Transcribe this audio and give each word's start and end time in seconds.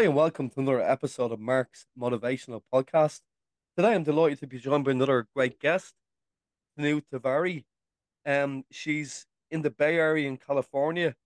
Hi, 0.00 0.06
and 0.06 0.16
welcome 0.16 0.48
to 0.48 0.60
another 0.60 0.80
episode 0.80 1.30
of 1.30 1.40
Mark's 1.40 1.84
Motivational 2.00 2.62
Podcast. 2.72 3.20
Today, 3.76 3.92
I'm 3.92 4.02
delighted 4.02 4.40
to 4.40 4.46
be 4.46 4.58
joined 4.58 4.86
by 4.86 4.92
another 4.92 5.26
great 5.36 5.60
guest, 5.60 5.92
Tanu 6.74 7.02
Tiwari. 7.12 7.64
Um, 8.24 8.64
she's 8.70 9.26
in 9.50 9.60
the 9.60 9.68
Bay 9.68 9.98
Area 9.98 10.26
in 10.26 10.38
California, 10.38 11.16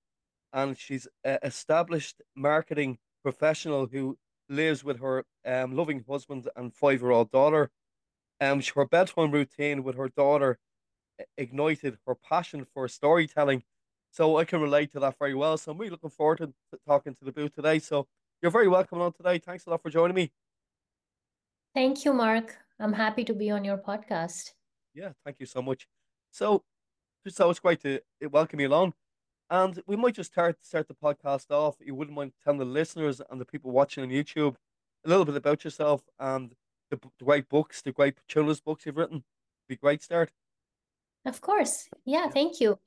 and 0.52 0.76
she's 0.76 1.06
an 1.22 1.38
established 1.44 2.20
marketing 2.34 2.98
professional 3.22 3.86
who 3.86 4.18
lives 4.48 4.82
with 4.82 4.98
her 4.98 5.24
um, 5.46 5.76
loving 5.76 6.04
husband 6.08 6.48
and 6.56 6.74
five-year-old 6.74 7.30
daughter. 7.30 7.70
Um, 8.40 8.60
her 8.74 8.86
bedtime 8.86 9.30
routine 9.30 9.84
with 9.84 9.96
her 9.96 10.08
daughter 10.08 10.58
ignited 11.38 11.98
her 12.08 12.16
passion 12.16 12.66
for 12.74 12.88
storytelling. 12.88 13.62
So 14.10 14.36
I 14.36 14.44
can 14.44 14.60
relate 14.60 14.90
to 14.94 14.98
that 14.98 15.16
very 15.16 15.34
well. 15.34 15.58
So 15.58 15.70
I'm 15.70 15.78
really 15.78 15.90
looking 15.90 16.10
forward 16.10 16.38
to 16.38 16.52
talking 16.88 17.14
to 17.14 17.24
the 17.24 17.30
booth 17.30 17.54
today. 17.54 17.78
So 17.78 18.08
you're 18.44 18.50
very 18.50 18.68
welcome 18.68 19.00
on 19.00 19.10
today. 19.10 19.38
Thanks 19.38 19.64
a 19.64 19.70
lot 19.70 19.82
for 19.82 19.88
joining 19.88 20.14
me. 20.14 20.30
Thank 21.72 22.04
you, 22.04 22.12
Mark. 22.12 22.54
I'm 22.78 22.92
happy 22.92 23.24
to 23.24 23.32
be 23.32 23.50
on 23.50 23.64
your 23.64 23.78
podcast. 23.78 24.50
Yeah, 24.92 25.12
thank 25.24 25.40
you 25.40 25.46
so 25.46 25.62
much. 25.62 25.88
So, 26.30 26.62
so 27.26 27.48
it's 27.48 27.58
great 27.58 27.80
to 27.80 28.00
welcome 28.30 28.60
you 28.60 28.68
along. 28.68 28.92
And 29.48 29.82
we 29.86 29.96
might 29.96 30.16
just 30.16 30.30
start 30.30 30.58
start 30.60 30.88
the 30.88 30.94
podcast 30.94 31.50
off. 31.50 31.76
You 31.80 31.94
wouldn't 31.94 32.14
mind 32.14 32.32
telling 32.44 32.58
the 32.58 32.66
listeners 32.66 33.22
and 33.30 33.40
the 33.40 33.46
people 33.46 33.70
watching 33.70 34.04
on 34.04 34.10
YouTube 34.10 34.56
a 35.06 35.08
little 35.08 35.24
bit 35.24 35.36
about 35.36 35.64
yourself 35.64 36.02
and 36.18 36.52
the, 36.90 37.00
the 37.18 37.24
great 37.24 37.48
books, 37.48 37.80
the 37.80 37.92
great 37.92 38.18
children's 38.28 38.60
books 38.60 38.84
you've 38.84 38.98
written. 38.98 39.24
Be 39.70 39.76
great 39.76 40.02
start. 40.02 40.32
Of 41.24 41.40
course. 41.40 41.88
Yeah, 42.04 42.28
thank 42.28 42.60
you. 42.60 42.78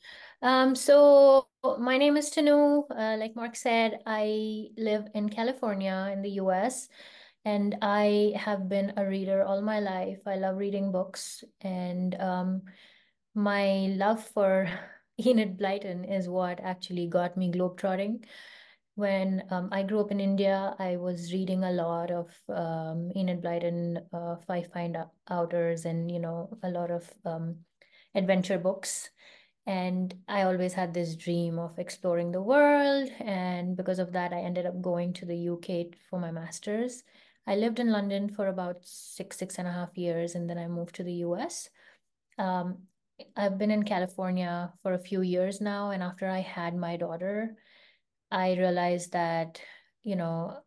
Um, 0.44 0.76
so 0.76 1.48
my 1.80 1.98
name 1.98 2.18
is 2.18 2.30
Tanu. 2.30 2.84
Uh, 2.90 3.18
like 3.18 3.36
Mark 3.36 3.56
said, 3.56 4.00
I 4.06 4.68
live 4.78 5.08
in 5.16 5.30
California 5.30 6.10
in 6.14 6.22
the 6.22 6.38
US, 6.42 6.88
and 7.46 7.76
I 7.82 8.34
have 8.38 8.70
been 8.70 8.94
a 8.96 9.06
reader 9.08 9.42
all 9.44 9.62
my 9.62 9.80
life. 9.80 10.22
I 10.28 10.36
love 10.36 10.58
reading 10.58 10.92
books, 10.92 11.44
and 11.62 12.14
um, 12.22 12.62
my 13.34 13.90
love 13.98 14.24
for 14.24 14.70
Enid 15.26 15.58
Blyton 15.58 16.06
is 16.06 16.30
what 16.30 16.60
actually 16.62 17.08
got 17.08 17.38
me 17.38 17.52
globetrotting. 17.52 18.24
When 18.94 19.44
um, 19.52 19.70
I 19.72 19.82
grew 19.84 20.00
up 20.00 20.12
in 20.12 20.20
India, 20.20 20.76
I 20.80 20.98
was 20.98 21.34
reading 21.34 21.64
a 21.64 21.72
lot 21.72 22.12
of 22.12 22.30
um, 22.50 23.12
Enid 23.16 23.42
Blyton, 23.42 23.98
uh, 24.14 24.38
Five 24.48 24.72
Find 24.74 24.98
Outers, 25.30 25.86
and 25.86 26.12
you 26.12 26.20
know 26.20 26.58
a 26.64 26.70
lot 26.70 26.92
of 26.92 27.10
um, 27.26 27.66
adventure 28.18 28.58
books. 28.58 29.10
And 29.66 30.14
I 30.28 30.44
always 30.44 30.74
had 30.74 30.94
this 30.94 31.16
dream 31.16 31.60
of 31.60 31.78
exploring 31.78 32.32
the 32.32 32.42
world. 32.42 33.10
And 33.20 33.76
because 33.78 34.00
of 34.00 34.14
that, 34.14 34.34
I 34.34 34.40
ended 34.40 34.66
up 34.66 34.82
going 34.82 35.14
to 35.14 35.26
the 35.26 35.50
UK 35.50 35.98
for 36.10 36.20
my 36.20 36.32
master's. 36.32 37.04
I 37.46 37.56
lived 37.56 37.80
in 37.80 37.92
London 37.92 38.30
for 38.30 38.48
about 38.48 38.78
six, 38.84 39.38
six 39.38 39.58
and 39.58 39.68
a 39.68 39.72
half 39.72 39.98
years, 39.98 40.36
and 40.36 40.50
then 40.50 40.58
I 40.58 40.68
moved 40.68 40.96
to 40.96 41.04
the 41.04 41.24
US. 41.28 41.70
Um, 42.38 42.80
I've 43.36 43.58
been 43.58 43.72
in 43.72 43.84
California 43.84 44.74
for 44.84 44.94
a 44.94 45.00
few 45.00 45.22
years 45.22 45.62
now. 45.62 45.92
And 45.92 46.04
after 46.04 46.28
I 46.28 46.40
had 46.40 46.76
my 46.76 46.98
daughter, 46.98 47.56
I 48.32 48.54
realized 48.56 49.14
that, 49.14 49.62
you 50.04 50.16
know, 50.16 50.60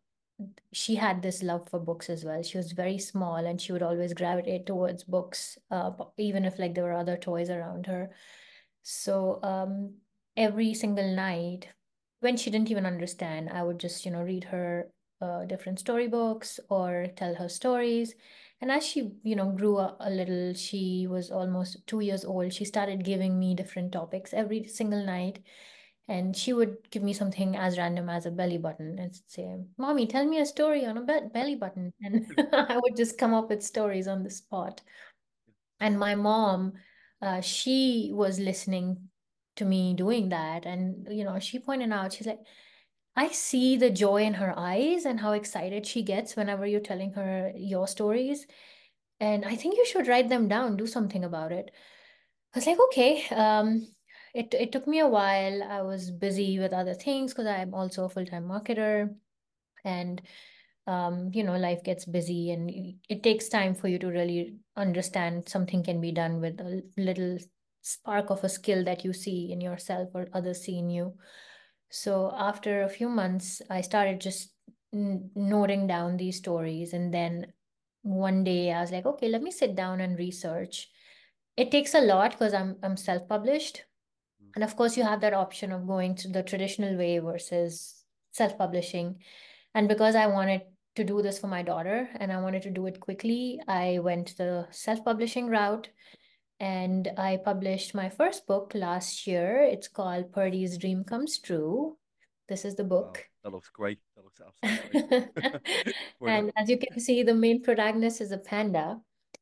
she 0.73 0.95
had 0.95 1.21
this 1.21 1.43
love 1.43 1.67
for 1.69 1.79
books 1.79 2.09
as 2.09 2.23
well. 2.23 2.41
She 2.43 2.57
was 2.57 2.71
very 2.71 2.97
small 2.97 3.37
and 3.37 3.59
she 3.59 3.71
would 3.71 3.83
always 3.83 4.13
gravitate 4.13 4.65
towards 4.65 5.03
books, 5.03 5.57
uh, 5.69 5.91
even 6.17 6.45
if 6.45 6.59
like 6.59 6.75
there 6.75 6.83
were 6.83 6.93
other 6.93 7.17
toys 7.17 7.49
around 7.49 7.85
her. 7.87 8.11
So 8.83 9.39
um, 9.43 9.95
every 10.35 10.73
single 10.73 11.15
night, 11.15 11.67
when 12.19 12.37
she 12.37 12.49
didn't 12.49 12.71
even 12.71 12.85
understand, 12.85 13.49
I 13.49 13.63
would 13.63 13.79
just, 13.79 14.05
you 14.05 14.11
know, 14.11 14.21
read 14.21 14.45
her 14.45 14.91
uh, 15.21 15.45
different 15.45 15.79
storybooks 15.79 16.59
or 16.69 17.07
tell 17.15 17.35
her 17.35 17.49
stories. 17.49 18.13
And 18.61 18.71
as 18.71 18.85
she, 18.85 19.11
you 19.23 19.35
know, 19.35 19.51
grew 19.51 19.77
a, 19.77 19.95
a 19.99 20.09
little, 20.09 20.53
she 20.53 21.07
was 21.09 21.31
almost 21.31 21.85
two 21.87 21.99
years 21.99 22.23
old. 22.25 22.53
She 22.53 22.65
started 22.65 23.03
giving 23.03 23.39
me 23.39 23.55
different 23.55 23.91
topics 23.91 24.33
every 24.33 24.63
single 24.65 25.03
night 25.05 25.39
and 26.07 26.35
she 26.35 26.51
would 26.51 26.77
give 26.89 27.03
me 27.03 27.13
something 27.13 27.55
as 27.55 27.77
random 27.77 28.09
as 28.09 28.25
a 28.25 28.31
belly 28.31 28.57
button 28.57 28.97
and 28.99 29.15
say 29.27 29.55
mommy 29.77 30.07
tell 30.07 30.25
me 30.25 30.39
a 30.39 30.45
story 30.45 30.85
on 30.85 30.97
a 30.97 31.01
be- 31.01 31.29
belly 31.33 31.55
button. 31.55 31.93
And 32.01 32.25
i 32.53 32.77
would 32.77 32.95
just 32.97 33.17
come 33.17 33.33
up 33.33 33.49
with 33.49 33.63
stories 33.63 34.07
on 34.07 34.23
the 34.23 34.29
spot. 34.29 34.81
And 35.79 35.99
my 35.99 36.15
mom 36.15 36.73
uh, 37.21 37.41
she 37.41 38.09
was 38.13 38.39
listening 38.39 39.09
to 39.57 39.65
me 39.65 39.93
doing 39.93 40.29
that. 40.29 40.65
And 40.65 41.07
you 41.11 41.23
know 41.23 41.39
she 41.39 41.59
pointed 41.59 41.91
out 41.91 42.13
she's 42.13 42.27
like 42.27 42.39
i 43.15 43.27
see 43.27 43.77
the 43.77 43.89
joy 43.89 44.23
in 44.23 44.33
her 44.35 44.53
eyes 44.57 45.05
and 45.05 45.19
how 45.19 45.33
excited 45.33 45.85
she 45.85 46.01
gets 46.01 46.35
whenever 46.35 46.65
you're 46.65 46.79
telling 46.79 47.13
her 47.13 47.51
your 47.55 47.87
stories. 47.87 48.47
And 49.19 49.45
i 49.45 49.55
think 49.55 49.77
you 49.77 49.85
should 49.85 50.07
write 50.07 50.29
them 50.29 50.47
down 50.47 50.77
do 50.77 50.87
something 50.87 51.23
about 51.23 51.51
it. 51.51 51.71
I 52.53 52.57
was 52.57 52.67
like 52.67 52.79
okay 52.89 53.23
um, 53.29 53.87
it 54.33 54.53
it 54.53 54.71
took 54.71 54.87
me 54.87 54.99
a 54.99 55.07
while. 55.07 55.63
I 55.63 55.81
was 55.81 56.11
busy 56.11 56.59
with 56.59 56.73
other 56.73 56.93
things 56.93 57.33
because 57.33 57.47
I'm 57.47 57.73
also 57.73 58.05
a 58.05 58.09
full-time 58.09 58.45
marketer 58.45 59.15
and 59.83 60.21
um, 60.87 61.29
you 61.33 61.43
know, 61.43 61.57
life 61.57 61.83
gets 61.83 62.05
busy 62.05 62.51
and 62.51 62.95
it 63.07 63.23
takes 63.23 63.49
time 63.49 63.75
for 63.75 63.87
you 63.87 63.99
to 63.99 64.07
really 64.07 64.55
understand 64.75 65.47
something 65.47 65.83
can 65.83 66.01
be 66.01 66.11
done 66.11 66.41
with 66.41 66.59
a 66.59 66.81
little 66.97 67.37
spark 67.81 68.29
of 68.29 68.43
a 68.43 68.49
skill 68.49 68.83
that 68.85 69.05
you 69.05 69.13
see 69.13 69.51
in 69.51 69.61
yourself 69.61 70.09
or 70.13 70.27
others 70.33 70.63
see 70.63 70.79
in 70.79 70.89
you. 70.89 71.13
So 71.89 72.33
after 72.35 72.81
a 72.81 72.89
few 72.89 73.09
months, 73.09 73.61
I 73.69 73.81
started 73.81 74.21
just 74.21 74.53
noting 74.91 75.87
down 75.87 76.17
these 76.17 76.37
stories. 76.37 76.93
And 76.93 77.13
then 77.13 77.53
one 78.01 78.43
day 78.43 78.71
I 78.71 78.81
was 78.81 78.91
like, 78.91 79.05
okay, 79.05 79.29
let 79.29 79.43
me 79.43 79.51
sit 79.51 79.75
down 79.75 80.01
and 80.01 80.17
research. 80.17 80.89
It 81.57 81.69
takes 81.69 81.93
a 81.93 82.01
lot 82.01 82.31
because 82.31 82.53
I'm 82.53 82.77
I'm 82.81 82.97
self-published. 82.97 83.83
And 84.55 84.63
of 84.63 84.75
course, 84.75 84.97
you 84.97 85.03
have 85.03 85.21
that 85.21 85.33
option 85.33 85.71
of 85.71 85.87
going 85.87 86.15
to 86.15 86.27
the 86.27 86.43
traditional 86.43 86.97
way 86.97 87.19
versus 87.19 88.03
self 88.31 88.57
publishing. 88.57 89.19
And 89.73 89.87
because 89.87 90.15
I 90.15 90.27
wanted 90.27 90.61
to 90.95 91.03
do 91.03 91.21
this 91.21 91.39
for 91.39 91.47
my 91.47 91.61
daughter 91.61 92.09
and 92.15 92.31
I 92.31 92.41
wanted 92.41 92.63
to 92.63 92.69
do 92.69 92.85
it 92.85 92.99
quickly, 92.99 93.61
I 93.67 93.99
went 93.99 94.37
the 94.37 94.67
self 94.71 95.03
publishing 95.05 95.47
route 95.47 95.89
and 96.59 97.09
I 97.17 97.37
published 97.37 97.95
my 97.95 98.09
first 98.09 98.45
book 98.45 98.73
last 98.75 99.25
year. 99.25 99.63
It's 99.63 99.87
called 99.87 100.31
Perdy's 100.31 100.77
Dream 100.77 101.03
Comes 101.03 101.39
True. 101.39 101.97
This 102.49 102.65
is 102.65 102.75
the 102.75 102.83
book. 102.83 103.25
Wow, 103.43 103.49
that 103.49 103.55
looks 103.55 103.69
great. 103.69 103.99
That 104.15 104.23
looks 104.25 104.41
absolutely 104.63 105.29
great. 105.33 105.95
and 106.27 106.51
as 106.57 106.69
you 106.69 106.77
can 106.77 106.99
see, 106.99 107.23
the 107.23 107.33
main 107.33 107.63
protagonist 107.63 108.21
is 108.21 108.31
a 108.31 108.37
panda 108.37 108.99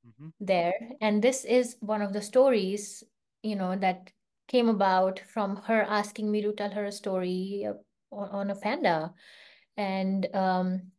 mm-hmm. 0.08 0.30
there. 0.40 0.74
And 1.02 1.22
this 1.22 1.44
is 1.44 1.76
one 1.80 2.02
of 2.02 2.14
the 2.14 2.22
stories, 2.22 3.04
you 3.42 3.56
know, 3.56 3.76
that 3.76 4.12
came 4.50 4.68
about 4.68 5.22
from 5.32 5.58
her 5.68 5.84
asking 5.84 6.30
me 6.30 6.42
to 6.42 6.52
tell 6.52 6.72
her 6.72 6.86
a 6.86 6.92
story 6.92 7.66
uh, 7.70 8.16
on, 8.16 8.50
a 8.50 8.56
panda. 8.56 9.14
And 9.78 10.28
um, 10.34 10.92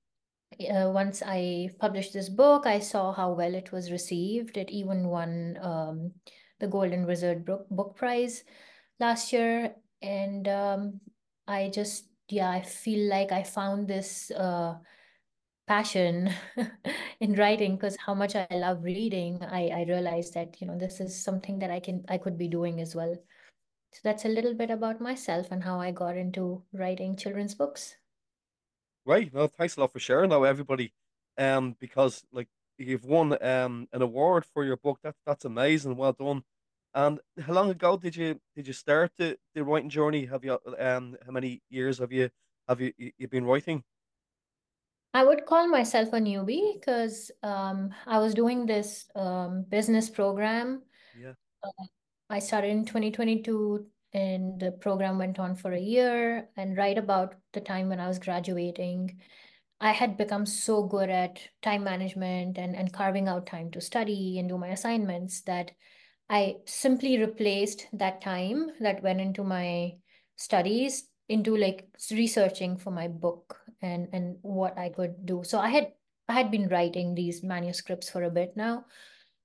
uh, 0.61 0.91
once 0.95 1.23
I 1.27 1.71
published 1.81 2.15
this 2.15 2.29
book, 2.29 2.65
I 2.65 2.79
saw 2.79 3.13
how 3.13 3.33
well 3.33 3.55
it 3.55 3.73
was 3.73 3.91
received. 3.91 4.57
It 4.57 4.71
even 4.71 5.09
won 5.09 5.59
um, 5.61 6.13
the 6.61 6.69
Golden 6.69 7.07
Wizard 7.07 7.45
book, 7.45 7.69
book 7.71 7.97
Prize 7.97 8.45
last 9.01 9.33
year. 9.33 9.75
And 10.01 10.47
um, 10.47 11.01
I 11.47 11.71
just, 11.75 12.07
yeah, 12.29 12.51
I 12.51 12.63
feel 12.63 13.11
like 13.11 13.33
I 13.33 13.43
found 13.43 13.89
this 13.89 14.31
uh, 14.31 14.75
passion 15.67 16.33
in 17.21 17.35
writing 17.35 17.75
because 17.75 17.97
how 17.97 18.15
much 18.15 18.37
I 18.37 18.47
love 18.51 18.85
reading, 18.85 19.43
I, 19.43 19.69
I 19.69 19.85
realized 19.89 20.35
that, 20.35 20.61
you 20.61 20.69
know, 20.69 20.79
this 20.79 21.01
is 21.01 21.23
something 21.23 21.59
that 21.59 21.71
I 21.71 21.81
can, 21.81 22.05
I 22.09 22.19
could 22.19 22.39
be 22.39 22.49
doing 22.49 22.81
as 22.81 22.95
well. 22.95 23.17
So 23.93 24.01
that's 24.05 24.25
a 24.25 24.29
little 24.29 24.55
bit 24.55 24.71
about 24.71 25.01
myself 25.01 25.49
and 25.51 25.63
how 25.65 25.81
I 25.81 25.91
got 25.93 26.17
into 26.17 26.65
writing 26.73 27.17
children's 27.17 27.55
books. 27.55 27.97
Right. 29.05 29.33
No, 29.33 29.47
thanks 29.47 29.77
a 29.77 29.81
lot 29.81 29.93
for 29.93 29.99
sharing 29.99 30.31
that 30.31 30.41
with 30.41 30.51
everybody. 30.51 30.93
Um, 31.39 31.77
because 31.81 32.25
like 32.33 32.49
you've 32.79 33.05
won 33.05 33.43
um 33.43 33.89
an 33.93 34.03
award 34.03 34.45
for 34.53 34.65
your 34.65 34.77
book. 34.77 34.99
That's 35.03 35.19
that's 35.27 35.45
amazing. 35.45 35.97
Well 35.97 36.13
done. 36.13 36.45
And 36.95 37.21
how 37.41 37.53
long 37.53 37.71
ago 37.71 37.97
did 37.97 38.17
you 38.17 38.41
did 38.55 38.67
you 38.67 38.73
start 38.73 39.13
the, 39.17 39.39
the 39.55 39.65
writing 39.65 39.91
journey? 39.91 40.27
Have 40.27 40.45
you 40.45 40.59
um 40.79 41.17
how 41.25 41.33
many 41.33 41.63
years 41.71 41.99
have 41.99 42.13
you 42.13 42.31
have 42.69 42.81
you 42.81 42.93
you 42.97 43.29
been 43.29 43.45
writing? 43.45 43.83
I 45.13 45.25
would 45.25 45.45
call 45.47 45.67
myself 45.69 46.13
a 46.13 46.21
newbie 46.21 46.75
because 46.75 47.31
um 47.43 47.93
I 48.07 48.19
was 48.19 48.35
doing 48.35 48.67
this 48.67 49.09
um 49.15 49.65
business 49.65 50.09
program. 50.11 50.83
Yeah. 51.19 51.35
Uh, 51.63 51.85
I 52.31 52.39
started 52.39 52.71
in 52.71 52.85
2022 52.85 53.87
and 54.13 54.59
the 54.59 54.73
program 54.73 55.19
went 55.19 55.39
on 55.39 55.57
for 55.57 55.73
a 55.73 55.81
year. 55.81 56.49
And 56.57 56.77
right 56.77 56.97
about 56.97 57.35
the 57.53 57.61
time 57.61 57.89
when 57.89 58.01
I 58.01 58.09
was 58.09 58.19
graduating, 58.19 59.21
I 59.81 59.93
had 59.93 60.17
become 60.17 60.47
so 60.47 60.85
good 60.85 61.11
at 61.11 61.41
time 61.63 61.85
management 61.85 62.57
and, 62.57 62.77
and 62.77 62.93
carving 62.93 63.29
out 63.29 63.47
time 63.47 63.71
to 63.73 63.81
study 63.81 64.39
and 64.39 64.49
do 64.49 64.59
my 64.59 64.69
assignments 64.69 65.41
that 65.43 65.73
I 66.29 66.57
simply 66.65 67.19
replaced 67.19 67.89
that 67.93 68.21
time 68.21 68.71
that 68.81 69.03
went 69.03 69.21
into 69.21 69.43
my 69.43 69.95
studies 70.37 71.09
into 71.29 71.57
like 71.57 71.89
researching 72.11 72.77
for 72.77 72.91
my 72.91 73.09
book. 73.09 73.61
and 73.83 74.09
and 74.13 74.37
what 74.43 74.79
I 74.79 74.91
could 74.91 75.25
do. 75.25 75.43
So 75.45 75.59
I 75.59 75.69
had 75.69 75.93
I 76.29 76.35
had 76.35 76.51
been 76.51 76.69
writing 76.69 77.15
these 77.15 77.43
manuscripts 77.43 78.11
for 78.11 78.23
a 78.23 78.31
bit 78.31 78.57
now, 78.57 78.85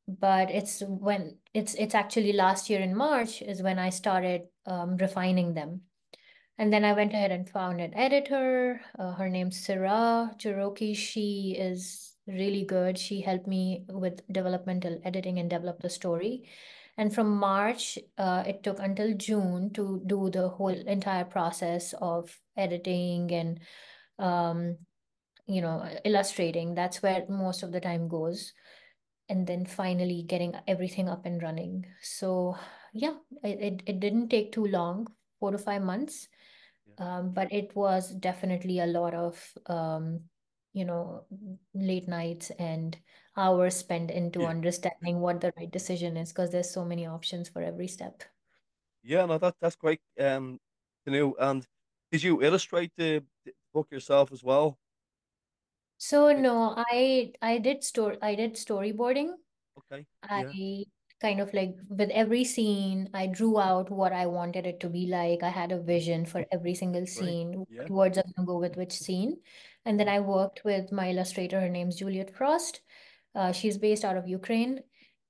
but 0.07 0.51
it's 0.51 0.81
when 0.81 1.37
it's 1.53 1.73
it's 1.75 1.95
actually 1.95 2.33
last 2.33 2.69
year 2.69 2.79
in 2.79 2.95
March 2.95 3.41
is 3.41 3.61
when 3.61 3.79
I 3.79 3.89
started 3.89 4.43
um, 4.65 4.97
refining 4.97 5.53
them. 5.53 5.81
And 6.57 6.71
then 6.71 6.85
I 6.85 6.93
went 6.93 7.13
ahead 7.13 7.31
and 7.31 7.49
found 7.49 7.81
an 7.81 7.93
editor. 7.93 8.79
Uh, 8.97 9.11
her 9.13 9.29
name's 9.29 9.59
Sarah 9.59 10.31
Cherokee. 10.37 10.93
She 10.93 11.55
is 11.59 12.13
really 12.27 12.63
good. 12.63 12.97
She 12.97 13.21
helped 13.21 13.47
me 13.47 13.83
with 13.89 14.21
developmental 14.31 15.01
editing 15.03 15.39
and 15.39 15.49
develop 15.49 15.81
the 15.81 15.89
story. 15.89 16.47
And 16.97 17.13
from 17.13 17.35
March, 17.35 17.99
uh, 18.17 18.43
it 18.47 18.63
took 18.63 18.79
until 18.79 19.13
June 19.15 19.71
to 19.73 20.01
do 20.05 20.29
the 20.29 20.47
whole 20.47 20.69
entire 20.69 21.25
process 21.25 21.93
of 22.01 22.39
editing 22.55 23.31
and, 23.33 23.59
um, 24.17 24.77
you 25.45 25.61
know, 25.61 25.85
illustrating. 26.05 26.73
That's 26.73 27.03
where 27.03 27.25
most 27.27 27.63
of 27.63 27.73
the 27.73 27.81
time 27.81 28.07
goes. 28.07 28.53
And 29.27 29.47
then 29.47 29.65
finally 29.65 30.21
getting 30.21 30.53
everything 30.67 31.09
up 31.09 31.25
and 31.25 31.41
running. 31.41 31.85
So 32.01 32.57
yeah, 32.93 33.15
it, 33.43 33.81
it, 33.87 33.99
didn't 33.99 34.29
take 34.29 34.51
too 34.51 34.65
long, 34.65 35.07
four 35.39 35.51
to 35.51 35.57
five 35.57 35.81
months. 35.81 36.27
Yeah. 36.85 37.17
Um, 37.17 37.33
but 37.33 37.51
it 37.51 37.75
was 37.75 38.11
definitely 38.11 38.79
a 38.79 38.85
lot 38.85 39.13
of, 39.13 39.51
um, 39.65 40.21
you 40.73 40.85
know, 40.85 41.25
late 41.73 42.07
nights 42.07 42.51
and 42.59 42.95
hours 43.35 43.75
spent 43.75 44.11
into 44.11 44.41
Yeah. 44.41 44.49
understanding 44.49 45.19
what 45.19 45.41
the 45.41 45.53
right 45.57 45.71
decision 45.71 46.17
is 46.17 46.29
because 46.31 46.51
there's 46.51 46.69
so 46.69 46.85
many 46.85 47.07
options 47.07 47.49
for 47.49 47.61
every 47.61 47.87
step. 47.87 48.23
Yeah, 49.03 49.25
no, 49.25 49.37
that 49.37 49.55
that's 49.59 49.75
great. 49.75 50.01
Um, 50.19 50.59
Tanu. 51.05 51.33
And 51.39 51.65
did 52.11 52.23
you 52.23 52.41
illustrate 52.41 52.91
the, 52.97 53.23
the 53.43 53.53
book 53.73 53.87
yourself 53.91 54.31
as 54.31 54.43
well? 54.43 54.77
So 55.97 56.31
no, 56.33 56.73
I 56.77 57.33
I 57.41 57.57
did 57.57 57.83
store 57.83 58.17
I 58.21 58.35
did 58.35 58.53
storyboarding. 58.55 59.33
Okay. 59.77 60.05
Yeah. 60.29 60.53
I 60.53 60.85
kind 61.21 61.39
of 61.39 61.53
like 61.53 61.75
with 61.89 62.09
every 62.11 62.43
scene, 62.43 63.09
I 63.13 63.27
drew 63.27 63.59
out 63.59 63.89
what 63.89 64.13
I 64.13 64.25
wanted 64.27 64.67
it 64.67 64.79
to 64.81 64.89
be 64.89 65.07
like. 65.07 65.43
I 65.43 65.49
had 65.49 65.71
a 65.71 65.81
vision 65.81 66.25
for 66.25 66.45
every 66.51 66.75
single 66.75 67.05
scene, 67.07 67.65
Yeah. 67.69 67.81
what 67.83 67.89
words 67.89 68.17
are 68.17 68.23
gonna 68.35 68.45
go 68.45 68.59
with 68.59 68.75
which 68.77 68.93
scene. 68.93 69.41
And 69.85 69.99
then 69.99 70.09
I 70.09 70.19
worked 70.19 70.63
with 70.65 70.91
my 70.91 71.09
illustrator. 71.11 71.59
Her 71.61 71.69
name's 71.69 71.97
Juliet 71.97 72.35
Frost. 72.35 72.81
Uh, 73.35 73.51
she's 73.51 73.77
based 73.77 74.05
out 74.05 74.17
of 74.17 74.27
Ukraine, 74.27 74.83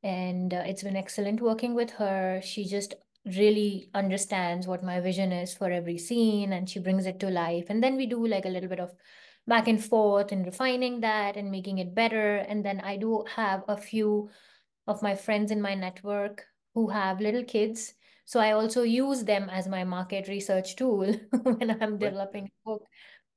and 0.03 0.53
uh, 0.53 0.63
it's 0.65 0.83
been 0.83 0.95
excellent 0.95 1.41
working 1.41 1.73
with 1.75 1.91
her. 1.91 2.41
She 2.43 2.65
just 2.65 2.95
really 3.25 3.89
understands 3.93 4.67
what 4.67 4.83
my 4.83 4.99
vision 4.99 5.31
is 5.31 5.53
for 5.55 5.71
every 5.71 5.97
scene, 5.97 6.53
and 6.53 6.69
she 6.69 6.79
brings 6.79 7.05
it 7.05 7.19
to 7.21 7.29
life. 7.29 7.65
And 7.69 7.83
then 7.83 7.95
we 7.95 8.05
do 8.05 8.25
like 8.27 8.45
a 8.45 8.49
little 8.49 8.69
bit 8.69 8.79
of 8.79 8.93
back 9.47 9.67
and 9.67 9.83
forth 9.83 10.31
and 10.31 10.45
refining 10.45 11.01
that 11.01 11.37
and 11.37 11.51
making 11.51 11.77
it 11.77 11.93
better. 11.93 12.37
And 12.37 12.63
then 12.63 12.81
I 12.81 12.97
do 12.97 13.25
have 13.35 13.63
a 13.67 13.77
few 13.77 14.29
of 14.87 15.01
my 15.01 15.15
friends 15.15 15.51
in 15.51 15.61
my 15.61 15.75
network 15.75 16.45
who 16.73 16.89
have 16.89 17.21
little 17.21 17.43
kids. 17.43 17.93
So 18.25 18.39
I 18.39 18.51
also 18.51 18.83
use 18.83 19.23
them 19.23 19.49
as 19.49 19.67
my 19.67 19.83
market 19.83 20.27
research 20.27 20.75
tool 20.75 21.13
when 21.43 21.77
I'm. 21.81 21.97
Developing 21.97 22.45
a 22.45 22.69
book. 22.69 22.85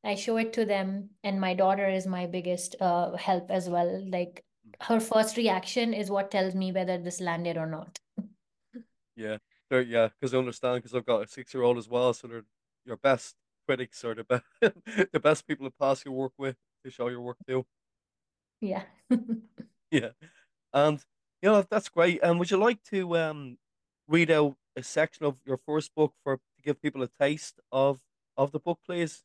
I 0.05 0.14
show 0.14 0.37
it 0.37 0.52
to 0.55 0.64
them, 0.64 1.10
and 1.25 1.40
my 1.40 1.55
daughter 1.55 1.88
is 1.88 2.06
my 2.06 2.26
biggest 2.26 2.76
uh, 2.81 3.16
help 3.16 3.50
as 3.50 3.69
well. 3.69 4.02
Like 4.08 4.44
her 4.82 5.00
first 5.00 5.37
reaction 5.37 5.93
is 5.93 6.10
what 6.10 6.31
tells 6.31 6.55
me 6.55 6.72
whether 6.72 6.96
this 6.99 7.20
landed 7.20 7.56
or 7.56 7.66
not. 7.66 7.99
Yeah. 9.16 9.38
Yeah, 9.70 10.08
because 10.19 10.32
I 10.32 10.38
understand 10.38 10.76
because 10.76 10.94
I've 10.94 11.05
got 11.05 11.25
a 11.25 11.28
six-year-old 11.28 11.76
as 11.76 11.88
well, 11.88 12.14
so 12.14 12.26
they're 12.26 12.44
your 12.87 12.96
best 12.96 13.34
critics 13.69 14.05
or 14.05 14.15
the 14.17 14.25
best 14.25 14.44
the 15.12 15.20
best 15.23 15.47
people 15.49 15.67
to 15.70 15.75
pass 15.81 16.05
your 16.05 16.15
work 16.15 16.32
with 16.38 16.56
to 16.85 16.91
show 16.91 17.09
your 17.09 17.23
work 17.23 17.38
too. 17.49 17.67
Yeah. 18.61 18.85
Yeah. 19.91 20.12
And 20.73 21.05
you 21.43 21.50
know 21.50 21.62
that's 21.62 21.88
great. 21.88 22.20
And 22.23 22.38
would 22.38 22.50
you 22.50 22.59
like 22.59 22.82
to 22.85 23.17
um 23.17 23.59
read 24.09 24.31
out 24.31 24.56
a 24.76 24.82
section 24.82 25.26
of 25.26 25.43
your 25.47 25.59
first 25.59 25.94
book 25.94 26.15
for 26.25 26.38
to 26.38 26.62
give 26.62 26.82
people 26.82 27.03
a 27.03 27.09
taste 27.20 27.61
of 27.73 28.03
of 28.37 28.53
the 28.53 28.61
book, 28.61 28.81
please? 28.87 29.25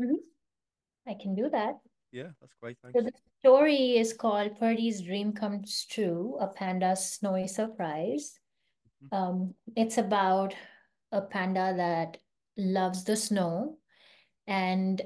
Mhm. 0.00 0.16
I 1.06 1.14
can 1.14 1.34
do 1.34 1.50
that. 1.50 1.80
Yeah, 2.12 2.32
that's 2.40 2.54
great. 2.60 2.78
So 2.94 3.00
Thanks. 3.00 3.02
the 3.02 3.12
story 3.40 3.96
is 3.96 4.12
called 4.12 4.58
Perdy's 4.58 5.02
Dream 5.02 5.32
Comes 5.32 5.84
True, 5.86 6.36
a 6.40 6.48
panda's 6.48 7.04
snowy 7.12 7.46
surprise. 7.46 8.38
Mhm. 9.00 9.08
Um, 9.12 9.54
it's 9.76 9.98
about 9.98 10.54
a 11.12 11.22
panda 11.22 11.74
that 11.76 12.18
loves 12.58 13.04
the 13.04 13.16
snow 13.16 13.78
and 14.46 15.00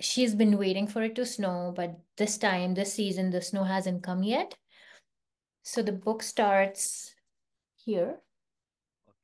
she's 0.00 0.34
been 0.34 0.58
waiting 0.58 0.86
for 0.86 1.02
it 1.02 1.14
to 1.16 1.26
snow, 1.26 1.72
but 1.74 1.98
this 2.16 2.38
time, 2.38 2.74
this 2.74 2.94
season, 2.94 3.30
the 3.30 3.42
snow 3.42 3.64
hasn't 3.64 4.02
come 4.02 4.22
yet. 4.22 4.56
So 5.62 5.82
the 5.82 5.92
book 5.92 6.22
starts 6.22 7.14
here 7.76 8.16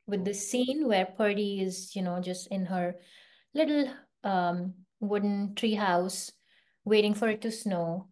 with 0.06 0.24
the 0.24 0.34
scene 0.34 0.86
where 0.86 1.06
Perdy 1.06 1.60
is, 1.60 1.94
you 1.94 2.02
know, 2.02 2.20
just 2.20 2.48
in 2.48 2.66
her 2.66 2.96
little 3.54 3.88
um, 4.24 4.74
wooden 5.00 5.54
tree 5.54 5.74
house 5.74 6.32
waiting 6.84 7.14
for 7.14 7.28
it 7.28 7.42
to 7.42 7.50
snow. 7.50 8.08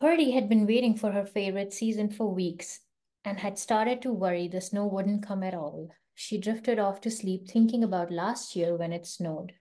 Perdy 0.00 0.32
had 0.32 0.48
been 0.48 0.66
waiting 0.66 0.96
for 0.96 1.12
her 1.12 1.26
favorite 1.26 1.72
season 1.72 2.10
for 2.10 2.32
weeks 2.32 2.80
and 3.24 3.38
had 3.38 3.58
started 3.58 4.02
to 4.02 4.12
worry 4.12 4.48
the 4.48 4.60
snow 4.60 4.86
wouldn't 4.86 5.26
come 5.26 5.42
at 5.42 5.54
all. 5.54 5.90
She 6.14 6.38
drifted 6.38 6.78
off 6.78 7.00
to 7.02 7.10
sleep 7.10 7.48
thinking 7.48 7.82
about 7.82 8.10
last 8.10 8.54
year 8.54 8.76
when 8.76 8.92
it 8.92 9.06
snowed. 9.06 9.54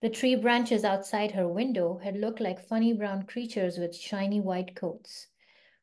The 0.00 0.08
tree 0.10 0.34
branches 0.34 0.84
outside 0.84 1.32
her 1.32 1.48
window 1.48 1.98
had 1.98 2.16
looked 2.16 2.40
like 2.40 2.66
funny 2.66 2.92
brown 2.92 3.24
creatures 3.24 3.78
with 3.78 3.94
shiny 3.94 4.40
white 4.40 4.74
coats. 4.74 5.28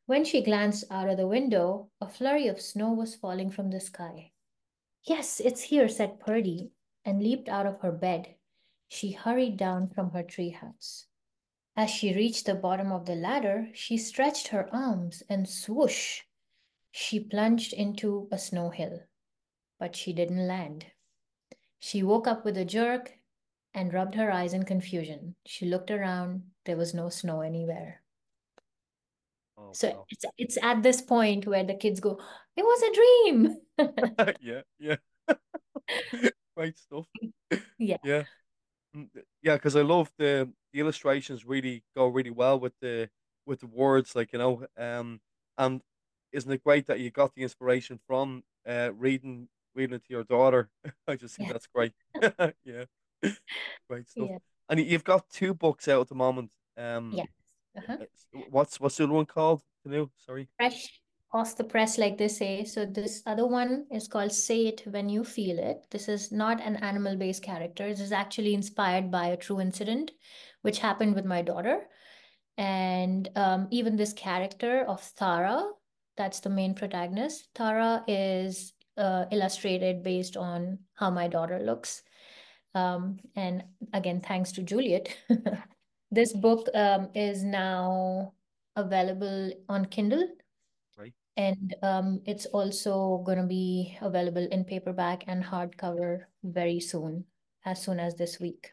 When 0.06 0.24
she 0.24 0.42
glanced 0.42 0.84
out 0.90 1.08
of 1.08 1.16
the 1.16 1.26
window, 1.28 1.90
a 2.00 2.08
flurry 2.08 2.48
of 2.48 2.60
snow 2.60 2.92
was 2.92 3.14
falling 3.14 3.50
from 3.50 3.70
the 3.70 3.80
sky. 3.80 4.32
Yes, 5.04 5.40
it's 5.40 5.62
here, 5.62 5.88
said 5.88 6.18
Perdy, 6.18 6.72
and 7.04 7.22
leaped 7.22 7.48
out 7.48 7.66
of 7.66 7.80
her 7.80 7.92
bed. 7.92 8.34
She 8.88 9.12
hurried 9.12 9.56
down 9.56 9.88
from 9.88 10.10
her 10.10 10.22
tree 10.22 10.50
treehouse. 10.50 11.04
As 11.76 11.90
she 11.90 12.14
reached 12.14 12.46
the 12.46 12.54
bottom 12.54 12.90
of 12.90 13.06
the 13.06 13.14
ladder, 13.14 13.68
she 13.72 13.96
stretched 13.96 14.48
her 14.48 14.68
arms 14.74 15.22
and 15.28 15.48
swoosh, 15.48 16.22
she 16.90 17.20
plunged 17.20 17.72
into 17.72 18.28
a 18.32 18.38
snow 18.38 18.70
hill. 18.70 19.00
But 19.78 19.96
she 19.96 20.12
didn't 20.12 20.46
land. 20.46 20.86
She 21.80 22.02
woke 22.02 22.26
up 22.28 22.44
with 22.44 22.56
a 22.56 22.64
jerk 22.64 23.18
and 23.74 23.92
rubbed 23.94 24.16
her 24.16 24.30
eyes 24.30 24.54
in 24.54 24.64
confusion. 24.64 25.36
She 25.46 25.66
looked 25.66 25.90
around. 25.90 26.50
There 26.64 26.76
was 26.76 26.94
no 26.94 27.08
snow 27.10 27.42
anywhere. 27.42 28.02
Oh 29.58 29.72
So 29.72 29.88
wow. 29.90 30.06
it's 30.10 30.24
it's 30.38 30.58
at 30.62 30.82
this 30.82 31.00
point 31.02 31.46
where 31.46 31.64
the 31.64 31.74
kids 31.74 32.00
go, 32.00 32.18
"It 32.56 32.62
was 32.64 32.82
a 32.82 32.94
dream." 32.94 33.56
Yeah, 34.40 34.62
yeah. 34.78 34.96
Great 36.56 36.78
stuff. 36.78 37.06
Yeah. 37.78 37.98
Yeah. 38.02 38.24
Mm, 38.96 39.10
Yeah, 39.42 39.56
because 39.56 39.76
I 39.76 39.82
love 39.82 40.12
the 40.18 40.52
the 40.72 40.80
illustrations 40.80 41.44
really 41.46 41.84
go 41.96 42.08
really 42.08 42.30
well 42.30 42.60
with 42.60 42.74
the 42.80 43.10
with 43.46 43.60
the 43.60 43.66
words, 43.68 44.16
like 44.16 44.32
you 44.32 44.38
know, 44.40 44.66
um, 44.78 45.20
and 45.58 45.82
isn't 46.32 46.52
it 46.52 46.64
great 46.64 46.86
that 46.88 47.00
you 47.00 47.10
got 47.10 47.34
the 47.34 47.42
inspiration 47.44 48.00
from 48.06 48.44
uh 48.68 48.90
reading 48.94 49.48
reading 49.74 49.96
it 49.96 50.04
to 50.06 50.12
your 50.12 50.24
daughter? 50.24 50.70
I 51.08 51.16
just 51.16 51.36
think 51.36 51.48
Yeah. 51.48 51.52
that's 51.54 51.66
great. 51.66 51.92
Yeah, 52.64 52.84
great 53.88 54.08
stuff. 54.08 54.28
Yeah. 54.30 54.38
And 54.68 54.80
you've 54.80 55.04
got 55.04 55.28
two 55.30 55.54
books 55.54 55.88
out 55.88 56.02
at 56.02 56.08
the 56.08 56.14
moment. 56.14 56.52
Um, 56.76 57.12
Yes. 57.14 57.26
Uh-huh. 57.76 57.96
what's 58.50 58.80
what's 58.80 58.96
the 58.96 59.04
other 59.04 59.12
one 59.12 59.26
called? 59.26 59.62
Canoe, 59.82 60.08
sorry. 60.16 60.48
Fresh 60.56 61.00
off 61.32 61.56
the 61.56 61.64
press, 61.64 61.98
like 61.98 62.16
they 62.18 62.28
say. 62.28 62.64
So 62.64 62.86
this 62.86 63.22
other 63.26 63.46
one 63.46 63.86
is 63.92 64.08
called 64.08 64.32
Say 64.32 64.66
It 64.66 64.82
When 64.86 65.08
You 65.08 65.22
Feel 65.24 65.58
It. 65.58 65.86
This 65.90 66.08
is 66.08 66.32
not 66.32 66.60
an 66.60 66.76
animal-based 66.76 67.42
character. 67.42 67.88
This 67.88 68.00
is 68.00 68.12
actually 68.12 68.54
inspired 68.54 69.10
by 69.10 69.28
a 69.28 69.36
true 69.36 69.60
incident 69.60 70.10
which 70.62 70.78
happened 70.80 71.14
with 71.14 71.24
my 71.24 71.42
daughter. 71.42 71.86
And 72.56 73.28
um, 73.36 73.68
even 73.70 73.96
this 73.96 74.12
character 74.12 74.84
of 74.88 75.00
Thara, 75.00 75.62
that's 76.16 76.40
the 76.40 76.50
main 76.50 76.74
protagonist. 76.74 77.48
Thara 77.54 78.02
is 78.08 78.72
uh, 78.98 79.24
illustrated 79.30 80.02
based 80.02 80.36
on 80.36 80.78
how 80.94 81.10
my 81.10 81.28
daughter 81.28 81.58
looks. 81.58 82.02
Um, 82.74 83.18
and 83.36 83.64
again, 83.94 84.20
thanks 84.20 84.52
to 84.52 84.62
Juliet. 84.62 85.08
This 86.10 86.32
book 86.32 86.68
um, 86.74 87.10
is 87.14 87.44
now 87.44 88.32
available 88.76 89.52
on 89.68 89.84
Kindle, 89.84 90.24
Right. 90.96 91.12
and 91.36 91.76
um, 91.82 92.22
it's 92.24 92.46
also 92.46 93.18
going 93.26 93.36
to 93.36 93.44
be 93.44 93.98
available 94.00 94.48
in 94.50 94.64
paperback 94.64 95.24
and 95.28 95.44
hardcover 95.44 96.24
very 96.42 96.80
soon, 96.80 97.24
as 97.66 97.82
soon 97.82 98.00
as 98.00 98.14
this 98.14 98.40
week. 98.40 98.72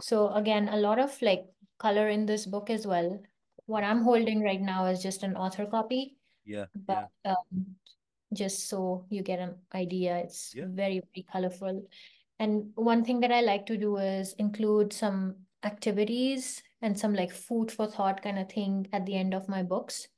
So 0.00 0.34
again, 0.34 0.68
a 0.68 0.76
lot 0.78 0.98
of 0.98 1.14
like 1.22 1.46
color 1.78 2.08
in 2.08 2.26
this 2.26 2.44
book 2.44 2.70
as 2.70 2.88
well. 2.88 3.22
What 3.66 3.84
I'm 3.84 4.02
holding 4.02 4.42
right 4.42 4.60
now 4.60 4.86
is 4.86 5.00
just 5.00 5.22
an 5.22 5.36
author 5.36 5.66
copy, 5.66 6.16
Yeah, 6.44 6.66
but 6.74 7.08
yeah, 7.24 7.34
um, 7.38 7.76
just 8.32 8.68
so 8.68 9.04
you 9.10 9.22
get 9.22 9.38
an 9.38 9.56
idea, 9.74 10.18
it's 10.18 10.54
yeah. 10.54 10.64
very, 10.68 11.00
very 11.14 11.26
colorful. 11.30 11.86
And 12.38 12.70
one 12.74 13.04
thing 13.04 13.20
that 13.20 13.32
I 13.32 13.40
like 13.40 13.66
to 13.66 13.76
do 13.76 13.96
is 13.98 14.34
include 14.38 14.92
some 14.92 15.36
activities 15.64 16.62
and 16.80 16.98
some 16.98 17.14
like 17.14 17.30
food 17.30 17.70
for 17.70 17.86
thought 17.86 18.22
kind 18.22 18.38
of 18.38 18.50
thing 18.50 18.88
at 18.92 19.06
the 19.06 19.14
end 19.14 19.34
of 19.34 19.48
my 19.48 19.62
books. 19.62 20.08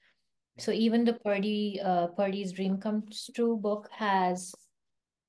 So 0.58 0.70
even 0.70 1.04
the 1.04 1.14
Perdy 1.14 1.80
uh, 1.82 2.08
Perdy's 2.08 2.52
Dream 2.52 2.78
Comes 2.78 3.28
True 3.34 3.56
book 3.56 3.88
has 3.90 4.54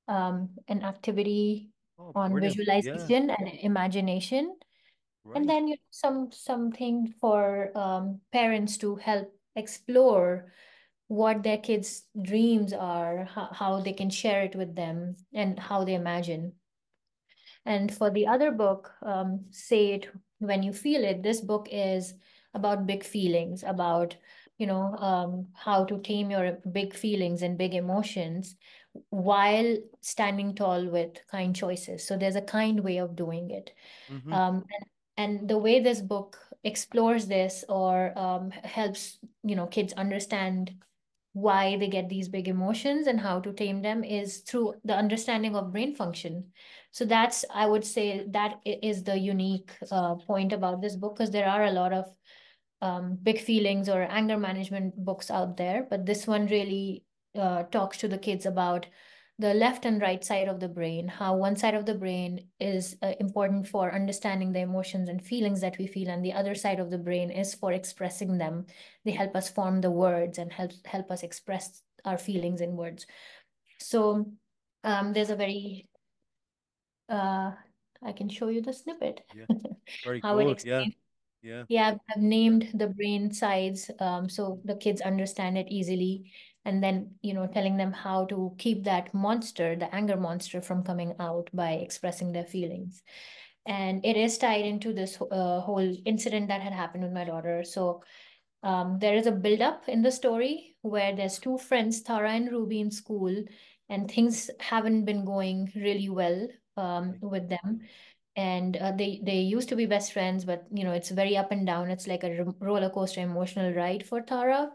um, 0.08 0.50
an 0.68 0.84
activity 0.84 1.72
Oh, 1.98 2.12
on 2.14 2.32
brilliant. 2.32 2.58
Yeah, 2.58 2.62
visualization 2.62 3.30
and 3.30 3.48
imagination, 3.62 4.56
and 5.34 5.48
then 5.48 5.68
you 5.68 5.76
know, 5.76 5.82
some 5.92 6.30
something 6.32 7.14
for 7.22 7.72
um, 7.76 8.20
parents 8.32 8.78
to 8.80 8.96
help 8.98 9.32
explore 9.56 10.52
what 11.08 11.44
their 11.44 11.58
kids' 11.58 12.04
dreams 12.20 12.74
are, 12.74 13.26
how, 13.26 13.50
how 13.52 13.80
they 13.80 13.94
can 13.94 14.10
share 14.10 14.42
it 14.42 14.56
with 14.56 14.76
them, 14.76 15.16
and 15.34 15.60
how 15.60 15.84
they 15.84 15.94
imagine. 15.94 16.54
And 17.66 17.94
for 17.94 18.10
the 18.10 18.28
other 18.28 18.52
book, 18.52 18.92
um, 19.02 19.46
Say 19.52 19.94
It 19.94 20.10
When 20.40 20.64
You 20.64 20.74
Feel 20.74 21.04
It, 21.04 21.24
this 21.24 21.42
book 21.42 21.68
is 21.72 22.14
about 22.54 22.88
big 22.88 23.04
feelings, 23.04 23.64
about, 23.64 24.16
you 24.58 24.68
know, 24.68 24.96
um, 24.98 25.48
how 25.54 25.84
to 25.86 26.00
tame 26.00 26.32
your 26.32 26.60
big 26.72 26.94
feelings 26.94 27.42
and 27.42 27.58
big 27.58 27.74
emotions 27.74 28.56
while 29.10 29.78
standing 30.02 30.56
tall 30.56 30.88
with 30.88 31.18
kind 31.30 31.56
choices. 31.56 32.08
So 32.08 32.18
there's 32.18 32.38
a 32.38 32.42
kind 32.42 32.80
way 32.80 32.98
of 32.98 33.16
doing 33.16 33.52
it. 33.52 33.74
Mm-hmm. 34.12 34.34
Um, 34.34 34.66
and, 35.18 35.40
and 35.40 35.50
the 35.50 35.58
way 35.58 35.82
this 35.82 36.02
book 36.02 36.40
explores 36.64 37.28
this 37.28 37.66
or 37.68 38.18
um, 38.18 38.52
helps, 38.52 39.20
you 39.44 39.56
know, 39.56 39.68
kids 39.68 39.92
understand 39.94 40.74
why 41.36 41.76
they 41.76 41.90
get 41.90 42.08
these 42.08 42.30
big 42.30 42.48
emotions 42.48 43.08
and 43.08 43.20
how 43.20 43.42
to 43.42 43.52
tame 43.52 43.82
them 43.82 44.06
is 44.06 44.38
through 44.38 44.74
the 44.86 44.96
understanding 44.96 45.54
of 45.54 45.74
brain 45.74 45.94
function. 45.94 46.46
So 46.92 47.04
that's, 47.04 47.44
I 47.54 47.66
would 47.66 47.84
say, 47.84 48.26
that 48.30 48.62
is 48.64 49.04
the 49.04 49.20
unique 49.20 49.70
uh, 49.92 50.16
point 50.16 50.54
about 50.54 50.82
this 50.82 50.96
book 50.96 51.18
because 51.18 51.32
there 51.32 51.50
are 51.50 51.66
a 51.66 51.74
lot 51.74 51.92
of 51.92 52.06
um, 52.82 53.18
big 53.22 53.42
feelings 53.42 53.90
or 53.90 54.04
anger 54.04 54.38
management 54.38 54.96
books 54.96 55.30
out 55.30 55.58
there, 55.58 55.86
but 55.90 56.06
this 56.06 56.26
one 56.26 56.48
really 56.48 57.04
uh, 57.38 57.64
talks 57.64 57.98
to 57.98 58.08
the 58.08 58.18
kids 58.18 58.46
about 58.46 58.86
the 59.38 59.54
left 59.54 59.86
and 59.86 60.02
right 60.02 60.24
side 60.24 60.48
of 60.48 60.60
the 60.60 60.70
brain, 60.70 61.08
how 61.08 61.36
one 61.36 61.58
side 61.58 61.76
of 61.76 61.86
the 61.86 61.96
brain 61.96 62.48
is 62.60 62.96
uh, 63.04 63.14
important 63.20 63.68
for 63.68 63.94
understanding 63.94 64.54
the 64.54 64.62
emotions 64.62 65.10
and 65.10 65.26
feelings 65.26 65.60
that 65.62 65.78
we 65.78 65.88
feel, 65.88 66.10
and 66.10 66.24
the 66.24 66.34
other 66.34 66.56
side 66.56 66.80
of 66.80 66.90
the 66.90 66.98
brain 66.98 67.32
is 67.32 67.54
for 67.54 67.74
expressing 67.74 68.38
them. 68.38 68.66
They 69.04 69.12
help 69.12 69.36
us 69.36 69.50
form 69.50 69.82
the 69.82 69.92
words 69.92 70.38
and 70.38 70.52
help 70.52 70.72
help 70.86 71.12
us 71.12 71.24
express 71.24 71.82
our 72.06 72.18
feelings 72.18 72.62
in 72.62 72.78
words. 72.78 73.06
So 73.80 74.32
um, 74.84 75.12
there's 75.12 75.32
a 75.32 75.36
very 75.36 75.90
uh, 77.10 77.52
I 78.04 78.12
can 78.14 78.30
show 78.30 78.50
you 78.50 78.62
the 78.62 78.74
snippet, 78.74 79.22
Yeah, 79.36 79.46
very 80.06 80.22
how 80.22 80.38
it. 80.40 80.66
Yeah, 80.66 80.86
yeah, 81.42 81.64
yeah, 81.68 81.88
I've 81.90 82.00
I've 82.10 82.22
named 82.22 82.72
the 82.74 82.88
brain 82.88 83.34
sides 83.34 83.92
um, 84.00 84.30
so 84.30 84.62
the 84.64 84.76
kids 84.76 85.02
understand 85.02 85.58
it 85.58 85.68
easily. 85.70 86.32
And 86.66 86.84
then, 86.84 87.12
you 87.22 87.34
know, 87.34 87.48
telling 87.48 87.78
them 87.78 87.94
how 87.94 88.26
to 88.26 88.54
keep 88.58 88.84
that 88.86 89.14
monster, 89.14 89.76
the 89.76 89.94
anger 89.94 90.18
monster, 90.18 90.62
from 90.62 90.84
coming 90.84 91.14
out 91.20 91.50
by 91.54 91.74
expressing 91.74 92.32
their 92.32 92.44
feelings. 92.46 93.04
And 93.68 94.06
it 94.06 94.18
is 94.18 94.38
tied 94.38 94.66
into 94.66 94.94
this 94.94 95.18
uh, 95.22 95.60
whole 95.62 95.96
incident 96.06 96.48
that 96.48 96.62
had 96.62 96.74
happened 96.74 97.04
with 97.04 97.14
my 97.14 97.24
daughter. 97.24 97.64
So 97.64 98.04
um, 98.64 98.98
there 99.00 99.16
is 99.16 99.28
a 99.28 99.32
build-up 99.32 99.88
in 99.88 100.02
the 100.02 100.12
story 100.12 100.76
where 100.82 101.16
there's 101.16 101.40
two 101.40 101.58
friends, 101.58 102.02
Tara 102.02 102.32
and 102.32 102.52
Ruby, 102.52 102.80
in 102.80 102.92
school, 102.92 103.44
and 103.90 104.10
things 104.10 104.50
haven't 104.60 105.06
been 105.06 105.24
going 105.24 105.72
really 105.76 106.10
well 106.10 106.48
um, 106.78 107.16
with 107.22 107.48
them 107.50 107.82
and 108.36 108.78
uh, 108.78 108.92
they 108.92 109.22
they 109.24 109.40
used 109.40 109.70
to 109.70 109.76
be 109.76 109.86
best 109.86 110.12
friends 110.12 110.44
but 110.44 110.66
you 110.74 110.84
know 110.84 110.92
it's 110.92 111.10
very 111.10 111.38
up 111.38 111.52
and 111.52 111.66
down 111.66 111.90
it's 111.90 112.08
like 112.08 112.24
a 112.24 112.46
roller 112.60 112.90
coaster 112.90 113.22
emotional 113.22 113.74
ride 113.74 114.06
for 114.06 114.22
Tara 114.22 114.70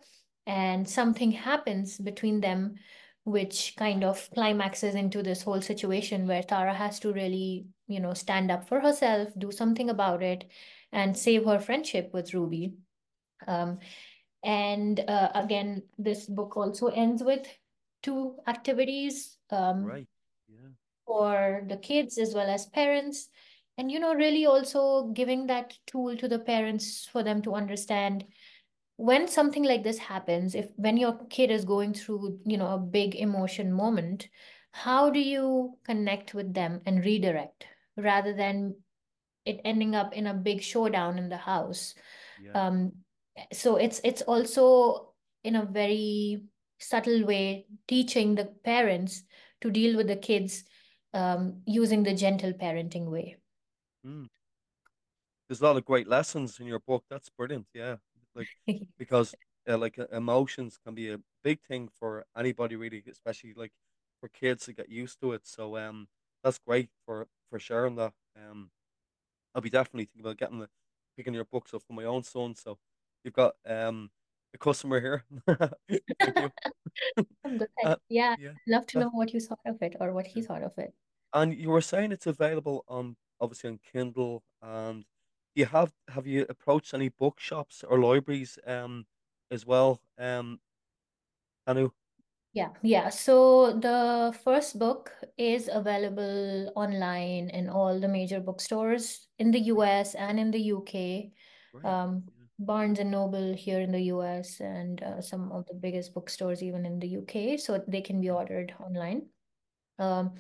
and 0.47 0.89
something 0.89 1.33
happens 1.33 1.99
between 1.99 2.41
them 2.41 2.77
which 3.25 3.75
kind 3.77 4.03
of 4.03 4.29
climaxes 4.35 4.95
into 4.95 5.23
this 5.23 5.43
whole 5.43 5.61
situation 5.61 6.27
where 6.27 6.43
Tara 6.43 6.75
has 6.75 6.99
to 7.01 7.13
really 7.13 7.67
you 7.87 8.01
know 8.01 8.15
stand 8.15 8.51
up 8.51 8.69
for 8.69 8.81
herself 8.81 9.29
do 9.39 9.51
something 9.53 9.91
about 9.91 10.23
it 10.23 10.51
and 10.93 11.17
save 11.17 11.45
her 11.45 11.59
friendship 11.59 12.11
with 12.13 12.33
Ruby 12.35 12.75
um, 13.47 13.79
and 14.43 15.01
uh, 15.01 15.31
again 15.35 15.83
this 15.99 16.27
book 16.27 16.57
also 16.57 16.89
ends 16.89 17.23
with 17.23 17.47
two 18.03 18.37
activities 18.47 19.37
um, 19.51 19.85
Right. 19.85 20.09
Yeah. 20.49 20.71
for 21.07 21.63
the 21.69 21.77
kids 21.77 22.17
as 22.19 22.35
well 22.35 22.49
as 22.49 22.67
parents 22.67 23.29
and 23.77 23.91
you 23.93 24.01
know 24.01 24.15
really 24.15 24.47
also 24.47 25.09
giving 25.15 25.47
that 25.47 25.77
tool 25.87 26.17
to 26.17 26.29
the 26.29 26.39
parents 26.39 27.07
for 27.11 27.23
them 27.23 27.43
to 27.43 27.55
understand 27.55 28.25
when 29.01 29.27
something 29.27 29.65
like 29.65 29.83
this 29.83 29.99
happens 29.99 30.55
if 30.55 30.69
when 30.77 30.97
your 30.97 31.19
kid 31.31 31.51
is 31.51 31.65
going 31.65 31.95
through 31.95 32.39
you 32.45 32.59
know 32.59 32.75
a 32.75 32.79
big 32.79 33.15
emotion 33.15 33.73
moment 33.73 34.29
how 34.73 35.09
do 35.11 35.19
you 35.19 35.77
connect 35.85 36.35
with 36.35 36.53
them 36.53 36.81
and 36.87 37.05
redirect 37.05 37.67
rather 37.97 38.35
than 38.35 38.75
it 39.47 39.61
ending 39.65 39.95
up 39.95 40.13
in 40.13 40.27
a 40.27 40.35
big 40.35 40.63
showdown 40.63 41.19
in 41.19 41.29
the 41.31 41.37
house 41.37 41.95
Yeah. 42.43 42.67
um 42.67 42.93
so 43.53 43.77
it's 43.77 44.01
it's 44.05 44.23
also 44.23 45.15
in 45.45 45.57
a 45.57 45.65
very 45.65 46.45
subtle 46.79 47.25
way 47.25 47.67
teaching 47.89 48.35
the 48.35 48.47
parents 48.65 49.23
to 49.61 49.71
deal 49.71 49.97
with 49.97 50.09
the 50.09 50.17
kids 50.17 50.65
um, 51.15 51.63
using 51.67 52.03
the 52.03 52.15
gentle 52.15 52.53
parenting 52.53 53.07
way. 53.11 53.37
Mm. 54.07 54.29
There's 55.49 55.61
a 55.61 55.65
lot 55.65 55.77
of 55.77 55.85
great 55.85 56.09
lessons 56.09 56.59
in 56.61 56.67
your 56.67 56.81
book. 56.81 57.05
That's 57.11 57.29
brilliant. 57.29 57.67
Yeah, 57.75 57.97
like 58.35 58.49
because 58.99 59.35
uh, 59.69 59.79
like 59.79 59.99
uh, 59.99 60.07
emotions 60.13 60.79
can 60.85 60.95
be 60.95 61.11
a 61.11 61.19
big 61.45 61.61
thing 61.63 61.89
for 61.99 62.25
anybody 62.37 62.77
really, 62.77 63.03
especially 63.11 63.55
like 63.57 63.73
for 64.21 64.29
kids 64.29 64.67
to 64.67 64.73
get 64.73 64.89
used 64.89 65.21
to 65.21 65.33
it. 65.33 65.47
So 65.47 65.77
um, 65.77 66.09
that's 66.45 66.59
great 66.59 66.91
for 67.07 67.27
for 67.51 67.59
sharing 67.59 67.97
that. 67.97 68.13
Um, 68.37 68.71
I'll 69.55 69.63
be 69.63 69.71
definitely 69.71 70.05
thinking 70.07 70.23
about 70.23 70.39
getting 70.39 70.59
the 70.61 70.69
picking 71.17 71.35
your 71.35 71.45
books 71.45 71.75
up 71.75 71.83
for 71.87 71.93
my 71.93 72.05
own 72.05 72.23
son. 72.23 72.55
So 72.55 72.79
you've 73.25 73.35
got 73.35 73.55
um 73.67 74.11
a 74.55 74.59
customer 74.59 75.01
here. 75.01 75.25
Uh, 77.85 77.97
Yeah, 78.09 78.37
yeah. 78.39 78.51
Love 78.67 78.87
to 78.89 79.01
know 79.01 79.11
what 79.11 79.33
you 79.33 79.41
thought 79.41 79.61
of 79.67 79.81
it 79.83 79.97
or 80.01 80.13
what 80.13 80.27
he 80.27 80.43
thought 80.43 80.63
of 80.63 80.73
it. 80.77 80.93
And 81.33 81.55
you 81.55 81.71
were 81.71 81.81
saying 81.81 82.13
it's 82.13 82.27
available 82.27 82.85
on 82.89 83.17
obviously 83.41 83.71
on 83.71 83.79
Kindle 83.93 84.43
and 84.63 85.05
do 85.55 85.61
you 85.61 85.67
have 85.67 85.93
have 86.09 86.27
you 86.27 86.47
approached 86.49 86.95
any 86.95 87.09
bookshops 87.09 87.85
or 87.87 87.99
libraries 87.99 88.59
um 88.67 89.07
as 89.51 89.67
well? 89.67 90.01
Um 90.19 90.61
Anu? 91.67 91.91
Yeah, 92.53 92.71
yeah. 92.83 93.11
So 93.11 93.79
the 93.79 94.37
first 94.43 94.79
book 94.79 95.13
is 95.39 95.69
available 95.73 96.73
online 96.75 97.49
in 97.51 97.69
all 97.69 98.01
the 98.01 98.09
major 98.09 98.41
bookstores 98.41 99.29
in 99.39 99.53
the 99.53 99.61
US 99.71 100.15
and 100.17 100.41
in 100.41 100.51
the 100.51 100.61
UK. 100.61 101.33
right. 101.73 101.85
Um, 101.85 102.25
Yeah. 102.27 102.47
Barnes 102.59 102.99
and 102.99 103.11
Noble 103.11 103.55
here 103.55 103.81
in 103.81 103.93
the 103.93 104.03
US 104.13 104.61
and 104.61 105.03
uh, 105.03 105.21
some 105.23 105.51
of 105.53 105.65
the 105.67 105.75
biggest 105.75 106.13
bookstores 106.13 106.63
even 106.63 106.85
in 106.85 106.99
the 106.99 107.09
UK. 107.09 107.57
So 107.57 107.83
they 107.87 108.03
can 108.03 108.21
be 108.21 108.31
ordered 108.31 108.75
online. 108.81 109.29
Um, 109.99 110.35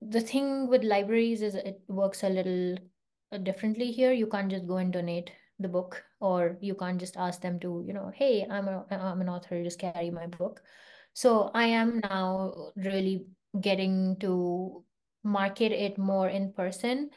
the 0.00 0.20
thing 0.20 0.68
with 0.68 0.84
libraries 0.84 1.42
is 1.42 1.54
it 1.54 1.82
works 1.88 2.22
a 2.22 2.28
little 2.30 2.76
differently 3.38 3.92
here. 3.92 4.12
You 4.12 4.26
can't 4.26 4.50
just 4.50 4.66
go 4.66 4.76
and 4.76 4.92
donate 4.92 5.30
the 5.58 5.68
book, 5.68 6.02
or 6.20 6.56
you 6.60 6.74
can't 6.74 6.98
just 6.98 7.16
ask 7.16 7.40
them 7.40 7.60
to, 7.60 7.84
you 7.86 7.92
know, 7.92 8.10
hey, 8.14 8.46
I'm 8.50 8.68
a 8.68 8.84
I'm 8.90 9.20
an 9.20 9.28
author, 9.28 9.62
just 9.62 9.78
carry 9.78 10.10
my 10.10 10.26
book. 10.26 10.62
So 11.12 11.50
I 11.54 11.64
am 11.66 12.00
now 12.00 12.72
really 12.76 13.26
getting 13.60 14.16
to 14.20 14.84
market 15.22 15.72
it 15.72 15.98
more 15.98 16.28
in 16.28 16.52
person. 16.52 17.10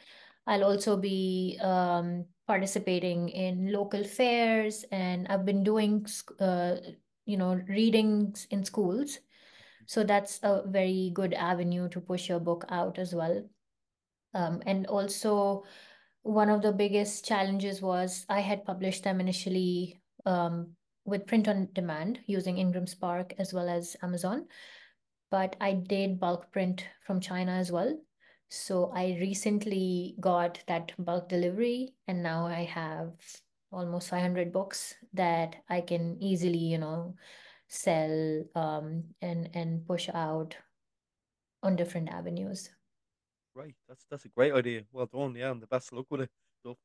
I'll 0.46 0.64
also 0.64 0.96
be 0.96 1.58
um, 1.62 2.26
participating 2.46 3.30
in 3.30 3.72
local 3.72 4.04
fairs, 4.04 4.84
and 4.92 5.26
I've 5.28 5.46
been 5.46 5.64
doing, 5.64 6.06
uh, 6.38 6.76
you 7.24 7.38
know, 7.38 7.54
readings 7.66 8.46
in 8.50 8.64
schools. 8.64 9.18
So 9.86 10.04
that's 10.04 10.40
a 10.42 10.62
very 10.66 11.12
good 11.14 11.32
avenue 11.32 11.88
to 11.90 12.00
push 12.00 12.28
your 12.28 12.40
book 12.40 12.66
out 12.68 12.98
as 12.98 13.14
well. 13.14 13.42
Um, 14.34 14.62
and 14.66 14.86
also, 14.86 15.64
one 16.24 16.48
of 16.48 16.62
the 16.62 16.72
biggest 16.72 17.24
challenges 17.24 17.82
was 17.82 18.24
I 18.30 18.40
had 18.40 18.64
published 18.64 19.04
them 19.04 19.20
initially 19.20 20.00
um, 20.24 20.70
with 21.04 21.26
print 21.26 21.48
on 21.48 21.68
demand 21.74 22.18
using 22.26 22.56
Ingram 22.56 22.86
Spark 22.86 23.34
as 23.38 23.52
well 23.52 23.68
as 23.68 23.94
Amazon, 24.02 24.46
but 25.30 25.54
I 25.60 25.74
did 25.74 26.18
bulk 26.18 26.50
print 26.50 26.86
from 27.06 27.20
China 27.20 27.52
as 27.52 27.70
well. 27.70 27.98
So 28.48 28.90
I 28.94 29.18
recently 29.20 30.16
got 30.18 30.60
that 30.66 30.92
bulk 30.98 31.28
delivery, 31.28 31.92
and 32.08 32.22
now 32.22 32.46
I 32.46 32.64
have 32.64 33.12
almost 33.70 34.08
500 34.08 34.50
books 34.50 34.94
that 35.12 35.56
I 35.68 35.82
can 35.82 36.16
easily, 36.20 36.58
you 36.58 36.78
know, 36.78 37.16
sell 37.68 38.44
um, 38.54 39.04
and 39.20 39.50
and 39.52 39.86
push 39.86 40.08
out 40.08 40.56
on 41.62 41.76
different 41.76 42.08
avenues. 42.08 42.70
Right. 43.54 43.74
That's 43.88 44.04
that's 44.10 44.24
a 44.24 44.28
great 44.28 44.52
idea. 44.52 44.84
Well 44.92 45.06
done. 45.06 45.34
Yeah, 45.36 45.50
and 45.50 45.62
the 45.62 45.66
best 45.66 45.92
of 45.92 45.98
luck 45.98 46.06
with 46.10 46.22
it. 46.22 46.30
Stuff. 46.60 46.76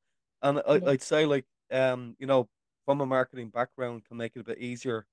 And 0.42 0.62
I, 0.68 0.76
Yeah. 0.76 0.90
I'd 0.92 1.02
say 1.02 1.26
like 1.26 1.46
um, 1.72 2.16
you 2.20 2.28
know, 2.28 2.48
from 2.86 3.02
a 3.02 3.06
marketing 3.06 3.50
background 3.50 4.06
can 4.06 4.18
make 4.18 4.34
it 4.36 4.42
a 4.42 4.44
bit 4.44 4.60
easier 4.60 5.06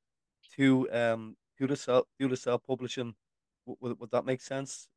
to 0.56 0.88
um 0.92 1.36
do 1.58 1.66
the 1.66 1.76
self 1.76 2.06
do 2.18 2.28
the 2.28 2.36
self 2.36 2.62
publishing. 2.66 3.14
Would, 3.66 3.98
would 4.00 4.10
that 4.12 4.24
make 4.24 4.40
sense? 4.40 4.88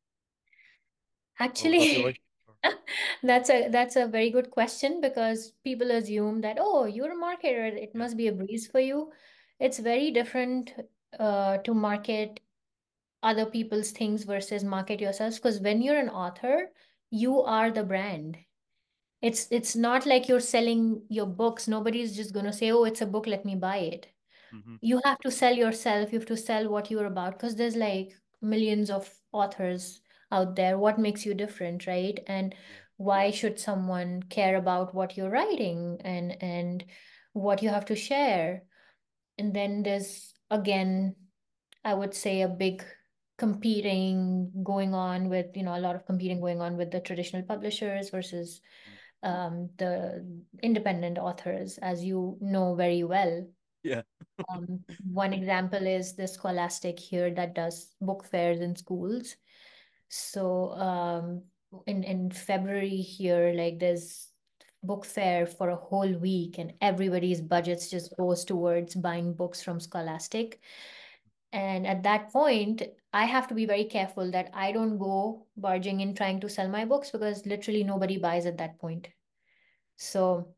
Or 1.56 1.70
would 1.70 1.78
that 1.78 1.90
be 1.94 2.04
right? 2.04 2.18
Actually, 2.18 2.20
that's 3.22 3.50
a 3.50 3.68
that's 3.68 3.96
a 3.96 4.06
very 4.06 4.30
good 4.30 4.50
question 4.50 5.00
because 5.00 5.52
people 5.64 5.90
assume 5.90 6.40
that, 6.42 6.58
oh, 6.60 6.84
you're 6.84 7.12
a 7.12 7.16
marketer, 7.16 7.72
it 7.72 7.94
must 7.94 8.16
be 8.16 8.28
a 8.28 8.32
breeze 8.32 8.66
for 8.66 8.80
you. 8.80 9.10
It's 9.58 9.78
very 9.78 10.10
different 10.10 10.74
uh, 11.18 11.58
to 11.58 11.74
market 11.74 12.40
other 13.22 13.46
people's 13.46 13.90
things 13.92 14.24
versus 14.24 14.64
market 14.64 15.00
yourselves 15.00 15.36
because 15.38 15.60
when 15.60 15.82
you're 15.82 15.98
an 15.98 16.08
author, 16.10 16.70
you 17.10 17.40
are 17.42 17.70
the 17.70 17.84
brand. 17.84 18.38
It's 19.22 19.48
it's 19.50 19.76
not 19.76 20.06
like 20.06 20.28
you're 20.28 20.40
selling 20.40 21.04
your 21.08 21.26
books. 21.26 21.68
Nobody's 21.68 22.16
just 22.16 22.32
gonna 22.34 22.52
say, 22.52 22.70
oh, 22.72 22.84
it's 22.84 23.00
a 23.02 23.06
book, 23.06 23.26
let 23.26 23.44
me 23.44 23.54
buy 23.54 23.78
it. 23.78 24.08
hmm 24.52 24.76
You 24.80 25.00
have 25.04 25.18
to 25.20 25.30
sell 25.30 25.54
yourself, 25.54 26.12
you 26.12 26.18
have 26.18 26.28
to 26.28 26.36
sell 26.36 26.68
what 26.68 26.90
you're 26.90 27.06
about 27.06 27.32
because 27.34 27.56
there's 27.56 27.76
like 27.76 28.14
millions 28.42 28.90
of 28.90 29.12
authors 29.32 30.00
out 30.32 30.56
there. 30.56 30.78
What 30.78 30.98
makes 30.98 31.26
you 31.26 31.34
different, 31.34 31.86
right? 31.86 32.18
And 32.26 32.54
why 32.96 33.30
should 33.30 33.58
someone 33.60 34.22
care 34.24 34.56
about 34.56 34.94
what 34.94 35.16
you're 35.16 35.30
writing 35.30 36.00
and 36.04 36.42
and 36.42 36.84
what 37.32 37.62
you 37.62 37.70
have 37.70 37.86
to 37.86 37.96
share? 37.96 38.64
And 39.38 39.54
then 39.54 39.82
there's 39.82 40.34
again, 40.50 41.16
I 41.84 41.94
would 41.94 42.14
say 42.14 42.42
a 42.42 42.48
big 42.48 42.84
competing 43.40 44.52
going 44.62 44.92
on 44.92 45.32
with, 45.32 45.56
you 45.56 45.64
know, 45.64 45.74
a 45.74 45.80
lot 45.80 45.96
of 45.96 46.04
competing 46.04 46.40
going 46.44 46.60
on 46.60 46.76
with 46.76 46.92
the 46.92 47.00
traditional 47.00 47.42
publishers 47.42 48.12
versus 48.12 48.60
Mm. 49.24 49.28
um, 49.28 49.70
the 49.76 50.24
independent 50.62 51.18
authors, 51.18 51.78
as 51.78 52.04
you 52.04 52.38
know 52.40 52.74
very 52.74 53.04
well. 53.04 53.46
Yeah. 53.82 54.02
Um, 54.48 54.80
one 55.04 55.32
example 55.32 55.86
is 55.86 56.16
the 56.16 56.26
Scholastic 56.26 56.98
here 56.98 57.30
that 57.34 57.54
does 57.54 57.94
book 58.00 58.24
fairs 58.24 58.60
in 58.60 58.76
schools. 58.76 59.36
So 60.08 60.72
um, 60.72 61.44
in 61.86 62.04
in 62.04 62.30
February 62.30 63.04
here, 63.04 63.52
like 63.52 63.78
there's 63.78 64.28
book 64.82 65.04
fair 65.04 65.46
for 65.46 65.68
a 65.68 65.76
whole 65.76 66.12
week, 66.16 66.58
and 66.58 66.72
everybody's 66.80 67.40
budgets 67.40 67.90
just 67.90 68.16
goes 68.16 68.44
towards 68.44 68.94
buying 68.96 69.36
books 69.36 69.62
from 69.62 69.80
Scholastic. 69.80 70.60
And 71.52 71.86
at 71.86 72.02
that 72.04 72.32
point, 72.32 72.82
I 73.12 73.24
have 73.24 73.48
to 73.48 73.54
be 73.54 73.66
very 73.66 73.84
careful 73.84 74.30
that 74.30 74.50
I 74.54 74.70
don't 74.70 74.98
go 74.98 75.46
barging 75.56 76.00
in 76.00 76.14
trying 76.14 76.40
to 76.40 76.48
sell 76.48 76.68
my 76.68 76.84
books 76.84 77.10
because 77.10 77.44
literally 77.44 77.82
nobody 77.82 78.18
buys 78.18 78.46
at 78.46 78.58
that 78.58 78.78
point. 78.78 79.08
So 79.96 80.54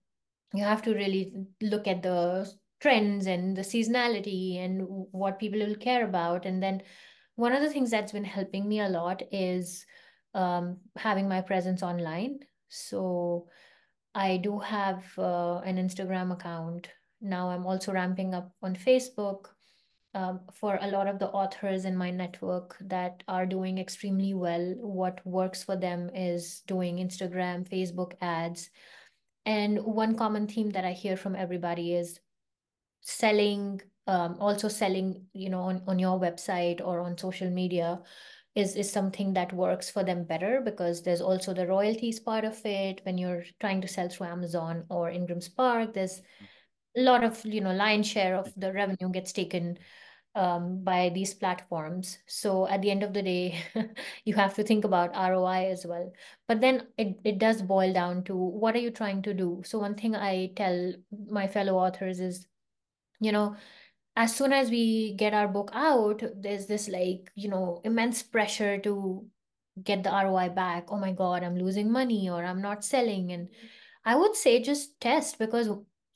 you 0.53 0.63
have 0.65 0.83
to 0.83 0.95
really 0.95 1.33
look 1.63 1.89
at 1.89 2.03
the 2.03 2.53
trends 2.81 3.27
and 3.27 3.57
the 3.57 3.63
seasonality 3.63 4.59
and 4.59 4.83
what 5.13 5.39
people 5.39 5.61
will 5.61 5.77
care 5.77 6.05
about. 6.05 6.45
And 6.45 6.63
then 6.63 6.83
one 7.37 7.53
of 7.53 7.63
the 7.63 7.71
things 7.71 7.91
that's 7.91 8.13
been 8.13 8.25
helping 8.25 8.69
me 8.69 8.81
a 8.81 8.89
lot 8.89 9.23
is 9.33 9.87
um, 10.35 10.79
having 10.97 11.29
my 11.29 11.41
presence 11.41 11.83
online. 11.83 12.41
So 12.69 13.49
I 14.15 14.37
do 14.37 14.59
have 14.59 15.05
uh, 15.17 15.59
an 15.61 15.77
Instagram 15.77 16.33
account. 16.33 16.89
Now 17.23 17.49
I'm 17.49 17.67
also 17.67 17.93
ramping 17.93 18.35
up 18.35 18.53
on 18.63 18.77
Facebook 18.77 19.47
um, 20.15 20.41
for 20.53 20.79
a 20.81 20.89
lot 20.89 21.07
of 21.07 21.19
the 21.19 21.29
authors 21.29 21.85
in 21.85 21.97
my 21.97 22.11
network 22.11 22.77
that 22.81 23.23
are 23.29 23.47
doing 23.47 23.79
extremely 23.79 24.35
well. 24.35 24.75
What 24.79 25.25
works 25.27 25.63
for 25.63 25.77
them 25.77 26.11
is 26.15 26.63
doing 26.67 26.99
Instagram, 26.99 27.69
Facebook 27.69 28.13
ads. 28.21 28.71
And 29.47 29.79
one 29.81 30.17
common 30.17 30.47
theme 30.47 30.71
that 30.71 30.85
I 30.85 30.93
hear 30.93 31.17
from 31.17 31.35
everybody 31.35 31.95
is 31.95 32.21
selling, 33.01 33.81
um, 34.07 34.37
also 34.39 34.69
selling, 34.69 35.27
you 35.33 35.51
know, 35.51 35.63
on, 35.63 35.83
on 35.87 35.99
your 35.99 36.21
website 36.21 36.81
or 36.85 37.01
on 37.01 37.17
social 37.19 37.51
media 37.51 38.01
is 38.55 38.77
is 38.77 38.93
something 38.93 39.33
that 39.33 39.51
works 39.55 39.89
for 39.89 40.05
them 40.05 40.25
better 40.25 40.61
because 40.63 41.03
there's 41.03 41.23
also 41.23 41.55
the 41.55 41.67
royalties 41.67 42.21
part 42.21 42.45
of 42.45 42.61
it 42.67 43.01
when 43.05 43.17
you're 43.17 43.45
trying 43.61 43.81
to 43.81 43.89
sell 43.89 44.11
through 44.11 44.27
Amazon 44.27 44.85
or 44.91 45.09
Ingram 45.09 45.41
Spark. 45.41 45.95
There's 45.95 46.21
a 46.97 47.01
lot 47.01 47.25
of, 47.25 47.45
you 47.47 47.63
know, 47.63 47.73
lion 47.73 48.03
share 48.03 48.37
of 48.37 48.53
the 48.57 48.73
revenue 48.73 49.11
gets 49.11 49.33
taken 49.33 49.79
um, 50.35 50.83
by 50.83 51.11
these 51.15 51.35
platforms. 51.35 52.19
So 52.27 52.67
at 52.67 52.83
the 52.83 52.91
end 52.91 53.03
of 53.03 53.13
the 53.13 53.23
day, 53.23 53.63
you 54.25 54.35
have 54.35 54.55
to 54.55 54.63
think 54.63 54.85
about 54.85 55.15
ROI 55.15 55.71
as 55.71 55.85
well. 55.87 56.13
But 56.49 56.61
then 56.61 56.87
it, 56.97 57.21
it 57.25 57.39
does 57.39 57.63
boil 57.63 57.93
down 57.93 58.25
to 58.25 58.35
what 58.35 58.75
are 58.75 58.81
you 58.81 58.91
trying 58.91 59.23
to 59.23 59.35
do? 59.35 59.63
So 59.65 59.79
one 59.79 59.95
thing 59.95 60.17
I 60.17 60.53
tell 60.57 60.95
my 61.29 61.47
fellow 61.47 61.77
authors 61.77 62.21
is, 62.21 62.47
you 63.21 63.33
know, 63.33 63.57
as 64.17 64.35
soon 64.35 64.53
as 64.53 64.71
we 64.71 65.15
get 65.15 65.35
our 65.35 65.49
book 65.49 65.71
out, 65.73 66.23
there's 66.37 66.67
this 66.67 66.89
like, 66.89 67.31
you 67.35 67.49
know, 67.49 67.81
immense 67.85 68.23
pressure 68.23 68.79
to 68.79 69.27
get 69.83 70.03
the 70.03 70.11
ROI 70.11 70.51
back. 70.51 70.85
Oh 70.89 70.99
my 70.99 71.13
God, 71.13 71.43
I'm 71.43 71.57
losing 71.57 71.91
money 71.91 72.29
or 72.29 72.45
I'm 72.45 72.61
not 72.61 72.85
selling. 72.85 73.33
And 73.33 73.49
I 74.05 74.17
would 74.17 74.37
say 74.37 74.63
just 74.63 75.01
test 75.01 75.39
because 75.39 75.69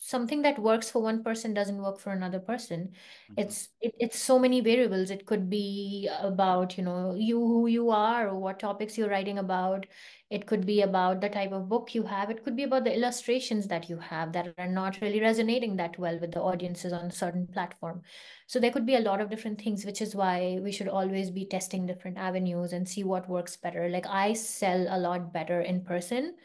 something 0.09 0.43
that 0.43 0.59
works 0.59 0.91
for 0.91 1.03
one 1.03 1.23
person 1.25 1.55
doesn't 1.55 1.83
work 1.83 1.99
for 1.99 2.13
another 2.13 2.39
person. 2.41 2.93
hmm 3.29 3.37
It's 3.37 3.69
it, 3.81 3.95
it's 3.99 4.19
so 4.19 4.39
many 4.39 4.61
variables. 4.61 5.11
It 5.11 5.27
could 5.27 5.51
be 5.51 6.09
about, 6.21 6.79
you 6.79 6.85
know, 6.85 7.15
you 7.15 7.39
who 7.39 7.67
you 7.67 7.91
are 7.91 8.29
or 8.29 8.39
what 8.39 8.61
topics 8.61 8.97
you're 8.97 9.11
writing 9.11 9.39
about. 9.39 9.87
It 10.31 10.47
could 10.47 10.67
be 10.67 10.83
about 10.83 11.21
the 11.21 11.29
type 11.29 11.53
of 11.53 11.69
book 11.69 11.95
you 11.95 12.03
have. 12.05 12.31
It 12.31 12.45
could 12.45 12.57
be 12.57 12.65
about 12.65 12.85
the 12.85 12.95
illustrations 12.95 13.69
that 13.69 13.89
you 13.91 13.99
have 13.99 14.33
that 14.33 14.55
are 14.59 14.67
not 14.69 15.01
really 15.01 15.21
resonating 15.21 15.77
that 15.77 15.99
well 15.99 16.19
with 16.19 16.33
the 16.33 16.41
audiences 16.43 16.93
on 16.93 17.07
a 17.07 17.11
certain 17.13 17.47
platform. 17.47 18.03
So 18.47 18.59
there 18.59 18.71
could 18.73 18.87
be 18.87 18.97
a 18.97 19.01
lot 19.01 19.21
of 19.21 19.31
different 19.31 19.61
things, 19.63 19.85
which 19.85 20.01
is 20.03 20.15
why 20.15 20.59
we 20.63 20.73
should 20.73 20.89
always 20.89 21.31
be 21.31 21.47
testing 21.47 21.87
different 21.87 22.19
avenues 22.19 22.73
and 22.73 22.89
see 22.89 23.05
what 23.05 23.29
works 23.29 23.57
better. 23.57 23.89
Like 23.89 24.07
I 24.07 24.33
sell 24.33 24.87
a 24.89 24.99
lot 24.99 25.33
better 25.33 25.61
in 25.61 25.83
person 25.85 26.37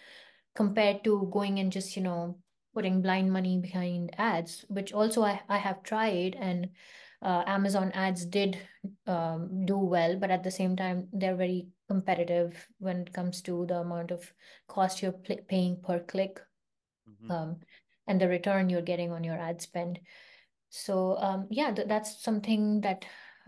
compared 0.55 1.03
to 1.05 1.29
going 1.31 1.59
and 1.59 1.71
just, 1.71 1.95
you 1.95 2.03
know, 2.03 2.37
putting 2.73 3.01
blind 3.01 3.31
money 3.31 3.57
behind 3.57 4.13
ads, 4.17 4.65
which 4.69 4.93
also 4.93 5.23
I, 5.23 5.41
I 5.49 5.57
have 5.57 5.83
tried 5.83 6.35
and 6.39 6.69
uh, 7.21 7.43
Amazon 7.45 7.91
ads 7.93 8.25
did 8.25 8.57
um, 9.07 9.65
do 9.65 9.77
well, 9.77 10.17
but 10.17 10.31
at 10.31 10.43
the 10.43 10.51
same 10.51 10.75
time, 10.75 11.07
they're 11.13 11.35
very 11.35 11.67
competitive 11.87 12.67
when 12.79 13.01
it 13.01 13.13
comes 13.13 13.41
to 13.43 13.65
the 13.67 13.79
amount 13.79 14.11
of 14.11 14.33
cost 14.67 15.01
you're 15.01 15.11
paying 15.47 15.77
per 15.81 15.99
click 15.99 16.39
hmm 17.07 17.31
um, 17.33 17.59
and 18.07 18.19
the 18.19 18.27
return 18.27 18.69
you're 18.69 18.81
getting 18.81 19.11
on 19.11 19.23
your 19.23 19.37
ad 19.37 19.61
spend. 19.61 19.99
So 20.69 21.17
um, 21.17 21.47
yeah, 21.49 21.71
th 21.73 21.87
that's 21.87 22.23
something 22.23 22.81
that 22.81 23.05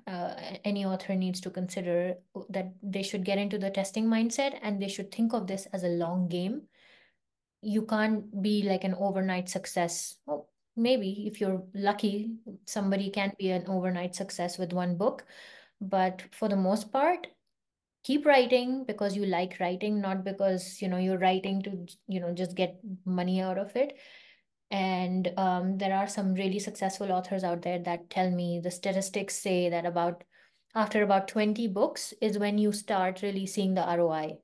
uh, 0.08 0.36
any 0.66 0.86
author 0.86 1.16
needs 1.16 1.42
to 1.42 1.50
consider 1.50 2.16
that 2.50 2.74
they 2.82 3.04
should 3.04 3.24
get 3.26 3.38
into 3.38 3.58
the 3.58 3.70
testing 3.70 4.06
mindset 4.08 4.60
and 4.62 4.82
they 4.82 4.90
should 4.90 5.12
think 5.12 5.34
of 5.34 5.48
this 5.48 5.68
as 5.74 5.84
a 5.84 5.96
long 6.04 6.28
game 6.28 6.68
you 7.64 7.84
can't 7.84 8.42
be 8.42 8.64
like 8.64 8.84
an 8.84 8.96
overnight 8.96 9.50
success. 9.50 10.18
Well, 10.26 10.50
maybe 10.76 11.28
if 11.28 11.40
you're 11.40 11.64
lucky, 11.74 12.36
somebody 12.66 13.10
can 13.10 13.34
be 13.38 13.52
an 13.52 13.66
overnight 13.68 14.16
success 14.16 14.58
with 14.58 14.74
one 14.74 14.98
book. 14.98 15.26
But 15.82 16.24
for 16.32 16.48
the 16.48 16.56
most 16.56 16.92
part, 16.92 17.28
keep 18.04 18.26
writing 18.26 18.84
because 18.86 19.16
you 19.16 19.26
like 19.26 19.60
writing, 19.60 20.02
not 20.02 20.24
because, 20.24 20.82
you 20.82 20.88
know, 20.88 20.98
you're 20.98 21.18
writing 21.18 21.62
to, 21.64 21.86
you 22.08 22.20
know, 22.20 22.34
just 22.34 22.56
get 22.56 22.80
money 23.06 23.42
out 23.42 23.58
of 23.58 23.76
it. 23.76 23.98
And 24.72 25.32
um, 25.38 25.78
there 25.78 25.96
are 25.96 26.08
some 26.08 26.34
really 26.34 26.60
successful 26.60 27.12
authors 27.12 27.44
out 27.44 27.62
there 27.62 27.80
that 27.80 28.10
tell 28.10 28.32
me 28.32 28.60
the 28.64 28.72
statistics 28.72 29.36
say 29.36 29.70
that 29.70 29.86
about 29.86 30.24
after 30.76 31.04
about 31.04 31.28
20 31.28 31.68
books 31.68 32.14
is 32.20 32.40
when 32.40 32.58
you 32.58 32.72
start 32.72 33.22
really 33.22 33.46
seeing 33.46 33.76
the 33.76 33.86
ROI 33.86 34.38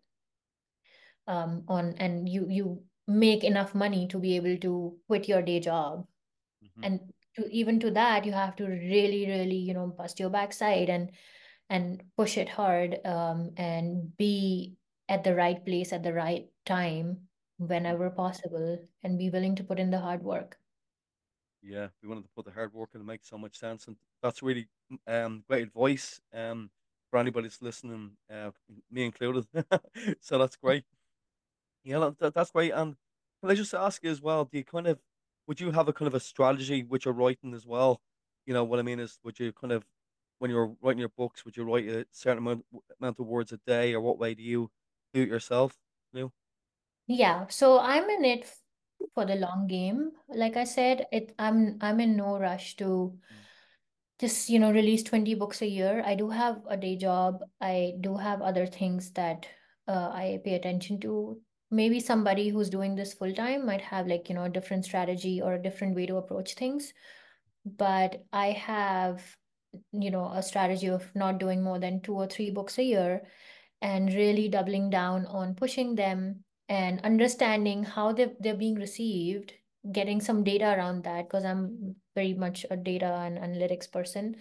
um, 1.27 1.63
on 1.67 1.95
and 1.97 2.29
you 2.29 2.47
you 2.49 2.84
make 3.09 3.43
enough 3.43 3.75
money 3.75 4.07
to 4.07 4.19
be 4.19 4.35
able 4.37 4.57
to 4.59 4.99
quit 5.07 5.27
your 5.27 5.41
day 5.41 5.59
job 5.59 6.07
hmm 6.61 6.83
and 6.83 7.13
to 7.35 7.47
even 7.51 7.79
to 7.79 7.91
that 7.91 8.25
you 8.25 8.31
have 8.33 8.55
to 8.55 8.65
really 8.67 9.25
really 9.27 9.55
you 9.57 9.73
know 9.73 9.87
bust 9.87 10.19
your 10.19 10.29
backside 10.29 10.89
and 10.89 11.11
and 11.69 12.03
push 12.17 12.37
it 12.37 12.49
hard 12.49 12.99
um, 13.05 13.51
and 13.57 14.15
be 14.17 14.77
at 15.09 15.23
the 15.23 15.35
right 15.35 15.65
place 15.65 15.93
at 15.93 16.03
the 16.03 16.13
right 16.13 16.49
time 16.65 17.29
whenever 17.57 18.09
possible 18.11 18.79
and 19.03 19.17
be 19.19 19.29
willing 19.29 19.55
to 19.55 19.63
put 19.63 19.79
in 19.79 19.91
the 19.91 19.99
hard 19.99 20.23
work 20.23 20.59
Yeah, 21.61 21.89
we 22.01 22.07
wanted 22.07 22.23
to 22.23 22.29
put 22.29 22.45
the 22.45 22.51
hard 22.51 22.73
work 22.73 22.91
in. 22.95 23.01
It 23.01 23.05
makes 23.05 23.27
so 23.27 23.37
much 23.37 23.57
sense, 23.57 23.87
and 23.87 23.97
that's 24.21 24.41
really 24.41 24.69
um 25.07 25.43
great 25.47 25.63
advice 25.63 26.21
um 26.33 26.71
for 27.09 27.19
anybody 27.19 27.47
that's 27.47 27.61
listening, 27.61 28.17
uh, 28.29 28.51
me 28.89 29.03
included. 29.05 29.47
So 30.21 30.37
that's 30.37 30.55
great. 30.55 30.85
Yeah, 31.83 31.99
that, 31.99 32.19
that- 32.19 32.33
that's 32.33 32.51
great. 32.51 32.71
And 32.71 32.95
can 33.41 33.51
I 33.51 33.55
just 33.55 33.73
ask 33.73 34.03
you 34.03 34.09
as 34.09 34.21
well, 34.21 34.45
do 34.45 34.57
you 34.57 34.63
kind 34.65 34.87
of, 34.87 34.99
would 35.47 35.59
you 35.59 35.71
have 35.71 35.87
a 35.87 35.93
kind 35.93 36.07
of 36.07 36.13
a 36.15 36.19
strategy 36.19 36.83
with 36.83 37.05
your 37.05 37.13
writing 37.13 37.53
as 37.53 37.65
well? 37.65 38.01
You 38.45 38.53
know, 38.53 38.63
what 38.63 38.79
I 38.79 38.83
mean 38.83 38.99
is, 38.99 39.19
would 39.23 39.39
you 39.39 39.53
kind 39.53 39.71
of, 39.73 39.85
when 40.39 40.51
you're 40.51 40.75
writing 40.81 40.99
your 40.99 41.09
books, 41.09 41.45
would 41.45 41.57
you 41.57 41.63
write 41.63 41.87
a 41.87 42.05
certain 42.11 42.39
amount, 42.39 42.65
amount 42.99 43.19
of 43.19 43.27
words 43.27 43.51
a 43.51 43.57
day, 43.67 43.93
or 43.93 44.01
what 44.01 44.19
way 44.19 44.33
do 44.35 44.43
you 44.43 44.71
do 45.13 45.21
it 45.23 45.29
yourself? 45.29 45.77
You 46.13 46.21
know? 46.21 46.33
yeah 47.07 47.47
so 47.47 47.79
i'm 47.79 48.09
in 48.09 48.25
it 48.25 48.51
for 49.15 49.25
the 49.25 49.35
long 49.35 49.67
game. 49.67 50.11
Like 50.29 50.57
I 50.57 50.65
said, 50.65 51.07
it 51.11 51.35
I'm 51.39 51.79
I'm 51.81 51.99
in 52.01 52.17
no 52.17 52.39
rush 52.39 52.77
to 52.77 53.19
mm, 53.31 53.45
just, 54.19 54.49
you 54.49 54.59
know, 54.59 54.71
release 54.71 55.03
20 55.03 55.35
books 55.35 55.61
a 55.61 55.67
year. 55.67 56.03
I 56.05 56.15
do 56.15 56.29
have 56.29 56.61
a 56.67 56.77
day 56.77 56.95
job. 56.97 57.41
I 57.61 57.93
do 58.01 58.17
have 58.17 58.41
other 58.41 58.65
things 58.65 59.11
that 59.13 59.47
uh, 59.87 60.09
I 60.13 60.39
pay 60.43 60.55
attention 60.55 60.99
to. 61.01 61.41
Maybe 61.71 61.99
somebody 61.99 62.49
who's 62.49 62.69
doing 62.69 62.95
this 62.95 63.13
full 63.13 63.34
time 63.34 63.65
might 63.65 63.82
have 63.82 64.08
like, 64.08 64.29
you 64.29 64.36
know, 64.36 64.45
a 64.45 64.49
different 64.49 64.86
strategy 64.86 65.41
or 65.41 65.53
a 65.53 65.62
different 65.62 65.95
way 65.95 66.05
to 66.08 66.17
approach 66.17 66.55
things. 66.55 66.93
But 67.65 68.23
I 68.34 68.51
have, 68.51 69.23
you 69.91 70.12
know, 70.12 70.32
a 70.34 70.41
strategy 70.41 70.88
of 70.88 71.13
not 71.15 71.39
doing 71.39 71.62
more 71.62 71.79
than 71.79 72.01
two 72.01 72.13
or 72.15 72.27
three 72.27 72.49
books 72.51 72.77
a 72.79 72.84
year 72.84 73.21
and 73.82 74.13
really 74.13 74.49
doubling 74.49 74.89
down 74.89 75.25
on 75.27 75.55
pushing 75.55 75.95
them 75.95 76.43
and 76.69 77.01
understanding 77.03 77.84
how 77.84 78.13
they 78.13 78.34
they're 78.39 78.55
being 78.55 78.75
received, 78.75 79.53
getting 79.91 80.21
some 80.21 80.43
data 80.43 80.65
around 80.75 81.03
that 81.03 81.27
because 81.27 81.45
I'm 81.45 81.95
very 82.15 82.34
much 82.34 82.65
a 82.69 82.77
data 82.77 83.05
and 83.25 83.38
analytics 83.38 83.91
person, 83.91 84.36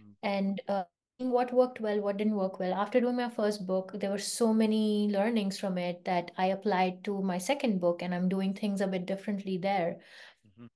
mm, 0.00 0.12
and 0.22 0.60
uh, 0.68 0.84
what 1.18 1.52
worked 1.52 1.80
well, 1.80 2.00
what 2.00 2.16
didn't 2.18 2.36
work 2.36 2.58
well. 2.60 2.72
After 2.74 3.00
doing 3.00 3.16
my 3.16 3.28
first 3.30 3.66
book, 3.66 3.92
there 3.94 4.10
were 4.10 4.18
so 4.18 4.52
many 4.54 5.08
learnings 5.10 5.58
from 5.58 5.76
it 5.78 6.04
that 6.04 6.30
I 6.36 6.46
applied 6.46 7.02
to 7.04 7.20
my 7.22 7.38
second 7.38 7.80
book, 7.80 8.02
and 8.02 8.14
I'm 8.14 8.28
doing 8.28 8.54
things 8.54 8.80
a 8.80 8.86
bit 8.86 9.06
differently 9.06 9.58
there. 9.58 10.00
mhm, 10.44 10.66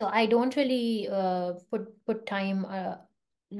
So 0.00 0.08
I 0.08 0.26
don't 0.26 0.54
really 0.56 1.08
uh, 1.08 1.54
put 1.70 2.04
put 2.04 2.26
time 2.26 2.64
uh, 2.66 2.96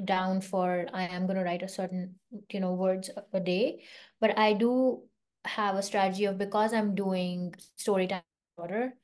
down 0.05 0.41
for 0.41 0.87
I 0.93 1.05
am 1.09 1.27
going 1.27 1.39
to 1.39 1.45
write 1.45 1.63
a 1.63 1.69
certain, 1.69 2.17
you 2.51 2.61
know, 2.61 2.75
words 2.75 3.11
a 3.17 3.25
a 3.35 3.41
day, 3.41 3.85
but 4.21 4.39
I 4.39 4.53
do 4.53 5.03
have 5.47 5.77
a 5.77 5.83
strategy 5.83 6.25
of 6.27 6.39
because 6.39 6.73
I'm 6.75 6.95
doing 6.95 7.55
story 7.77 8.07
time 8.09 8.23
order, 8.59 8.95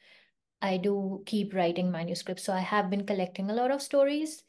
I 0.63 0.77
do 0.79 1.23
keep 1.27 1.55
writing 1.55 1.91
manuscripts. 1.91 2.45
So 2.45 2.53
I 2.55 2.61
have 2.61 2.91
been 2.91 3.07
collecting 3.07 3.51
a 3.51 3.55
lot 3.55 3.71
of 3.71 3.83
stories 3.83 4.45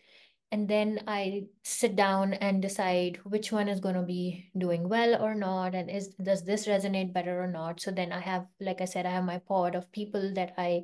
and 0.53 0.67
then 0.69 1.01
I 1.07 1.45
sit 1.63 1.95
down 1.95 2.33
and 2.33 2.61
decide 2.61 3.17
which 3.23 3.51
one 3.51 3.67
is 3.67 3.79
going 3.79 3.95
to 3.95 4.03
be 4.03 4.51
doing 4.55 4.87
well 4.87 5.19
or 5.19 5.33
not, 5.33 5.73
and 5.73 5.89
is 5.89 6.09
does 6.21 6.43
this 6.45 6.67
resonate 6.67 7.11
better 7.11 7.41
or 7.41 7.47
not. 7.47 7.81
So 7.81 7.89
then 7.89 8.11
I 8.11 8.19
have, 8.19 8.45
like 8.61 8.79
I 8.79 8.85
said, 8.85 9.07
I 9.07 9.15
have 9.17 9.25
my 9.25 9.39
pod 9.39 9.73
of 9.73 9.91
people 9.91 10.31
that 10.35 10.53
I 10.55 10.83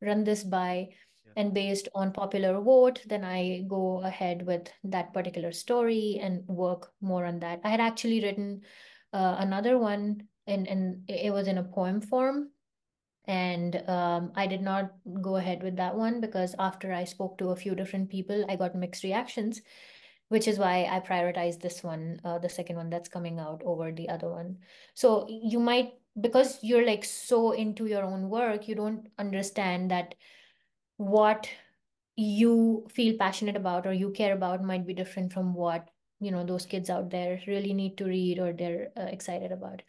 run 0.00 0.22
this 0.22 0.44
by, 0.44 0.90
yeah, 1.26 1.32
and 1.34 1.52
based 1.52 1.88
on 1.96 2.12
popular 2.12 2.60
vote, 2.60 3.02
then 3.06 3.24
I 3.24 3.64
go 3.66 4.02
ahead 4.04 4.46
with 4.46 4.70
that 4.84 5.12
particular 5.12 5.50
story 5.50 6.20
and 6.22 6.46
work 6.46 6.92
more 7.00 7.26
on 7.26 7.40
that. 7.40 7.60
I 7.64 7.70
had 7.70 7.80
actually 7.80 8.22
written 8.22 8.62
uh, 9.12 9.34
another 9.40 9.78
one, 9.78 10.28
and 10.46 10.68
and 10.68 11.10
it 11.10 11.32
was 11.32 11.48
in 11.48 11.58
a 11.58 11.64
poem 11.64 12.00
form 12.00 12.50
and 13.28 13.84
um, 13.88 14.32
I 14.34 14.46
did 14.46 14.62
not 14.62 14.92
go 15.20 15.36
ahead 15.36 15.62
with 15.62 15.76
that 15.76 15.94
one 15.94 16.20
because 16.20 16.54
after 16.58 16.92
I 16.92 17.04
spoke 17.04 17.36
to 17.38 17.50
a 17.50 17.56
few 17.56 17.74
different 17.74 18.08
people, 18.10 18.44
I 18.48 18.56
got 18.56 18.74
mixed 18.74 19.04
reactions, 19.04 19.60
which 20.28 20.48
is 20.48 20.58
why 20.58 20.88
I 20.90 21.00
prioritized 21.00 21.60
this 21.60 21.84
one, 21.84 22.20
uh, 22.24 22.38
the 22.38 22.48
second 22.48 22.76
one 22.76 22.88
that's 22.90 23.08
coming 23.10 23.38
out 23.38 23.62
over 23.66 23.92
the 23.92 24.08
other 24.08 24.30
one. 24.30 24.56
So 24.94 25.26
you 25.28 25.60
might, 25.60 25.92
because 26.18 26.58
you're 26.62 26.86
like 26.86 27.04
so 27.04 27.52
into 27.52 27.86
your 27.86 28.02
own 28.02 28.30
work, 28.30 28.66
you 28.66 28.74
don't 28.74 29.06
understand 29.18 29.90
that 29.90 30.14
what 30.96 31.48
you 32.16 32.86
feel 32.90 33.16
passionate 33.18 33.56
about 33.56 33.86
or 33.86 33.92
you 33.92 34.10
care 34.10 34.34
about 34.34 34.64
might 34.64 34.86
be 34.86 34.94
different 34.94 35.32
from 35.32 35.54
what 35.54 35.88
you 36.20 36.32
know 36.32 36.44
those 36.44 36.66
kids 36.66 36.90
out 36.90 37.10
there 37.10 37.40
really 37.46 37.72
need 37.72 37.96
to 37.96 38.04
read 38.04 38.40
or 38.40 38.52
they're 38.52 38.88
uh, 38.96 39.02
excited 39.02 39.52
about 39.52 39.82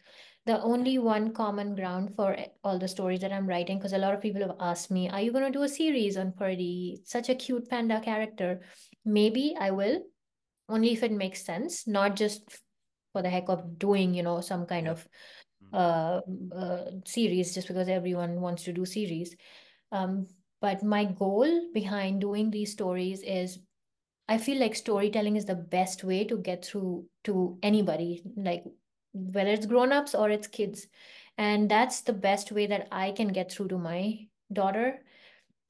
the 0.46 0.60
only 0.62 0.98
one 0.98 1.32
common 1.32 1.74
ground 1.74 2.14
for 2.14 2.36
all 2.64 2.78
the 2.78 2.88
stories 2.88 3.20
that 3.20 3.32
i'm 3.32 3.46
writing 3.46 3.78
because 3.78 3.92
a 3.92 3.98
lot 3.98 4.14
of 4.14 4.20
people 4.20 4.40
have 4.40 4.56
asked 4.60 4.90
me 4.90 5.08
are 5.08 5.20
you 5.20 5.32
going 5.32 5.44
to 5.44 5.58
do 5.58 5.62
a 5.64 5.68
series 5.68 6.16
on 6.16 6.32
Perdy 6.32 7.00
such 7.04 7.28
a 7.28 7.34
cute 7.34 7.68
panda 7.68 8.00
character. 8.00 8.60
Maybe 9.04 9.54
i 9.60 9.70
will 9.70 10.02
only 10.68 10.92
if 10.92 11.02
it 11.02 11.12
makes 11.12 11.44
sense 11.44 11.86
not 11.86 12.16
just 12.16 12.42
for 13.12 13.22
the 13.22 13.30
heck 13.30 13.48
of 13.48 13.78
doing 13.78 14.14
you 14.14 14.22
know 14.22 14.40
some 14.40 14.66
kind 14.66 14.88
of 14.88 15.06
mm, 15.62 15.74
uh, 15.74 16.20
uh 16.54 16.84
series 17.04 17.54
just 17.54 17.68
because 17.68 17.88
everyone 17.88 18.40
wants 18.40 18.64
to 18.64 18.72
do 18.72 18.86
series. 18.86 19.36
Um 19.92 20.26
but 20.60 20.82
my 20.82 21.04
goal 21.04 21.72
behind 21.72 22.20
doing 22.20 22.50
these 22.50 22.72
stories 22.72 23.22
is 23.22 23.58
I 24.28 24.38
feel 24.38 24.60
like 24.60 24.76
storytelling 24.76 25.34
is 25.36 25.44
the 25.44 25.56
best 25.56 26.04
way 26.04 26.22
to 26.24 26.36
get 26.36 26.64
through 26.64 27.06
to 27.24 27.58
anybody, 27.64 28.22
like 28.36 28.62
whether 29.12 29.50
it's 29.50 29.66
grown-ups 29.66 30.14
or 30.14 30.30
it's 30.30 30.46
kids. 30.46 30.86
And 31.38 31.70
that's 31.70 32.02
the 32.02 32.12
best 32.12 32.52
way 32.52 32.66
that 32.66 32.88
I 32.92 33.12
can 33.12 33.28
get 33.28 33.50
through 33.50 33.68
to 33.68 33.78
my 33.78 34.26
daughter. 34.52 35.02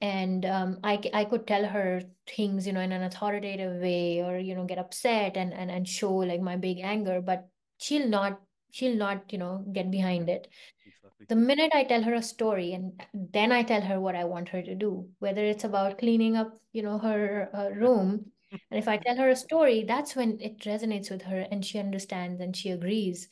And 0.01 0.45
um, 0.45 0.79
I, 0.83 0.99
I 1.13 1.25
could 1.25 1.45
tell 1.45 1.65
her 1.65 2.01
things, 2.27 2.65
you 2.65 2.73
know, 2.73 2.81
in 2.81 2.91
an 2.91 3.03
authoritative 3.03 3.81
way 3.81 4.23
or, 4.23 4.37
you 4.39 4.55
know, 4.55 4.65
get 4.65 4.79
upset 4.79 5.37
and, 5.37 5.53
and, 5.53 5.69
and 5.69 5.87
show 5.87 6.13
like 6.13 6.41
my 6.41 6.57
big 6.57 6.79
anger, 6.79 7.21
but 7.21 7.47
she'll 7.77 8.07
not, 8.07 8.41
she'll 8.71 8.95
not, 8.95 9.31
you 9.31 9.37
know, 9.37 9.63
get 9.71 9.91
behind 9.91 10.27
it 10.27 10.47
exactly. 10.85 11.25
the 11.29 11.35
minute 11.35 11.71
I 11.73 11.83
tell 11.83 12.01
her 12.01 12.15
a 12.15 12.23
story 12.23 12.73
and 12.73 12.99
then 13.13 13.51
I 13.51 13.61
tell 13.61 13.81
her 13.81 13.99
what 13.99 14.15
I 14.15 14.23
want 14.23 14.49
her 14.49 14.63
to 14.63 14.73
do, 14.73 15.07
whether 15.19 15.45
it's 15.45 15.63
about 15.63 15.99
cleaning 15.99 16.35
up, 16.35 16.59
you 16.73 16.81
know, 16.81 16.97
her 16.97 17.49
uh, 17.53 17.69
room, 17.69 18.31
and 18.51 18.79
if 18.79 18.87
I 18.87 18.97
tell 18.97 19.15
her 19.17 19.29
a 19.29 19.35
story, 19.35 19.83
that's 19.83 20.15
when 20.15 20.39
it 20.41 20.59
resonates 20.61 21.11
with 21.11 21.23
her 21.23 21.47
and 21.51 21.65
she 21.65 21.79
understands 21.79 22.41
and 22.41 22.55
she 22.55 22.71
agrees. 22.71 23.27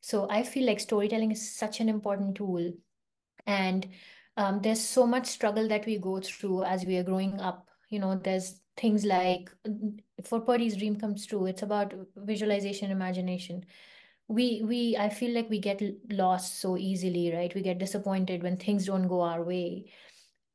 So 0.00 0.28
I 0.30 0.42
feel 0.42 0.66
like 0.66 0.80
storytelling 0.80 1.32
is 1.32 1.56
such 1.56 1.80
an 1.80 1.88
important 1.88 2.36
tool. 2.36 2.72
And 3.46 3.88
um, 4.36 4.60
there's 4.62 4.80
so 4.82 5.06
much 5.06 5.26
struggle 5.26 5.68
that 5.68 5.86
we 5.86 5.98
go 5.98 6.20
through 6.20 6.64
as 6.64 6.84
we 6.84 6.96
are 6.98 7.02
growing 7.04 7.40
up. 7.40 7.66
You 7.90 8.00
know, 8.00 8.16
there's 8.16 8.60
things 8.76 9.04
like 9.04 9.50
for 10.24 10.40
Perdy's 10.40 10.76
dream 10.76 10.96
comes 10.96 11.26
true. 11.26 11.46
It's 11.46 11.62
about 11.62 11.94
visualization, 12.16 12.90
imagination 12.90 13.64
we 14.28 14.62
we 14.64 14.96
i 14.96 15.08
feel 15.08 15.32
like 15.34 15.48
we 15.50 15.58
get 15.60 15.80
lost 16.10 16.60
so 16.60 16.76
easily 16.76 17.32
right 17.32 17.54
we 17.54 17.62
get 17.62 17.78
disappointed 17.78 18.42
when 18.42 18.56
things 18.56 18.86
don't 18.86 19.08
go 19.08 19.20
our 19.20 19.42
way 19.44 19.84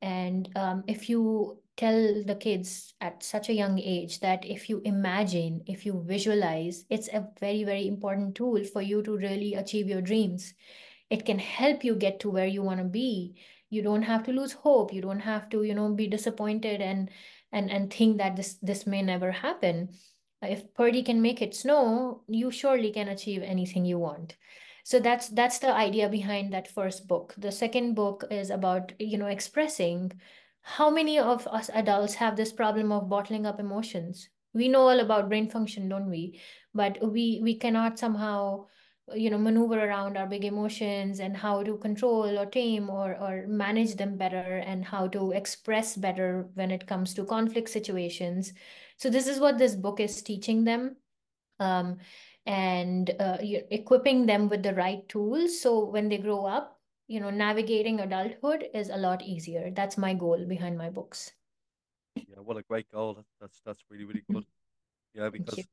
and 0.02 0.50
um, 0.56 0.84
if 0.88 1.08
you 1.08 1.58
tell 1.76 2.22
the 2.24 2.34
kids 2.34 2.94
at 3.00 3.22
such 3.22 3.48
a 3.48 3.54
young 3.54 3.78
age 3.78 4.20
that 4.20 4.44
if 4.44 4.68
you 4.68 4.80
imagine 4.84 5.62
if 5.66 5.86
you 5.86 6.04
visualize 6.06 6.84
it's 6.90 7.08
a 7.08 7.26
very 7.40 7.64
very 7.64 7.86
important 7.86 8.34
tool 8.34 8.62
for 8.64 8.82
you 8.82 9.02
to 9.02 9.16
really 9.16 9.54
achieve 9.54 9.88
your 9.88 10.02
dreams 10.02 10.54
it 11.10 11.24
can 11.24 11.38
help 11.38 11.84
you 11.84 11.94
get 11.94 12.20
to 12.20 12.30
where 12.30 12.46
you 12.46 12.62
want 12.62 12.78
to 12.78 12.84
be 12.84 13.34
you 13.70 13.82
don't 13.82 14.02
have 14.02 14.22
to 14.22 14.32
lose 14.32 14.52
hope 14.52 14.92
you 14.92 15.00
don't 15.00 15.20
have 15.20 15.48
to 15.48 15.62
you 15.62 15.74
know 15.74 15.88
be 15.94 16.06
disappointed 16.06 16.80
and 16.80 17.10
and 17.52 17.70
and 17.70 17.92
think 17.92 18.18
that 18.18 18.36
this 18.36 18.58
this 18.62 18.86
may 18.86 19.02
never 19.02 19.30
happen 19.30 19.88
if 20.42 20.74
Perdy 20.74 21.02
can 21.02 21.22
make 21.22 21.40
it 21.40 21.54
snow, 21.54 22.22
you 22.28 22.50
surely 22.50 22.90
can 22.90 23.08
achieve 23.08 23.42
anything 23.42 23.84
you 23.84 23.98
want. 23.98 24.36
So 24.84 24.98
that's 24.98 25.28
that's 25.28 25.60
the 25.60 25.72
idea 25.72 26.08
behind 26.08 26.52
that 26.52 26.66
first 26.66 27.06
book. 27.06 27.34
The 27.38 27.52
second 27.52 27.94
book 27.94 28.24
is 28.30 28.50
about, 28.50 28.92
you 28.98 29.16
know, 29.16 29.28
expressing 29.28 30.12
how 30.62 30.90
many 30.90 31.18
of 31.18 31.46
us 31.48 31.70
adults 31.74 32.14
have 32.14 32.36
this 32.36 32.52
problem 32.52 32.92
of 32.92 33.08
bottling 33.08 33.46
up 33.46 33.60
emotions. 33.60 34.28
We 34.54 34.68
know 34.68 34.88
all 34.88 35.00
about 35.00 35.28
brain 35.28 35.48
function, 35.50 35.88
don't 35.88 36.10
we? 36.10 36.40
But 36.74 36.98
we 37.02 37.40
we 37.42 37.56
cannot 37.56 37.98
somehow 37.98 38.66
you 39.14 39.30
know 39.30 39.38
maneuver 39.38 39.84
around 39.84 40.16
our 40.16 40.26
big 40.26 40.44
emotions 40.44 41.18
and 41.20 41.36
how 41.36 41.62
to 41.62 41.76
control 41.78 42.38
or 42.38 42.46
tame 42.46 42.88
or 42.88 43.16
or 43.18 43.46
manage 43.48 43.96
them 43.96 44.16
better 44.16 44.62
and 44.64 44.84
how 44.84 45.08
to 45.08 45.32
express 45.32 45.96
better 45.96 46.48
when 46.54 46.70
it 46.70 46.86
comes 46.86 47.12
to 47.14 47.24
conflict 47.24 47.68
situations 47.68 48.52
so 48.96 49.10
this 49.10 49.26
is 49.26 49.40
what 49.40 49.58
this 49.58 49.74
book 49.74 49.98
is 49.98 50.22
teaching 50.22 50.64
them 50.64 50.96
um, 51.58 51.98
and 52.46 53.10
uh, 53.18 53.38
equipping 53.70 54.24
them 54.24 54.48
with 54.48 54.62
the 54.62 54.74
right 54.74 55.08
tools 55.08 55.60
so 55.60 55.84
when 55.84 56.08
they 56.08 56.18
grow 56.18 56.46
up 56.46 56.71
you 57.12 57.20
know 57.20 57.30
navigating 57.30 58.00
adulthood 58.00 58.64
is 58.82 58.88
a 58.88 58.96
lot 59.06 59.22
easier 59.22 59.70
that's 59.80 59.98
my 60.06 60.14
goal 60.14 60.44
behind 60.56 60.76
my 60.78 60.90
books 60.90 61.32
Yeah, 62.26 62.38
what 62.40 62.56
a 62.56 62.62
great 62.62 62.88
goal. 62.88 63.24
That's 63.40 63.60
that's 63.64 63.84
really 63.90 64.04
really 64.04 64.24
good. 64.32 64.44
Yeah, 65.14 65.30
because 65.30 65.68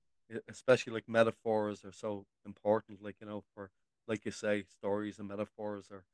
especially 0.50 0.94
like 0.94 1.08
metaphors 1.10 1.86
are 1.86 1.92
so 1.94 2.28
important. 2.46 3.02
Like 3.04 3.18
you 3.22 3.28
know, 3.28 3.44
for 3.56 3.72
like 4.08 4.26
you 4.26 4.32
say, 4.32 4.64
stories 4.64 5.20
and 5.20 5.28
metaphors 5.30 5.92
are 5.92 6.06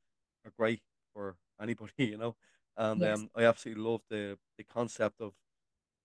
are 0.44 0.52
great 0.56 0.82
for 1.14 1.38
anybody. 1.60 1.92
You 2.12 2.18
know, 2.18 2.36
and 2.76 3.02
yes 3.02 3.26
um, 3.26 3.30
I 3.36 3.44
absolutely 3.44 3.84
love 3.84 4.02
the 4.10 4.38
the 4.58 4.64
concept 4.64 5.20
of 5.22 5.34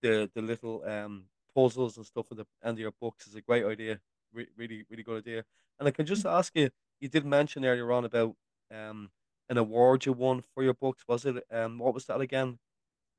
the 0.02 0.30
the 0.34 0.42
little 0.42 0.84
um 0.86 1.30
puzzles 1.54 1.98
and 1.98 2.06
stuff 2.06 2.28
at 2.32 2.38
the 2.38 2.46
end 2.64 2.78
of 2.78 2.80
your 2.80 2.92
books. 3.00 3.28
is 3.28 3.36
a 3.36 3.42
great 3.42 3.66
idea. 3.66 4.02
Re- 4.34 4.50
really 4.56 4.86
really 4.90 5.04
good 5.04 5.20
idea. 5.20 5.46
And 5.80 5.88
I 5.88 5.92
can 5.92 6.06
just 6.06 6.26
ask 6.26 6.56
you, 6.56 6.70
you 7.00 7.10
did 7.10 7.26
mention 7.26 7.66
earlier 7.66 7.92
on 7.92 8.06
about 8.06 8.36
um 8.72 9.10
an 9.50 9.58
award 9.58 10.06
you 10.06 10.14
won 10.14 10.42
for 10.54 10.64
your 10.64 10.74
books. 10.74 11.04
Was 11.08 11.26
it 11.26 11.44
um 11.52 11.78
what 11.80 11.94
was 11.94 12.06
that 12.06 12.22
again? 12.22 12.58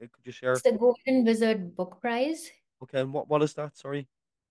Uh, 0.03 0.07
Could 0.12 0.25
you 0.27 0.33
share? 0.33 0.53
it's 0.55 0.62
the 0.62 0.73
golden 0.73 1.25
wizard 1.25 1.77
book 1.77 2.01
prize 2.01 2.51
Okay, 2.83 3.01
and 3.01 3.12
what 3.12 3.29
what 3.29 3.43
is 3.43 3.55
that? 3.55 3.77
Sorry. 3.77 4.09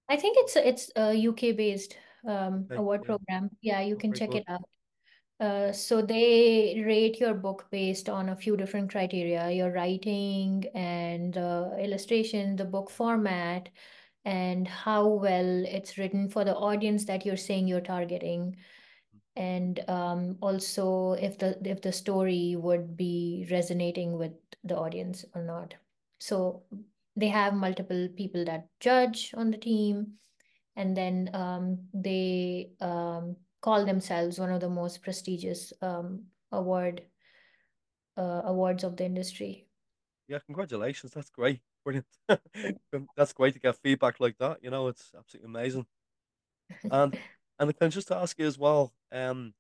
i 0.10 0.16
think 0.18 0.38
it's 0.40 0.56
it's 0.56 0.92
a 0.96 1.28
uk 1.28 1.42
based 1.58 1.96
um 2.28 2.66
Okay, 2.70 2.76
award 2.76 3.02
yeah. 3.02 3.06
program 3.08 3.50
yeah 3.62 3.82
you 3.82 3.96
Oh, 3.96 4.00
can 4.00 4.14
check 4.14 4.30
good. 4.30 4.44
it 4.44 4.46
out 4.48 4.62
Uh, 5.42 5.72
so 5.74 6.06
they 6.06 6.78
rate 6.86 7.18
your 7.20 7.34
book 7.34 7.66
based 7.72 8.10
on 8.10 8.30
a 8.30 8.36
few 8.36 8.54
different 8.56 8.92
criteria, 8.92 9.50
your 9.50 9.72
writing 9.74 10.66
and 10.76 11.34
uh, 11.44 11.72
illustration, 11.86 12.56
the 12.56 12.68
book 12.76 12.92
format, 12.92 13.70
and 14.24 14.68
how 14.68 15.08
well 15.24 15.66
it's 15.66 15.98
written 15.98 16.30
for 16.30 16.46
the 16.46 16.54
audience 16.54 17.06
that 17.10 17.26
you're 17.26 17.42
saying 17.46 17.66
you're 17.68 17.82
targeting. 17.96 18.56
And 19.36 19.80
um, 19.90 20.38
also 20.42 21.14
if 21.14 21.38
the 21.38 21.58
if 21.68 21.82
the 21.82 21.92
story 21.92 22.56
would 22.58 22.98
be 22.98 23.48
resonating 23.50 24.18
with 24.18 24.34
the 24.64 24.78
audience 24.78 25.26
or 25.34 25.42
not. 25.44 25.74
So 26.20 26.64
they 27.16 27.30
have 27.30 27.54
multiple 27.54 28.08
people 28.16 28.46
that 28.46 28.68
judge 28.80 29.34
on 29.36 29.52
the 29.52 29.58
team, 29.58 30.14
and 30.76 30.96
then 30.96 31.30
um, 31.34 31.80
they 31.94 32.72
um, 32.82 33.38
call 33.62 33.86
themselves 33.86 34.40
one 34.40 34.52
of 34.52 34.62
the 34.62 34.70
most 34.70 35.02
prestigious 35.04 35.74
um, 35.82 36.26
award 36.52 37.04
uh, 38.18 38.42
awards 38.46 38.84
of 38.84 38.98
the 38.98 39.06
industry. 39.06 39.68
Yeah, 40.28 40.40
congratulations. 40.46 41.12
That's 41.14 41.30
great. 41.30 41.62
Brilliant. 41.84 42.08
That's 43.18 43.34
great 43.34 43.54
to 43.54 43.60
get 43.60 43.78
feedback 43.82 44.20
like 44.20 44.38
that. 44.38 44.64
You 44.64 44.70
know, 44.70 44.88
it's 44.88 45.12
absolutely 45.18 45.50
amazing. 45.50 45.86
And 46.90 47.14
and 47.62 47.78
can 47.78 47.88
I 47.88 47.90
just 47.90 48.12
ask 48.12 48.40
you 48.40 48.48
as 48.48 48.58
well, 48.60 48.94
um, 49.14 49.56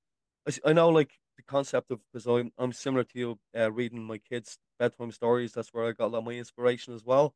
I, 0.48 0.54
I 0.72 0.74
know 0.74 0.90
like 0.90 1.20
the 1.38 1.44
concept 1.44 1.92
of 1.92 2.02
because 2.12 2.28
I'm 2.28 2.52
I'm 2.58 2.74
similar 2.74 3.04
to 3.06 3.20
you, 3.20 3.40
uh, 3.58 3.72
reading 3.72 4.04
my 4.04 4.18
kids 4.20 4.60
bedtime 4.80 5.12
stories. 5.12 5.54
That's 5.54 5.74
where 5.74 5.88
I 5.88 5.94
got 5.94 6.08
a 6.08 6.10
lot 6.10 6.20
of 6.20 6.26
my 6.26 6.34
inspiration 6.34 6.94
as 6.96 7.06
well. 7.06 7.36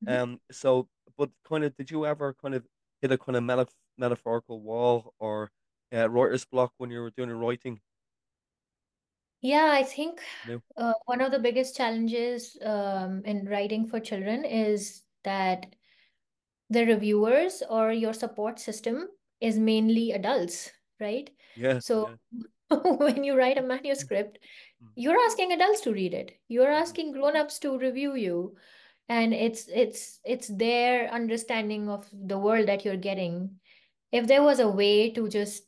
Mhm. 0.00 0.18
Um, 0.18 0.40
so 0.50 0.88
but 1.18 1.32
kind 1.44 1.64
of 1.64 1.76
did 1.76 1.90
you 1.90 2.06
ever 2.06 2.34
kind 2.34 2.54
of 2.54 2.66
hit 3.02 3.12
a 3.12 3.18
kind 3.18 3.36
of 3.36 3.44
meta 3.44 3.68
metaphorical 3.98 4.62
wall 4.62 5.14
or 5.20 5.52
uh, 5.94 6.08
writer's 6.10 6.44
block 6.46 6.74
when 6.78 6.90
you 6.90 7.00
were 7.02 7.10
doing 7.12 7.30
writing? 7.32 7.80
Yeah, 9.40 9.70
I 9.72 9.82
think 9.84 10.22
No. 10.42 10.62
uh, 10.76 10.94
one 11.06 11.20
of 11.20 11.30
the 11.30 11.38
biggest 11.38 11.76
challenges 11.76 12.56
um, 12.62 13.24
in 13.24 13.46
writing 13.46 13.86
for 13.86 14.00
children 14.00 14.44
is 14.44 15.04
that 15.24 15.74
the 16.70 16.86
reviewers 16.86 17.62
or 17.70 17.92
your 17.92 18.14
support 18.14 18.58
system 18.60 19.08
is 19.40 19.58
mainly 19.58 20.12
adults, 20.12 20.72
right? 21.00 21.30
Yeah, 21.54 21.80
So 21.80 22.06
yeah. 22.06 22.16
when 22.70 23.24
you 23.24 23.36
write 23.36 23.58
a 23.58 23.62
manuscript, 23.62 24.38
Mm, 24.82 24.92
you're 24.96 25.18
asking 25.26 25.52
adults 25.52 25.82
to 25.82 25.92
read 25.92 26.14
it. 26.14 26.38
You're 26.48 26.72
mhm. 26.76 26.84
asking 26.84 27.12
grown-ups 27.12 27.58
to 27.60 27.78
review 27.78 28.14
you. 28.16 28.56
And 29.08 29.34
it's 29.34 29.68
it's 29.68 30.20
it's 30.24 30.48
their 30.48 31.08
understanding 31.10 31.88
of 31.90 32.08
the 32.12 32.38
world 32.38 32.68
that 32.68 32.84
you're 32.84 32.96
getting. 32.96 33.60
If 34.12 34.26
there 34.28 34.42
was 34.44 34.60
a 34.60 34.68
way 34.70 35.12
to 35.12 35.28
just 35.28 35.64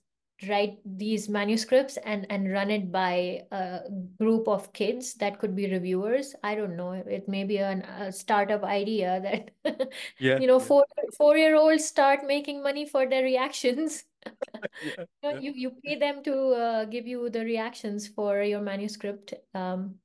write 0.48 0.78
these 0.84 1.28
manuscripts 1.28 1.96
and 1.98 2.26
and 2.30 2.50
run 2.52 2.70
it 2.70 2.90
by 2.92 3.46
a 3.52 3.80
group 4.18 4.48
of 4.48 4.72
kids 4.72 5.14
that 5.14 5.38
could 5.38 5.54
be 5.56 5.70
reviewers, 5.70 6.34
I 6.42 6.54
don't 6.54 6.76
know. 6.76 6.92
It 6.92 7.28
may 7.28 7.44
be 7.44 7.58
an, 7.58 7.82
a 7.82 8.12
startup 8.12 8.62
idea 8.64 9.20
that 9.64 9.90
Yeah, 10.18 10.38
you 10.38 10.46
know 10.46 10.58
yeah, 10.58 10.70
four 10.70 10.84
four-year-olds 11.16 11.84
start 11.84 12.24
making 12.26 12.62
money 12.62 12.86
for 12.86 13.06
their 13.08 13.22
reactions. 13.22 14.04
yeah, 14.80 15.04
You 15.22 15.28
know, 15.30 15.36
you 15.36 15.52
you 15.54 15.70
pay 15.84 15.98
them 15.98 16.22
to 16.24 16.34
uh, 16.52 16.84
give 16.86 17.06
you 17.06 17.28
the 17.30 17.44
reactions 17.44 18.08
for 18.08 18.42
your 18.42 18.60
manuscript. 18.60 19.34
Um, 19.54 20.00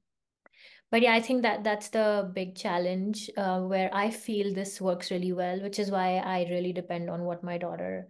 but 0.91 1.01
yeah, 1.01 1.13
I 1.13 1.21
think 1.21 1.41
that 1.43 1.63
that's 1.63 1.89
the 1.89 2.29
big 2.33 2.55
challenge 2.55 3.29
uh, 3.37 3.61
where 3.61 3.89
I 3.93 4.11
feel 4.11 4.53
this 4.53 4.79
works 4.81 5.11
really 5.11 5.33
well, 5.33 5.61
which 5.61 5.79
is 5.79 5.91
why 5.91 6.17
I 6.17 6.45
really 6.49 6.73
depend 6.73 7.09
on 7.09 7.23
what 7.25 7.43
my 7.43 7.57
daughter 7.57 8.07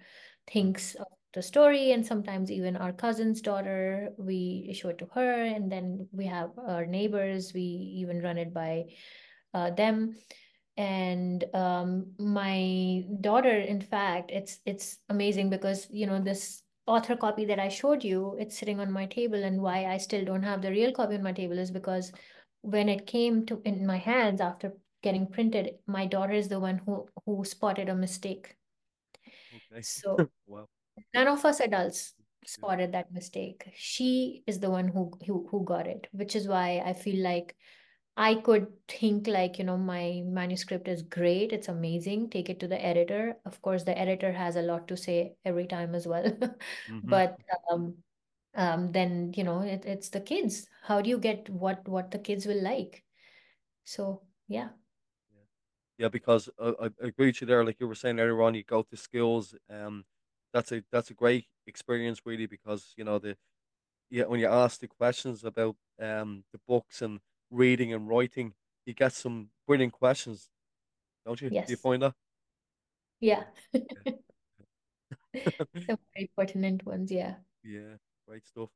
Mm, 0.61 0.75
thinks 0.75 0.95
of 0.95 1.07
the 1.35 1.43
story. 1.43 1.91
And 1.91 2.05
sometimes 2.05 2.51
even 2.51 2.77
our 2.77 2.93
cousin's 2.93 3.41
daughter, 3.41 4.11
we 4.17 4.73
show 4.73 4.89
it 4.89 4.97
to 4.99 5.07
her. 5.13 5.43
And 5.45 5.71
then 5.71 6.07
we 6.11 6.25
have 6.25 6.51
our 6.57 6.85
neighbors, 6.87 7.53
we 7.53 7.61
even 7.61 8.21
run 8.23 8.39
it 8.39 8.53
by 8.53 8.85
uh, 9.53 9.71
them. 9.71 10.15
And 10.77 11.43
um, 11.53 12.13
my 12.19 13.05
daughter, 13.21 13.57
in 13.59 13.81
fact, 13.81 14.31
it's 14.31 14.59
it's 14.65 14.97
amazing 15.09 15.49
because 15.49 15.87
you 15.89 16.05
know 16.05 16.19
this 16.21 16.63
author 16.87 17.15
copy 17.15 17.45
that 17.45 17.59
I 17.59 17.69
showed 17.69 18.03
you, 18.03 18.35
it's 18.39 18.57
sitting 18.57 18.79
on 18.81 18.91
my 18.91 19.05
table, 19.05 19.41
and 19.43 19.61
why 19.61 19.85
I 19.85 19.97
still 19.97 20.25
don't 20.25 20.43
have 20.43 20.61
the 20.61 20.71
real 20.71 20.91
copy 20.91 21.15
on 21.15 21.23
my 21.23 21.31
table 21.31 21.57
is 21.57 21.71
because 21.71 22.11
when 22.61 22.89
it 22.89 23.07
came 23.07 23.45
to 23.47 23.61
in 23.65 23.85
my 23.85 23.97
hands 23.97 24.41
after 24.41 24.73
getting 25.01 25.27
printed, 25.27 25.75
my 25.87 26.05
daughter 26.05 26.33
is 26.33 26.49
the 26.49 26.59
one 26.59 26.79
who 26.85 27.07
who 27.25 27.45
spotted 27.45 27.89
a 27.89 27.95
mistake. 27.95 28.57
okay. 29.53 29.81
So 29.81 30.17
Wow. 30.47 30.67
None 31.13 31.27
of 31.27 31.45
us 31.45 31.59
adults 31.59 32.13
spotted 32.45 32.91
that 32.93 33.11
mistake. 33.11 33.71
She 33.75 34.43
is 34.47 34.59
the 34.59 34.69
one 34.69 34.87
who 34.89 35.11
who 35.25 35.47
who 35.49 35.63
got 35.65 35.87
it, 35.87 36.07
which 36.11 36.35
is 36.35 36.47
why 36.47 36.81
I 36.85 36.93
feel 36.93 37.23
like 37.23 37.55
I 38.17 38.35
could 38.35 38.67
think 38.87 39.27
like, 39.27 39.59
you 39.59 39.65
know, 39.65 39.77
my 39.77 40.21
manuscript 40.25 40.87
is 40.87 41.01
great, 41.03 41.51
it's 41.53 41.67
amazing, 41.67 42.29
take 42.29 42.49
it 42.49 42.59
to 42.61 42.67
the 42.67 42.83
editor. 42.83 43.37
Of 43.45 43.61
course, 43.61 43.83
the 43.83 43.97
editor 43.97 44.31
has 44.33 44.55
a 44.55 44.61
lot 44.61 44.87
to 44.89 44.97
say 44.97 45.35
every 45.45 45.67
time 45.67 45.95
as 45.95 46.07
well. 46.07 46.31
hmm 46.87 47.17
But 47.17 47.37
um, 47.71 48.03
um, 48.55 48.91
then, 48.93 49.33
you 49.35 49.43
know, 49.43 49.61
it, 49.61 49.85
it's 49.85 50.09
the 50.09 50.21
kids. 50.21 50.67
How 50.83 51.01
do 51.01 51.09
you 51.09 51.19
get 51.19 51.49
what 51.49 51.87
what 51.87 52.11
the 52.11 52.19
kids 52.19 52.45
will 52.45 52.61
like? 52.63 53.03
So, 53.85 54.27
yeah. 54.47 54.69
Yeah. 55.33 55.41
Yeah, 55.97 56.09
because 56.09 56.49
I, 56.59 56.73
I 56.79 56.85
I 56.85 57.07
agree 57.07 57.27
with 57.27 57.41
you 57.41 57.47
there. 57.47 57.63
Like 57.63 57.79
you 57.79 57.87
were 57.87 57.95
saying 57.95 58.19
earlier 58.19 58.41
on, 58.41 58.55
you 58.55 58.63
go 58.63 58.83
to 58.83 58.97
schools. 58.97 59.55
Um, 59.69 60.05
that's 60.55 60.73
a 60.73 60.83
that's 60.91 61.11
a 61.11 61.15
great 61.15 61.47
experience 61.67 62.21
really 62.25 62.47
because 62.47 62.93
you 62.97 63.05
know 63.05 63.19
the 63.19 63.37
yeah 64.11 64.25
when 64.25 64.39
you 64.41 64.47
ask 64.47 64.79
the 64.81 64.87
questions 64.87 65.43
about 65.45 65.77
um 66.01 66.45
the 66.53 66.59
books 66.67 67.01
and 67.03 67.21
reading 67.51 67.93
and 67.93 68.07
writing, 68.09 68.53
you 68.85 68.93
get 68.95 69.13
some 69.13 69.51
brilliant 69.67 69.93
questions, 69.93 70.49
don't 71.25 71.41
you? 71.41 71.51
Do 71.51 71.73
you 71.73 71.77
find 71.77 72.01
that? 72.03 72.15
Yeah. 73.19 73.45
Yeah. 75.33 75.45
Some 75.87 75.97
very 76.13 76.31
pertinent 76.35 76.85
ones, 76.85 77.11
yeah. 77.11 77.37
Yeah. 77.63 77.97
Great 78.27 78.45
stuff. 78.45 78.69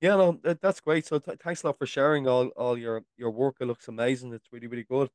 Yeah, 0.00 0.16
no, 0.16 0.32
that, 0.44 0.60
that's 0.60 0.80
great. 0.80 1.06
So 1.06 1.18
th 1.18 1.38
thanks 1.40 1.62
a 1.62 1.66
lot 1.68 1.78
for 1.78 1.86
sharing 1.86 2.26
all 2.28 2.48
all 2.50 2.76
your 2.78 3.04
your 3.16 3.30
work. 3.30 3.56
It 3.60 3.66
looks 3.66 3.88
amazing. 3.88 4.32
It's 4.34 4.52
really 4.52 4.66
really 4.68 4.84
good. 4.84 5.10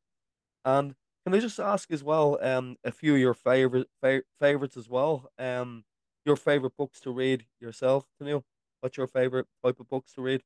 And 0.66 0.96
can 1.26 1.36
I 1.36 1.40
just 1.42 1.60
ask 1.60 1.92
as 1.92 2.04
well, 2.04 2.40
um, 2.44 2.78
a 2.86 2.92
few 2.92 3.16
of 3.16 3.22
your 3.22 3.36
favorite 3.36 3.90
fa 4.02 4.24
favorites 4.40 4.78
as 4.78 4.90
well? 4.90 5.32
Um, 5.40 5.86
your 6.28 6.36
favorite 6.36 6.78
books 6.78 7.00
to 7.02 7.12
read 7.12 7.46
yourself, 7.60 8.06
Tennille? 8.22 8.44
What's 8.82 8.98
your 8.98 9.08
favorite 9.08 9.48
type 9.64 9.80
of 9.80 9.90
books 9.90 10.14
to 10.14 10.22
read? 10.22 10.44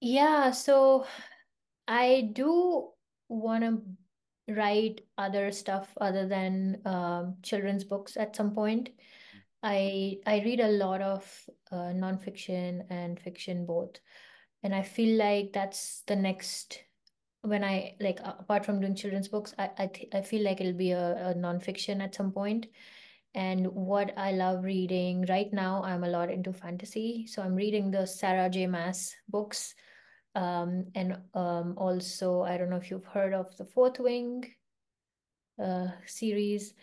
Yeah, 0.00 0.52
so 0.52 1.06
I 1.86 2.30
do 2.32 2.90
want 3.28 3.64
to 3.64 4.54
write 4.54 5.02
other 5.18 5.52
stuff 5.52 5.92
other 6.00 6.26
than 6.26 6.80
um, 6.86 7.36
children's 7.42 7.84
books 7.84 8.16
at 8.16 8.34
some 8.34 8.54
point. 8.54 8.90
I 9.62 10.18
I 10.26 10.40
read 10.40 10.60
a 10.60 10.68
lot 10.68 11.02
of 11.02 11.48
uh, 11.70 11.92
nonfiction 11.92 12.86
and 12.88 13.20
fiction 13.20 13.66
both, 13.66 14.00
and 14.62 14.74
I 14.74 14.82
feel 14.82 15.18
like 15.18 15.52
that's 15.52 16.02
the 16.06 16.16
next 16.16 16.82
when 17.42 17.64
I 17.64 17.96
like 18.00 18.20
apart 18.20 18.64
from 18.64 18.80
doing 18.80 18.94
children's 18.94 19.28
books, 19.28 19.54
I 19.58 19.70
I, 19.78 19.86
th 19.88 20.08
I 20.14 20.22
feel 20.22 20.44
like 20.44 20.60
it'll 20.60 20.72
be 20.86 20.92
a, 20.92 21.30
a 21.30 21.34
nonfiction 21.34 22.00
at 22.02 22.14
some 22.14 22.32
point. 22.32 22.66
And 23.34 23.66
what 23.68 24.12
I 24.16 24.32
love 24.32 24.64
reading 24.64 25.24
right 25.28 25.52
now, 25.52 25.82
I'm 25.84 26.02
a 26.02 26.08
lot 26.08 26.30
into 26.30 26.52
fantasy, 26.52 27.26
so 27.26 27.42
I'm 27.42 27.54
reading 27.54 27.90
the 27.90 28.06
Sarah 28.06 28.50
J. 28.50 28.66
Maas 28.66 29.14
books. 29.28 29.74
Um, 30.34 30.86
and 30.94 31.18
um, 31.34 31.74
also, 31.76 32.42
I 32.42 32.56
don't 32.56 32.70
know 32.70 32.76
if 32.76 32.90
you've 32.90 33.04
heard 33.04 33.32
of 33.32 33.56
the 33.56 33.64
Fourth 33.64 33.98
Wing 34.00 34.44
uh, 35.62 35.88
series. 36.06 36.74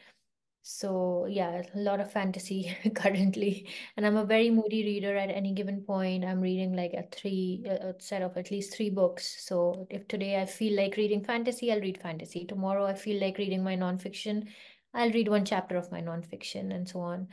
So 0.70 1.28
yeah, 1.30 1.62
a 1.74 1.80
lot 1.80 2.02
of 2.02 2.12
fantasy 2.12 2.76
currently, 2.96 3.70
and 3.96 4.06
I'm 4.06 4.18
a 4.18 4.26
very 4.26 4.50
moody 4.50 4.84
reader 4.84 5.16
at 5.16 5.30
any 5.30 5.54
given 5.54 5.82
point. 5.82 6.26
I'm 6.26 6.42
reading 6.42 6.76
like 6.76 6.92
a 6.94 7.04
three 7.10 7.64
a 7.66 7.94
set 8.00 8.22
of 8.22 8.36
at 8.36 8.52
least 8.52 8.76
three 8.76 8.90
books. 8.90 9.46
So 9.46 9.88
if 9.90 10.10
today 10.10 10.42
I 10.42 10.46
feel 10.46 10.76
like 10.76 10.98
reading 10.98 11.24
fantasy, 11.24 11.72
I'll 11.72 11.80
read 11.80 12.02
fantasy. 12.02 12.44
Tomorrow 12.44 12.86
I 12.86 12.96
feel 12.96 13.22
like 13.22 13.38
reading 13.38 13.64
my 13.64 13.78
nonfiction, 13.78 14.50
I'll 14.94 15.12
read 15.12 15.28
one 15.28 15.46
chapter 15.46 15.76
of 15.76 15.92
my 15.92 16.02
nonfiction 16.02 16.74
and 16.74 16.88
so 16.88 17.00
on. 17.02 17.28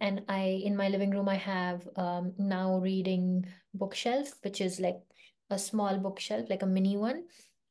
And 0.00 0.22
I 0.28 0.60
in 0.64 0.76
my 0.76 0.88
living 0.88 1.10
room 1.10 1.28
I 1.28 1.36
have 1.36 1.88
um 1.96 2.34
now 2.38 2.78
reading 2.78 3.46
bookshelf, 3.74 4.32
which 4.42 4.60
is 4.60 4.80
like 4.80 5.00
a 5.50 5.58
small 5.58 5.98
bookshelf, 5.98 6.48
like 6.50 6.62
a 6.62 6.66
mini 6.66 6.96
one. 6.96 7.24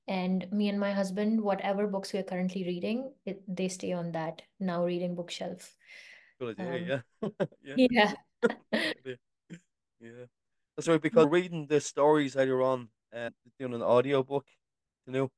And 0.08 0.52
me 0.52 0.70
and 0.70 0.80
my 0.80 0.92
husband, 0.92 1.42
whatever 1.42 1.88
books 1.88 2.14
we 2.14 2.20
are 2.20 2.24
currently 2.24 2.64
reading, 2.64 3.14
it, 3.26 3.44
they 3.48 3.68
stay 3.68 3.92
on 3.94 4.12
that 4.14 4.42
now 4.60 4.84
reading 4.86 5.16
bookshelf. 5.16 5.76
Good 6.40 6.60
Um, 6.60 6.68
idea, 6.70 7.04
yeah. 7.64 7.78
Yeah, 7.92 8.14
yeah. 9.06 9.16
Yeah. 10.00 10.26
That's 10.76 10.88
right, 10.88 11.02
because 11.02 11.28
reading 11.28 11.68
the 11.68 11.82
stories 11.82 12.36
later 12.36 12.62
on 12.62 12.90
and 13.12 13.34
doing 13.60 13.74
an 13.74 13.82
audio 13.82 14.24
book, 14.24 14.46
you 15.06 15.14
know. 15.14 15.30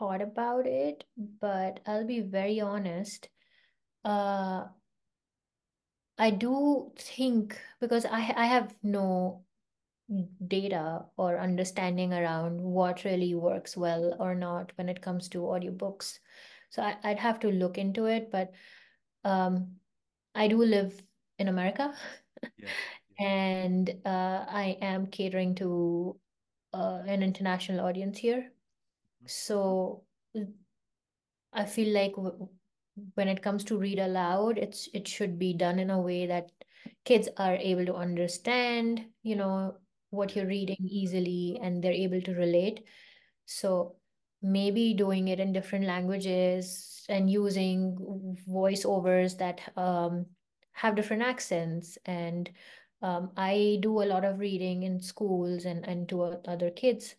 Thought 0.00 0.20
about 0.20 0.66
it, 0.66 1.04
but 1.16 1.78
I'll 1.86 2.04
be 2.04 2.18
very 2.22 2.58
honest. 2.60 3.28
Uh, 4.04 4.68
I 6.18 6.30
do 6.30 6.92
think 6.96 7.60
because 7.80 8.04
I 8.04 8.32
I 8.36 8.46
have 8.46 8.76
no 8.82 9.44
data 10.46 11.04
or 11.16 11.38
understanding 11.38 12.12
around 12.12 12.60
what 12.60 13.04
really 13.04 13.34
works 13.34 13.76
well 13.76 14.16
or 14.20 14.34
not 14.34 14.72
when 14.76 14.88
it 14.88 15.00
comes 15.02 15.28
to 15.30 15.38
audiobooks. 15.40 16.18
So 16.70 16.82
I, 16.82 16.96
I'd 17.02 17.18
have 17.18 17.40
to 17.40 17.50
look 17.50 17.78
into 17.78 18.06
it, 18.06 18.30
but 18.30 18.52
um, 19.24 19.76
I 20.34 20.48
do 20.48 20.58
live 20.64 21.02
in 21.38 21.48
America 21.48 21.94
Yeah, 22.58 22.74
yeah, 23.18 23.26
and 23.26 23.90
uh, 24.06 24.44
I 24.48 24.78
am 24.82 25.06
catering 25.08 25.54
to 25.56 26.18
uh, 26.74 27.02
an 27.06 27.22
international 27.22 27.86
audience 27.86 28.18
here. 28.18 28.52
So 29.26 30.04
I 31.52 31.64
feel 31.64 31.92
like 31.94 32.14
w 32.14 32.48
when 33.14 33.28
it 33.28 33.42
comes 33.42 33.64
to 33.64 33.78
read 33.78 33.98
aloud, 33.98 34.58
it's 34.58 34.88
it 34.92 35.08
should 35.08 35.38
be 35.38 35.54
done 35.54 35.78
in 35.78 35.90
a 35.90 36.00
way 36.00 36.26
that 36.26 36.50
kids 37.04 37.28
are 37.36 37.54
able 37.56 37.86
to 37.86 37.94
understand, 37.94 39.06
you 39.22 39.36
know, 39.36 39.76
what 40.10 40.34
you're 40.34 40.46
reading 40.46 40.76
easily 40.80 41.58
and 41.62 41.82
they're 41.82 41.92
able 42.06 42.20
to 42.22 42.34
relate. 42.34 42.84
So 43.46 43.96
maybe 44.42 44.94
doing 44.94 45.28
it 45.28 45.40
in 45.40 45.52
different 45.52 45.86
languages 45.86 47.04
and 47.08 47.30
using 47.30 48.36
voiceovers 48.48 49.38
that 49.38 49.60
um, 49.76 50.26
have 50.72 50.96
different 50.96 51.22
accents. 51.22 51.98
And 52.06 52.50
um, 53.02 53.30
I 53.36 53.78
do 53.80 54.02
a 54.02 54.10
lot 54.12 54.24
of 54.24 54.38
reading 54.38 54.82
in 54.82 55.00
schools 55.00 55.64
and, 55.64 55.86
and 55.86 56.08
to 56.10 56.22
other 56.22 56.70
kids. 56.70 57.14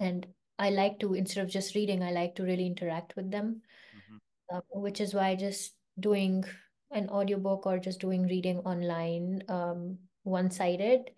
And 0.00 0.26
I 0.58 0.70
like 0.70 0.98
to, 1.00 1.14
instead 1.14 1.44
of 1.44 1.50
just 1.50 1.74
reading, 1.74 2.02
I 2.02 2.12
like 2.12 2.34
to 2.36 2.42
really 2.44 2.66
interact 2.66 3.16
with 3.16 3.30
them, 3.30 3.62
hmm 3.94 4.16
uh, 4.52 4.60
which 4.72 5.00
is 5.00 5.14
why 5.14 5.36
just 5.36 5.74
doing 6.00 6.44
an 6.92 7.08
audiobook 7.10 7.66
or 7.66 7.78
just 7.78 8.00
doing 8.00 8.24
reading 8.28 8.58
online, 8.60 9.42
um, 9.48 9.98
one-sided, 10.24 11.10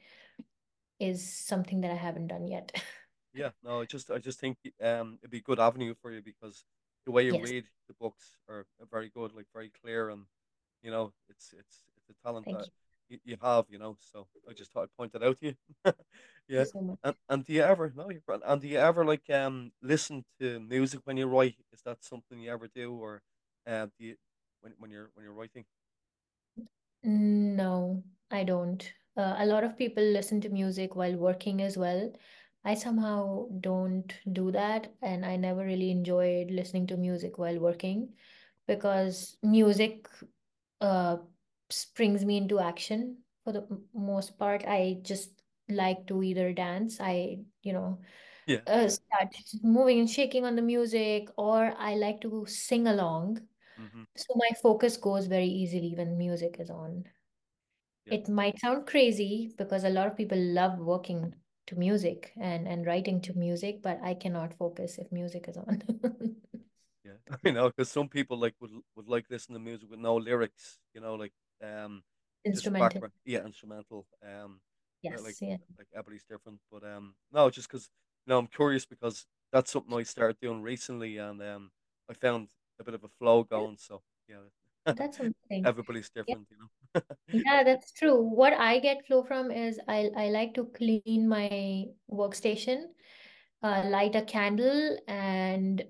is 0.98 1.26
something 1.32 1.80
that 1.82 1.90
I 1.90 1.94
haven't 1.94 2.28
done 2.28 2.46
yet. 2.48 2.72
Yeah, 3.32 3.50
no, 3.62 3.80
I 3.80 3.84
just 3.84 4.10
I 4.10 4.18
just 4.18 4.40
think 4.40 4.56
um 4.82 5.18
it'd 5.22 5.30
be 5.30 5.38
a 5.38 5.42
good 5.42 5.60
avenue 5.60 5.94
for 6.00 6.10
you 6.12 6.22
because 6.22 6.64
the 7.04 7.12
way 7.12 7.24
you 7.26 7.34
Yes, 7.34 7.52
read 7.52 7.64
the 7.88 7.94
books 7.94 8.36
are, 8.48 8.66
are 8.80 8.86
very 8.90 9.10
good, 9.10 9.32
like 9.34 9.46
very 9.52 9.70
clear, 9.70 10.10
and 10.10 10.24
you 10.82 10.90
know 10.90 11.12
it's 11.28 11.52
it's 11.58 11.84
it's 11.98 12.10
a 12.10 12.14
talent 12.26 12.46
thank 12.46 12.50
that 12.50 12.66
you. 12.66 12.72
You, 13.08 13.18
you 13.24 13.36
have, 13.42 13.66
you 13.68 13.78
know. 13.78 13.96
So 14.00 14.28
I 14.48 14.52
just 14.52 14.72
thought 14.72 14.84
I'd 14.84 14.96
point 14.96 15.14
it 15.14 15.22
out 15.22 15.38
to 15.40 15.46
you. 15.46 15.54
You 16.54 16.58
Yeah, 16.58 16.64
so 16.64 16.98
and 17.04 17.16
and 17.28 17.44
do 17.44 17.52
you 17.52 17.62
ever 17.62 17.92
no, 17.96 18.08
you're. 18.10 18.40
And 18.44 18.60
do 18.60 18.68
you 18.68 18.78
ever 18.78 19.04
like 19.04 19.28
um 19.30 19.72
listen 19.82 20.24
to 20.40 20.60
music 20.60 21.00
when 21.04 21.16
you 21.16 21.26
write? 21.26 21.56
Is 21.72 21.82
that 21.82 22.04
something 22.04 22.38
you 22.40 22.50
ever 22.52 22.68
do, 22.68 22.94
or 22.94 23.22
uh, 23.66 23.86
do 23.98 24.04
you 24.06 24.16
when 24.60 24.74
when 24.78 24.90
you're 24.90 25.10
when 25.14 25.24
you're 25.24 25.34
writing? 25.34 25.64
No, 27.02 28.02
I 28.30 28.44
don't. 28.44 28.92
Uh, 29.16 29.36
a 29.38 29.46
lot 29.46 29.64
of 29.64 29.76
people 29.78 30.02
listen 30.02 30.40
to 30.42 30.48
music 30.50 30.94
while 30.94 31.16
working 31.16 31.62
as 31.62 31.76
well. 31.78 32.12
I 32.64 32.74
somehow 32.74 33.48
don't 33.60 34.12
do 34.32 34.50
that, 34.52 34.92
and 35.00 35.24
I 35.24 35.36
never 35.36 35.64
really 35.64 35.90
enjoyed 35.90 36.50
listening 36.50 36.86
to 36.88 36.96
music 36.96 37.38
while 37.38 37.58
working 37.58 38.14
because 38.66 39.36
music 39.42 40.08
uh 40.80 41.18
springs 41.70 42.24
me 42.24 42.36
into 42.38 42.58
action 42.60 43.18
for 43.44 43.52
the 43.52 43.66
most 43.94 44.38
part. 44.38 44.64
I 44.66 44.98
just 45.02 45.30
like 45.68 46.06
to 46.08 46.22
either 46.22 46.52
dance, 46.52 47.00
I, 47.00 47.38
you 47.62 47.72
know, 47.72 48.00
Yeah, 48.46 48.60
uh, 48.66 48.88
start 48.88 49.36
moving 49.62 50.00
and 50.00 50.10
shaking 50.10 50.44
on 50.44 50.56
the 50.56 50.62
music, 50.62 51.28
or 51.36 51.74
I 51.78 51.94
like 51.96 52.20
to 52.22 52.46
sing 52.46 52.86
along. 52.88 53.48
hmm 53.78 54.04
So 54.16 54.34
my 54.36 54.50
focus 54.62 54.96
goes 54.98 55.26
very 55.28 55.46
easily 55.48 55.94
when 55.96 56.18
music 56.18 56.58
is 56.60 56.70
on. 56.70 57.06
Yeah. 58.06 58.16
It 58.16 58.28
might 58.28 58.58
sound 58.58 58.86
crazy 58.88 59.54
because 59.56 59.84
a 59.84 59.90
lot 59.90 60.08
of 60.08 60.16
people 60.16 60.36
love 60.38 60.80
working 60.80 61.36
to 61.66 61.76
music 61.76 62.32
and, 62.36 62.66
and 62.66 62.84
writing 62.84 63.20
to 63.22 63.34
music, 63.34 63.80
but 63.80 64.00
I 64.02 64.14
cannot 64.14 64.54
focus 64.54 64.98
if 64.98 65.12
music 65.12 65.46
is 65.48 65.56
on. 65.56 65.82
Yeah, 67.04 67.12
I 67.44 67.50
know, 67.50 67.68
because 67.68 67.90
some 67.90 68.08
people 68.08 68.38
like 68.38 68.54
would 68.60 68.72
would 68.94 69.08
like 69.08 69.26
listen 69.30 69.54
to 69.54 69.60
music 69.60 69.90
with 69.90 70.00
no 70.00 70.16
lyrics, 70.16 70.78
you 70.94 71.00
know, 71.00 71.14
like 71.14 71.32
um 71.62 72.04
Instrumental. 72.46 73.02
background, 73.02 73.12
yeah, 73.24 73.44
instrumental. 73.44 74.06
Um, 74.22 74.60
yeah, 75.08 75.18
like 75.20 75.36
Yes, 75.36 75.42
yeah. 75.42 75.58
like 75.78 75.88
everybody's 75.94 76.24
different, 76.24 76.60
but 76.70 76.84
um, 76.84 77.16
no, 77.32 77.50
just 77.50 77.68
because 77.68 77.90
you 78.26 78.30
know 78.30 78.38
I'm 78.38 78.46
curious 78.48 78.86
because 78.86 79.26
that's 79.52 79.70
something 79.70 79.94
I 79.98 80.02
started 80.04 80.38
doing 80.40 80.62
recently, 80.62 81.18
and 81.18 81.42
um, 81.42 81.70
I 82.10 82.14
found 82.14 82.50
a 82.80 82.84
bit 82.84 82.94
of 82.94 83.04
a 83.04 83.08
flow 83.08 83.44
going. 83.44 83.78
So 83.78 84.02
yeah, 84.28 84.42
That's 84.96 85.18
amazing. 85.20 85.34
everybody's 85.64 86.10
Yeah, 86.26 86.34
different, 86.34 86.48
you 86.50 86.58
know. 86.58 87.00
yeah, 87.32 87.62
that's 87.64 87.92
true. 87.92 88.22
What 88.22 88.52
I 88.52 88.78
get 88.78 89.06
flow 89.06 89.24
from 89.24 89.50
is 89.50 89.80
I 89.88 90.10
I 90.16 90.28
like 90.30 90.54
to 90.54 90.66
clean 90.66 91.28
my 91.28 91.86
workstation 92.10 92.94
uh, 93.62 93.84
light 93.88 94.16
a 94.16 94.22
candle 94.22 94.98
and 95.08 95.84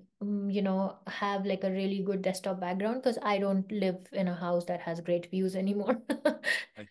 you 0.50 0.62
know 0.62 0.96
have 1.06 1.46
like 1.46 1.64
a 1.64 1.70
really 1.70 2.02
good 2.02 2.22
desktop 2.22 2.60
background 2.60 3.02
because 3.02 3.18
I 3.22 3.38
don't 3.38 3.70
live 3.72 3.96
in 4.12 4.28
a 4.28 4.34
house 4.34 4.64
that 4.66 4.80
has 4.80 5.00
great 5.00 5.30
views 5.30 5.56
anymore. 5.56 6.00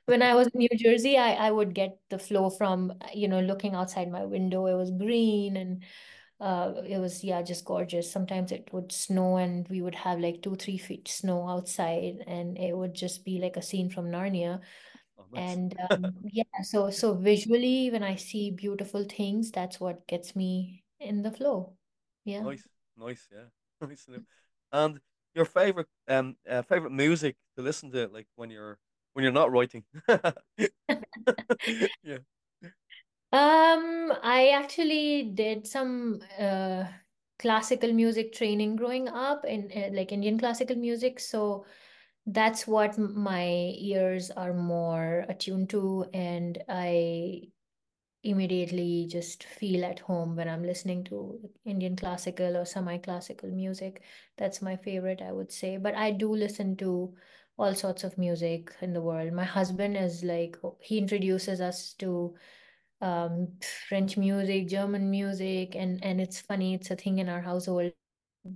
When 0.05 0.21
I 0.21 0.35
was 0.35 0.47
in 0.47 0.59
New 0.59 0.69
Jersey, 0.75 1.17
I, 1.17 1.33
I 1.47 1.51
would 1.51 1.73
get 1.73 1.97
the 2.09 2.19
flow 2.19 2.49
from 2.49 2.93
you 3.13 3.27
know 3.27 3.39
looking 3.39 3.73
outside 3.75 4.11
my 4.11 4.25
window. 4.25 4.67
It 4.67 4.75
was 4.75 4.91
green 4.91 5.57
and 5.57 5.83
uh, 6.39 6.73
it 6.87 6.99
was 6.99 7.23
yeah 7.23 7.41
just 7.41 7.65
gorgeous. 7.65 8.11
Sometimes 8.11 8.51
it 8.51 8.69
would 8.71 8.91
snow 8.91 9.37
and 9.37 9.67
we 9.69 9.81
would 9.81 9.95
have 9.95 10.19
like 10.19 10.41
two 10.41 10.55
three 10.55 10.77
feet 10.77 11.07
snow 11.07 11.47
outside 11.49 12.23
and 12.27 12.57
it 12.57 12.75
would 12.77 12.93
just 12.93 13.25
be 13.25 13.39
like 13.39 13.57
a 13.57 13.61
scene 13.61 13.89
from 13.89 14.11
Narnia. 14.11 14.61
oh, 15.17 15.25
nice, 15.31 15.57
And 15.57 15.75
um, 15.89 16.13
yeah, 16.31 16.43
so 16.63 16.89
so 16.89 17.13
visually, 17.15 17.89
when 17.91 18.03
I 18.03 18.15
see 18.15 18.51
beautiful 18.51 19.05
things, 19.05 19.51
that's 19.51 19.79
what 19.79 20.07
gets 20.07 20.35
me 20.35 20.83
in 20.99 21.23
the 21.23 21.31
flow. 21.31 21.73
Yeah. 22.23 22.43
nice, 22.43 22.63
nice, 22.97 23.27
yeah, 23.31 23.45
nice. 23.87 24.07
And 24.71 24.99
your 25.33 25.45
favorite 25.45 25.87
um 26.07 26.35
uh, 26.49 26.61
favorite 26.63 26.91
music 26.91 27.35
to 27.57 27.63
listen 27.63 27.91
to, 27.91 28.07
like 28.07 28.27
when 28.35 28.49
you're 28.49 28.77
when 29.13 29.23
you're 29.23 29.31
not 29.33 29.51
writing. 29.51 29.83
Yeah. 32.03 32.19
Um, 33.31 34.13
I 34.23 34.49
actually 34.55 35.23
did 35.23 35.67
some 35.67 36.21
uh 36.39 36.85
classical 37.37 37.91
music 37.91 38.31
training 38.33 38.77
growing 38.77 39.09
up 39.09 39.43
in 39.45 39.71
uh, 39.75 39.89
like 39.93 40.11
Indian 40.11 40.39
classical 40.39 40.75
music, 40.77 41.19
so 41.19 41.65
that's 42.27 42.67
what 42.67 42.97
my 42.97 43.47
ears 43.79 44.31
are 44.31 44.53
more 44.53 45.25
attuned 45.29 45.69
to, 45.71 46.05
and 46.13 46.63
I 46.69 47.49
immediately 48.25 49.07
just 49.09 49.43
feel 49.43 49.85
at 49.85 49.99
home 49.99 50.35
when 50.35 50.49
I'm 50.49 50.63
listening 50.63 51.03
to 51.05 51.39
Indian 51.65 51.95
classical 51.95 52.57
or 52.57 52.65
semi-classical 52.65 53.49
music. 53.49 54.01
That's 54.37 54.61
my 54.61 54.75
favorite, 54.75 55.21
I 55.21 55.31
would 55.31 55.51
say. 55.51 55.77
But 55.77 55.95
I 55.95 56.11
do 56.11 56.35
listen 56.35 56.75
to 56.77 57.13
all 57.57 57.73
sorts 57.73 58.03
of 58.03 58.17
music 58.17 58.73
in 58.81 58.91
the 58.93 59.01
world. 59.01 59.31
My 59.31 59.43
husband 59.43 59.95
is 59.95 60.23
like, 60.23 60.57
he 60.81 60.97
introduces 60.97 61.61
us 61.61 61.93
to 61.99 62.35
um, 63.01 63.47
French 63.87 64.17
music, 64.17 64.67
German 64.67 65.09
music, 65.11 65.75
and 65.75 66.03
and 66.03 66.19
it's 66.19 66.41
funny, 66.41 66.73
it's 66.73 66.91
a 66.91 66.95
thing 66.95 67.19
in 67.19 67.29
our 67.29 67.41
household. 67.41 67.91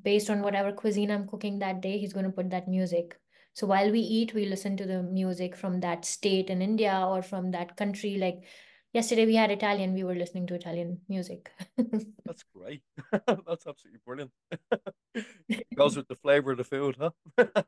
Based 0.04 0.30
on 0.30 0.42
whatever 0.42 0.72
cuisine 0.72 1.12
I'm 1.12 1.28
cooking 1.28 1.60
that 1.60 1.82
day, 1.82 1.98
he's 1.98 2.14
going 2.14 2.26
to 2.26 2.32
put 2.32 2.50
that 2.52 2.68
music. 2.68 3.20
So 3.54 3.68
while 3.68 3.92
we 3.92 4.00
eat, 4.00 4.34
we 4.34 4.46
listen 4.46 4.78
to 4.78 4.86
the 4.86 5.04
music 5.04 5.56
from 5.56 5.80
that 5.82 6.06
state 6.06 6.50
in 6.50 6.62
India 6.62 7.06
or 7.08 7.22
from 7.22 7.52
that 7.52 7.76
country. 7.76 8.18
Like 8.18 8.44
yesterday, 8.94 9.26
we 9.26 9.36
had 9.36 9.52
Italian, 9.52 9.94
we 9.94 10.04
were 10.04 10.16
listening 10.16 10.48
to 10.48 10.56
Italian 10.56 11.00
music. 11.08 11.52
That's 12.26 12.44
great. 12.56 12.82
That's 13.28 13.68
absolutely 13.68 14.02
brilliant. 14.06 14.32
Goes 15.76 15.98
with 15.98 16.08
the 16.08 16.16
flavor 16.16 16.52
of 16.52 16.58
the 16.58 16.64
food, 16.64 16.98
huh? 17.00 17.12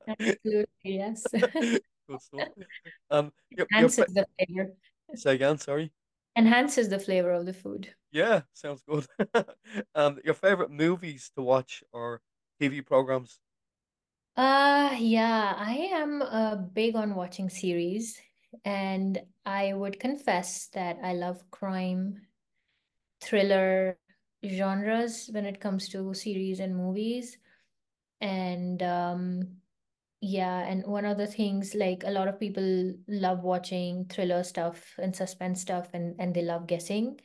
Absolutely, 0.08 0.68
yes. 0.84 1.26
Good 1.32 2.22
stuff. 2.22 2.50
Um, 3.10 3.32
your, 3.50 3.68
your 3.72 3.80
Enhances 3.80 4.14
the 4.14 4.26
flavor. 4.38 4.72
say 5.16 5.36
again, 5.36 5.58
sorry. 5.58 5.92
Enhances 6.38 6.90
the 6.90 7.00
flavor 7.00 7.32
of 7.32 7.46
the 7.46 7.54
food. 7.54 7.90
Yeah, 8.12 8.42
sounds 8.54 8.82
good. 8.88 9.08
Um, 9.96 10.20
your 10.24 10.34
favorite 10.34 10.72
movies 10.72 11.32
to 11.36 11.42
watch 11.42 11.84
or 11.92 12.22
TV 12.60 12.82
programs? 12.82 13.40
Uh, 14.36 14.96
yeah, 14.98 15.54
I 15.58 15.90
am 15.94 16.22
uh, 16.22 16.56
big 16.56 16.96
on 16.96 17.16
watching 17.16 17.50
series, 17.50 18.20
and 18.66 19.22
I 19.46 19.74
would 19.74 20.00
confess 20.00 20.68
that 20.68 21.00
I 21.04 21.14
love 21.14 21.50
crime, 21.52 22.22
thriller 23.22 23.98
genres 24.46 25.30
when 25.32 25.46
it 25.46 25.60
comes 25.62 25.90
to 25.90 26.14
series 26.14 26.60
and 26.60 26.76
movies. 26.76 27.38
And 28.22 28.82
um, 28.84 29.58
yeah, 30.22 30.60
and 30.62 30.86
one 30.86 31.06
of 31.06 31.18
the 31.18 31.28
things 31.28 31.76
like 31.76 32.04
a 32.06 32.12
lot 32.12 32.28
of 32.28 32.40
people 32.40 32.94
love 33.08 33.44
watching 33.44 34.06
thriller 34.06 34.44
stuff 34.44 34.96
and 35.00 35.16
suspense 35.16 35.62
stuff, 35.62 35.90
and 35.94 36.16
and 36.20 36.34
they 36.36 36.44
love 36.44 36.68
guessing. 36.68 37.20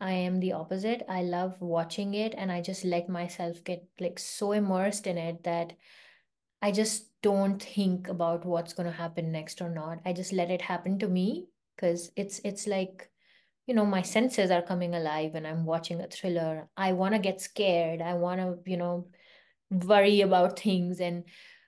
I 0.00 0.12
am 0.12 0.40
the 0.40 0.52
opposite. 0.52 1.04
I 1.08 1.22
love 1.22 1.60
watching 1.60 2.14
it, 2.14 2.34
and 2.36 2.52
I 2.52 2.60
just 2.62 2.84
let 2.84 3.08
myself 3.08 3.64
get 3.64 3.86
like 4.00 4.18
so 4.18 4.52
immersed 4.52 5.06
in 5.06 5.18
it 5.18 5.44
that. 5.44 5.74
I 6.62 6.72
just 6.72 7.10
don't 7.22 7.62
think 7.62 8.08
about 8.08 8.44
what's 8.44 8.72
going 8.72 8.86
to 8.86 8.96
happen 8.96 9.32
next 9.32 9.60
or 9.60 9.68
not. 9.68 10.00
I 10.04 10.12
just 10.12 10.32
let 10.32 10.50
it 10.50 10.62
happen 10.62 10.98
to 11.00 11.08
me 11.08 11.48
because 11.76 12.10
it's 12.16 12.40
it's 12.44 12.66
like, 12.66 13.10
you 13.66 13.74
know, 13.74 13.86
my 13.86 14.02
senses 14.02 14.50
are 14.50 14.62
coming 14.62 14.94
alive 14.94 15.34
and 15.34 15.46
I'm 15.46 15.64
watching 15.66 16.00
a 16.00 16.08
thriller. 16.08 16.68
I 16.76 16.92
want 16.92 17.14
to 17.14 17.20
get 17.20 17.40
scared. 17.40 18.02
I 18.02 18.14
want 18.14 18.40
to, 18.40 18.70
you 18.70 18.76
know, 18.76 19.08
worry 19.70 20.20
about 20.22 20.58
things 20.58 21.00
and 21.00 21.24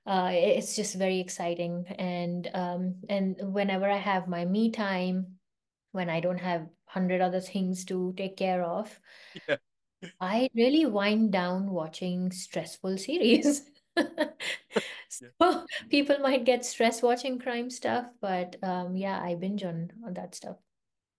uh, 0.07 0.31
it's 0.33 0.77
just 0.77 0.95
very 0.95 1.21
exciting. 1.21 1.87
And 1.99 2.49
um, 2.55 2.97
and 3.09 3.37
whenever 3.43 3.91
I 3.91 3.99
have 3.99 4.29
my 4.29 4.45
me 4.45 4.71
time, 4.71 5.39
when 5.93 6.11
I 6.11 6.21
don't 6.21 6.39
have 6.41 6.69
hundred 6.87 7.21
other 7.21 7.41
things 7.41 7.85
to 7.87 8.15
take 8.17 8.37
care 8.37 8.63
of, 8.65 8.99
Yeah, 9.49 9.57
I 10.21 10.49
really 10.55 10.87
wind 10.87 11.33
down 11.33 11.71
watching 11.71 12.31
stressful 12.31 12.99
series. 13.09 13.69
yeah, 15.21 15.29
So 15.41 15.67
people 15.91 16.19
might 16.21 16.45
get 16.45 16.65
stressed 16.65 17.03
watching 17.03 17.39
crime 17.39 17.71
stuff, 17.71 18.07
but 18.21 18.57
um, 18.63 18.97
yeah, 18.97 19.21
I 19.21 19.35
binge 19.35 19.65
on 19.65 19.91
on 20.05 20.15
that 20.15 20.35
stuff. 20.35 20.59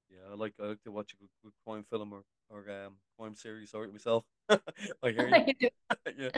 yeah. 0.09 0.31
I 0.31 0.35
like 0.35 0.53
I 0.61 0.67
like 0.67 0.83
to 0.83 0.91
watch 0.91 1.13
a 1.13 1.17
good, 1.17 1.29
good 1.43 1.53
crime 1.65 1.85
film 1.89 2.13
or 2.13 2.23
or 2.49 2.69
um 2.71 2.95
crime 3.17 3.35
series. 3.35 3.71
Sorry 3.71 3.91
myself. 3.91 4.23
I 4.49 5.11
hear 5.11 5.27
you. 5.27 5.45
Yeah. 6.17 6.29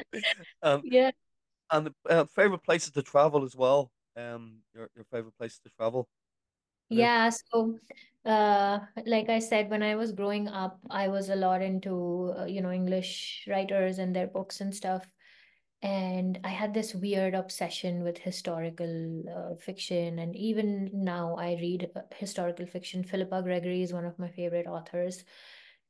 Um, 0.63 0.83
Yeah, 0.83 1.11
and 1.71 1.91
uh, 2.09 2.25
favorite 2.25 2.63
places 2.63 2.91
to 2.91 3.03
travel 3.03 3.43
as 3.43 3.55
well. 3.55 3.91
Um, 4.17 4.59
your 4.75 4.89
your 4.95 5.05
favorite 5.05 5.37
places 5.37 5.59
to 5.65 5.69
travel. 5.71 6.07
Yeah. 6.89 7.29
So, 7.29 7.79
uh, 8.25 8.79
like 9.05 9.29
I 9.29 9.39
said, 9.39 9.69
when 9.69 9.81
I 9.83 9.95
was 9.95 10.11
growing 10.11 10.47
up, 10.47 10.79
I 10.89 11.07
was 11.07 11.29
a 11.29 11.35
lot 11.35 11.61
into 11.61 12.33
uh, 12.37 12.45
you 12.45 12.61
know 12.61 12.71
English 12.71 13.45
writers 13.47 13.97
and 13.99 14.15
their 14.15 14.27
books 14.27 14.61
and 14.61 14.75
stuff. 14.75 15.05
And 15.83 16.39
I 16.43 16.49
had 16.49 16.73
this 16.73 16.93
weird 16.93 17.33
obsession 17.33 18.03
with 18.03 18.19
historical 18.19 19.23
uh, 19.29 19.55
fiction. 19.55 20.19
And 20.19 20.35
even 20.35 20.89
now, 20.93 21.35
I 21.37 21.57
read 21.59 21.89
uh, 21.95 22.01
historical 22.15 22.67
fiction. 22.67 23.03
Philippa 23.03 23.41
Gregory 23.41 23.81
is 23.81 23.91
one 23.93 24.05
of 24.05 24.19
my 24.19 24.29
favorite 24.29 24.67
authors. 24.67 25.23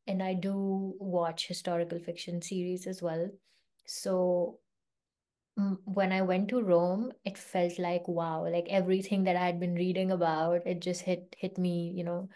And 0.08 0.24
I 0.24 0.34
do 0.34 0.96
watch 1.00 1.48
historical 1.48 2.00
fiction 2.00 2.42
series 2.42 2.88
as 2.88 3.02
well. 3.02 3.30
So 3.86 4.60
when 5.86 6.12
I 6.12 6.22
went 6.22 6.50
to 6.50 6.62
Rome, 6.62 7.12
it 7.26 7.38
felt 7.38 7.78
like 7.78 8.08
wow, 8.08 8.48
like 8.48 8.68
everything 8.70 9.24
that 9.26 9.36
I 9.36 9.46
had 9.46 9.60
been 9.60 9.76
reading 9.76 10.12
about, 10.12 10.66
it 10.66 10.80
just 10.80 11.02
hit 11.02 11.36
hit 11.38 11.58
me, 11.58 11.92
you 11.96 12.04
know, 12.04 12.30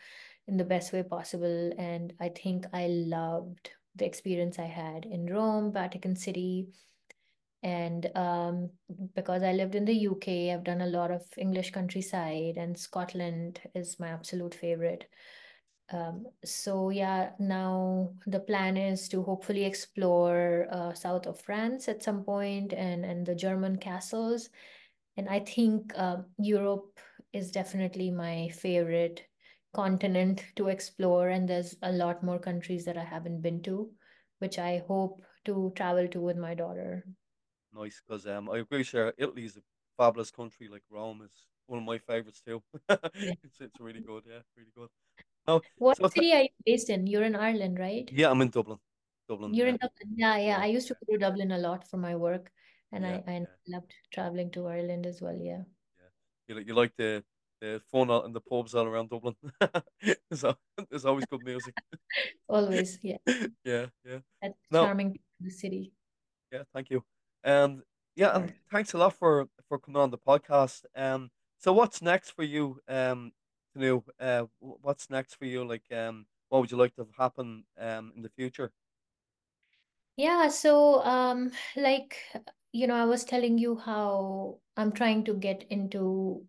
in 0.47 0.57
the 0.57 0.63
best 0.65 0.93
way 0.93 1.03
possible. 1.03 1.71
And 1.77 2.13
I 2.19 2.29
think 2.29 2.65
I 2.73 2.87
loved 2.87 3.71
the 3.95 4.05
experience 4.05 4.59
I 4.59 4.65
had 4.65 5.05
in 5.05 5.27
Rome, 5.27 5.71
Vatican 5.71 6.15
City 6.15 6.67
and 7.65 8.11
um, 8.15 8.69
because 9.15 9.41
I 9.41 9.51
lived 9.51 9.73
in 9.73 9.85
the 9.85 9.95
UK, 9.95 10.53
I've 10.53 10.63
done 10.63 10.81
a 10.81 10.85
lot 10.85 11.09
of 11.09 11.23
English 11.35 11.71
countryside, 11.71 12.57
and 12.57 12.77
Scotland 12.77 13.59
is 13.73 13.99
my 13.99 14.09
absolute 14.09 14.53
favorite. 14.53 15.09
Um, 15.91 16.27
so 16.43 16.91
yeah, 16.91 17.31
now 17.39 18.13
the 18.27 18.39
plan 18.39 18.77
is 18.77 19.09
to 19.09 19.23
hopefully 19.23 19.65
explore 19.65 20.67
uh, 20.71 20.93
south 20.93 21.25
of 21.25 21.41
France 21.41 21.87
at 21.87 22.03
some 22.03 22.23
point 22.23 22.71
and 22.71 23.03
and 23.03 23.25
the 23.25 23.33
German 23.33 23.77
castles. 23.77 24.49
And 25.17 25.27
I 25.27 25.39
think 25.39 25.91
uh, 25.95 26.17
Europe 26.37 26.99
is 27.33 27.49
definitely 27.49 28.11
my 28.11 28.49
favorite 28.49 29.25
continent 29.73 30.45
to 30.57 30.67
explore, 30.67 31.29
and 31.29 31.49
there's 31.49 31.75
a 31.81 31.91
lot 31.91 32.23
more 32.23 32.37
countries 32.37 32.85
that 32.85 32.97
I 32.97 33.03
haven't 33.03 33.41
been 33.41 33.63
to, 33.63 33.89
which 34.37 34.59
I 34.59 34.83
hope 34.87 35.23
to 35.45 35.73
travel 35.75 36.07
to 36.09 36.21
with 36.21 36.37
my 36.37 36.53
daughter. 36.53 37.05
Nice, 37.75 38.01
because 38.05 38.25
um, 38.27 38.49
I 38.49 38.59
agree, 38.59 38.83
sure. 38.83 39.13
Italy 39.17 39.45
is 39.45 39.57
a 39.57 39.61
fabulous 39.97 40.31
country. 40.31 40.67
Like 40.67 40.83
Rome 40.89 41.21
is 41.23 41.31
one 41.67 41.79
of 41.79 41.85
my 41.85 41.97
favorites 41.97 42.41
too. 42.45 42.63
It's 43.43 43.59
it's 43.59 43.79
really 43.79 44.01
good. 44.01 44.23
Yeah, 44.27 44.41
really 44.55 44.71
good. 44.75 44.89
No, 45.47 45.61
What 45.77 45.97
so 45.97 46.09
city 46.11 46.33
are 46.33 46.41
you 46.41 46.49
based 46.65 46.89
in? 46.89 47.07
You're 47.07 47.23
in 47.23 47.33
Ireland, 47.35 47.79
right? 47.79 48.11
yeah, 48.11 48.29
I'm 48.31 48.41
in 48.41 48.49
Dublin. 48.49 48.79
Dublin. 49.27 49.53
You're 49.53 49.67
Yeah, 49.67 49.73
in 49.73 49.77
Dublin. 49.77 50.13
Yeah, 50.17 50.37
yeah. 50.37 50.57
I 50.59 50.65
used 50.67 50.87
to 50.89 50.95
go 50.95 51.13
to 51.13 51.19
Dublin 51.19 51.51
a 51.51 51.57
lot 51.57 51.87
for 51.87 51.97
my 51.97 52.15
work, 52.15 52.51
and 52.91 53.05
yeah, 53.05 53.13
I, 53.15 53.23
I 53.27 53.33
yeah, 53.41 53.55
loved 53.67 53.93
traveling 54.11 54.51
to 54.51 54.67
Ireland 54.67 55.05
as 55.05 55.21
well. 55.21 55.35
Yeah, 55.37 55.63
yeah. 55.99 56.09
You 56.47 56.59
you 56.67 56.73
like 56.73 56.95
the 56.97 57.23
the 57.61 57.81
fun 57.91 58.11
out 58.11 58.25
in 58.25 58.33
the 58.33 58.41
pubs 58.41 58.75
all 58.75 58.85
around 58.85 59.09
Dublin. 59.09 59.35
So 60.33 60.55
there's 60.89 61.05
always 61.05 61.25
good 61.25 61.43
music. 61.43 61.75
always. 62.47 62.99
Yeah, 63.03 63.17
Yeah, 63.63 63.87
yeah. 64.03 64.19
that's 64.41 64.55
No, 64.71 64.81
charming 64.81 65.19
the 65.39 65.49
city. 65.49 65.93
yeah. 66.51 66.63
Thank 66.73 66.89
you. 66.89 67.03
And 67.45 67.83
yeah, 68.15 68.35
and 68.35 68.53
thanks 68.71 68.93
a 68.93 68.97
lot 68.99 69.13
for 69.13 69.47
for 69.69 69.79
coming 69.79 70.01
on 70.01 70.11
the 70.11 70.17
podcast. 70.17 70.85
Um, 70.95 71.31
so 71.59 71.73
what's 71.73 72.01
next 72.01 72.31
for 72.31 72.43
you? 72.43 72.81
Um, 72.89 73.33
Tanu, 73.75 74.03
uh, 74.19 74.45
what's 74.59 75.09
next 75.09 75.35
for 75.35 75.45
you? 75.45 75.65
Like, 75.65 75.85
um, 75.93 76.27
what 76.49 76.61
would 76.61 76.71
you 76.71 76.77
like 76.77 76.95
to 76.97 77.07
happen 77.17 77.65
um 77.79 78.13
in 78.17 78.23
the 78.23 78.29
future? 78.29 78.73
Yeah, 80.17 80.47
so 80.49 81.03
um, 81.03 81.51
like 81.75 82.17
you 82.71 82.87
know, 82.87 82.95
I 82.95 83.05
was 83.05 83.25
telling 83.25 83.57
you 83.57 83.77
how 83.77 84.59
I'm 84.77 84.91
trying 84.91 85.23
to 85.25 85.33
get 85.33 85.65
into 85.69 86.45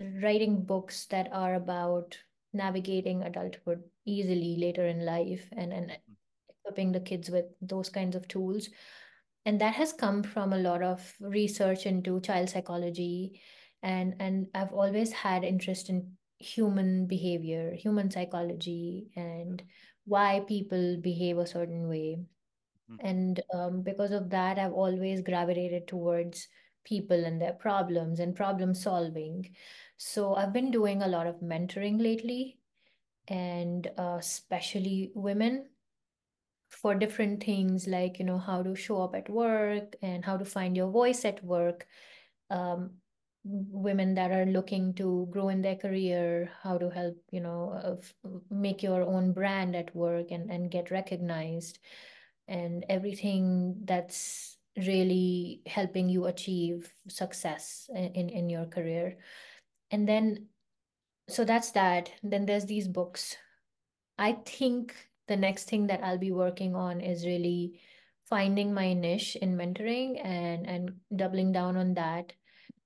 writing 0.00 0.64
books 0.64 1.06
that 1.06 1.32
are 1.32 1.54
about 1.54 2.18
navigating 2.52 3.22
adulthood 3.22 3.84
easily 4.04 4.56
later 4.58 4.86
in 4.86 5.04
life 5.04 5.48
and 5.52 5.72
and 5.72 5.98
equipping 6.48 6.92
the 6.92 7.00
kids 7.00 7.30
with 7.30 7.46
those 7.62 7.90
kinds 7.90 8.16
of 8.16 8.28
tools. 8.28 8.70
And 9.46 9.60
that 9.60 9.74
has 9.74 9.92
come 9.92 10.22
from 10.22 10.52
a 10.52 10.58
lot 10.58 10.82
of 10.82 11.16
research 11.20 11.86
into 11.86 12.20
child 12.20 12.50
psychology 12.50 13.40
and 13.82 14.14
and 14.20 14.48
I've 14.54 14.72
always 14.72 15.12
had 15.12 15.44
interest 15.44 15.88
in 15.90 16.16
human 16.38 17.06
behavior, 17.06 17.74
human 17.74 18.10
psychology 18.10 19.10
and 19.16 19.62
why 20.04 20.40
people 20.46 20.98
behave 21.00 21.38
a 21.38 21.46
certain 21.46 21.88
way. 21.88 22.24
mhm, 22.88 22.98
And 23.00 23.40
um, 23.52 23.82
because 23.82 24.12
of 24.12 24.30
that, 24.30 24.58
I've 24.58 24.72
always 24.72 25.22
gravitated 25.22 25.88
towards 25.88 26.48
people 26.84 27.24
and 27.24 27.40
their 27.40 27.52
problems 27.54 28.20
and 28.20 28.36
problem 28.36 28.74
solving. 28.74 29.54
So 29.96 30.34
I've 30.34 30.52
been 30.52 30.70
doing 30.70 31.02
a 31.02 31.08
lot 31.08 31.26
of 31.26 31.40
mentoring 31.40 32.00
lately, 32.02 32.60
and 33.28 33.86
uh, 33.98 34.16
especially 34.20 35.12
women 35.14 35.70
for 36.74 36.94
different 36.94 37.42
things 37.42 37.86
like, 37.86 38.18
you 38.18 38.24
know, 38.24 38.38
how 38.38 38.62
to 38.62 38.74
show 38.74 39.02
up 39.02 39.14
at 39.14 39.28
work 39.28 39.94
and 40.02 40.24
how 40.24 40.36
to 40.36 40.44
find 40.44 40.76
your 40.76 40.90
voice 40.90 41.24
at 41.24 41.42
work. 41.44 41.86
Um, 42.50 42.90
women 43.44 44.14
that 44.14 44.30
are 44.30 44.46
looking 44.46 44.94
to 44.94 45.28
grow 45.30 45.50
in 45.50 45.60
their 45.60 45.76
career, 45.76 46.50
how 46.62 46.78
to 46.78 46.88
help, 46.88 47.16
you 47.30 47.40
know, 47.40 48.00
uh, 48.24 48.28
make 48.50 48.82
your 48.82 49.02
own 49.02 49.32
brand 49.32 49.76
at 49.76 49.94
work 49.94 50.30
and, 50.30 50.50
and 50.50 50.70
get 50.70 50.90
recognized 50.90 51.78
and 52.48 52.86
everything 52.88 53.76
that's 53.84 54.56
really 54.76 55.60
helping 55.66 56.08
you 56.08 56.24
achieve 56.24 56.90
success 57.08 57.88
in, 57.94 58.28
in 58.30 58.48
your 58.48 58.64
career. 58.64 59.16
And 59.90 60.08
then, 60.08 60.46
so 61.28 61.44
that's 61.44 61.72
that. 61.72 62.10
Then 62.22 62.46
there's 62.46 62.64
these 62.66 62.88
books. 62.88 63.36
I 64.18 64.32
think 64.46 64.94
the 65.28 65.36
next 65.36 65.68
thing 65.68 65.86
that 65.88 66.02
I'll 66.02 66.18
be 66.18 66.32
working 66.32 66.74
on 66.74 67.00
is 67.00 67.26
really 67.26 67.80
finding 68.28 68.72
my 68.72 68.94
niche 68.94 69.36
in 69.36 69.56
mentoring 69.56 70.24
and 70.24 70.66
and 70.66 70.92
doubling 71.14 71.52
down 71.52 71.76
on 71.76 71.94
that. 71.94 72.32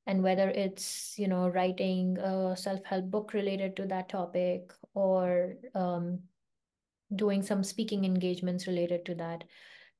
And 0.07 0.22
whether 0.22 0.49
it's, 0.49 1.18
you 1.18 1.28
know, 1.28 1.49
writing 1.49 2.16
a 2.16 2.57
self-help 2.57 3.11
book 3.11 3.34
related 3.34 3.76
to 3.76 3.86
that 3.89 4.09
topic 4.09 4.72
or 4.95 5.57
um, 5.74 6.20
doing 7.14 7.43
some 7.43 7.62
speaking 7.62 8.07
engagements 8.07 8.66
related 8.66 9.05
to 9.05 9.14
that. 9.16 9.45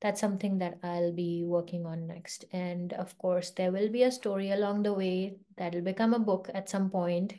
That's 0.01 0.19
something 0.19 0.57
that 0.59 0.79
I'll 0.81 1.11
be 1.11 1.43
working 1.45 1.85
on 1.85 2.07
next. 2.07 2.45
And 2.53 2.93
of 2.93 3.17
course, 3.19 3.51
there 3.51 3.71
will 3.71 3.89
be 3.89 4.03
a 4.03 4.11
story 4.11 4.49
along 4.49 4.81
the 4.81 4.93
way 4.93 5.35
that'll 5.57 5.81
become 5.81 6.15
a 6.15 6.19
book 6.19 6.49
at 6.55 6.69
some 6.69 6.89
point, 6.89 7.33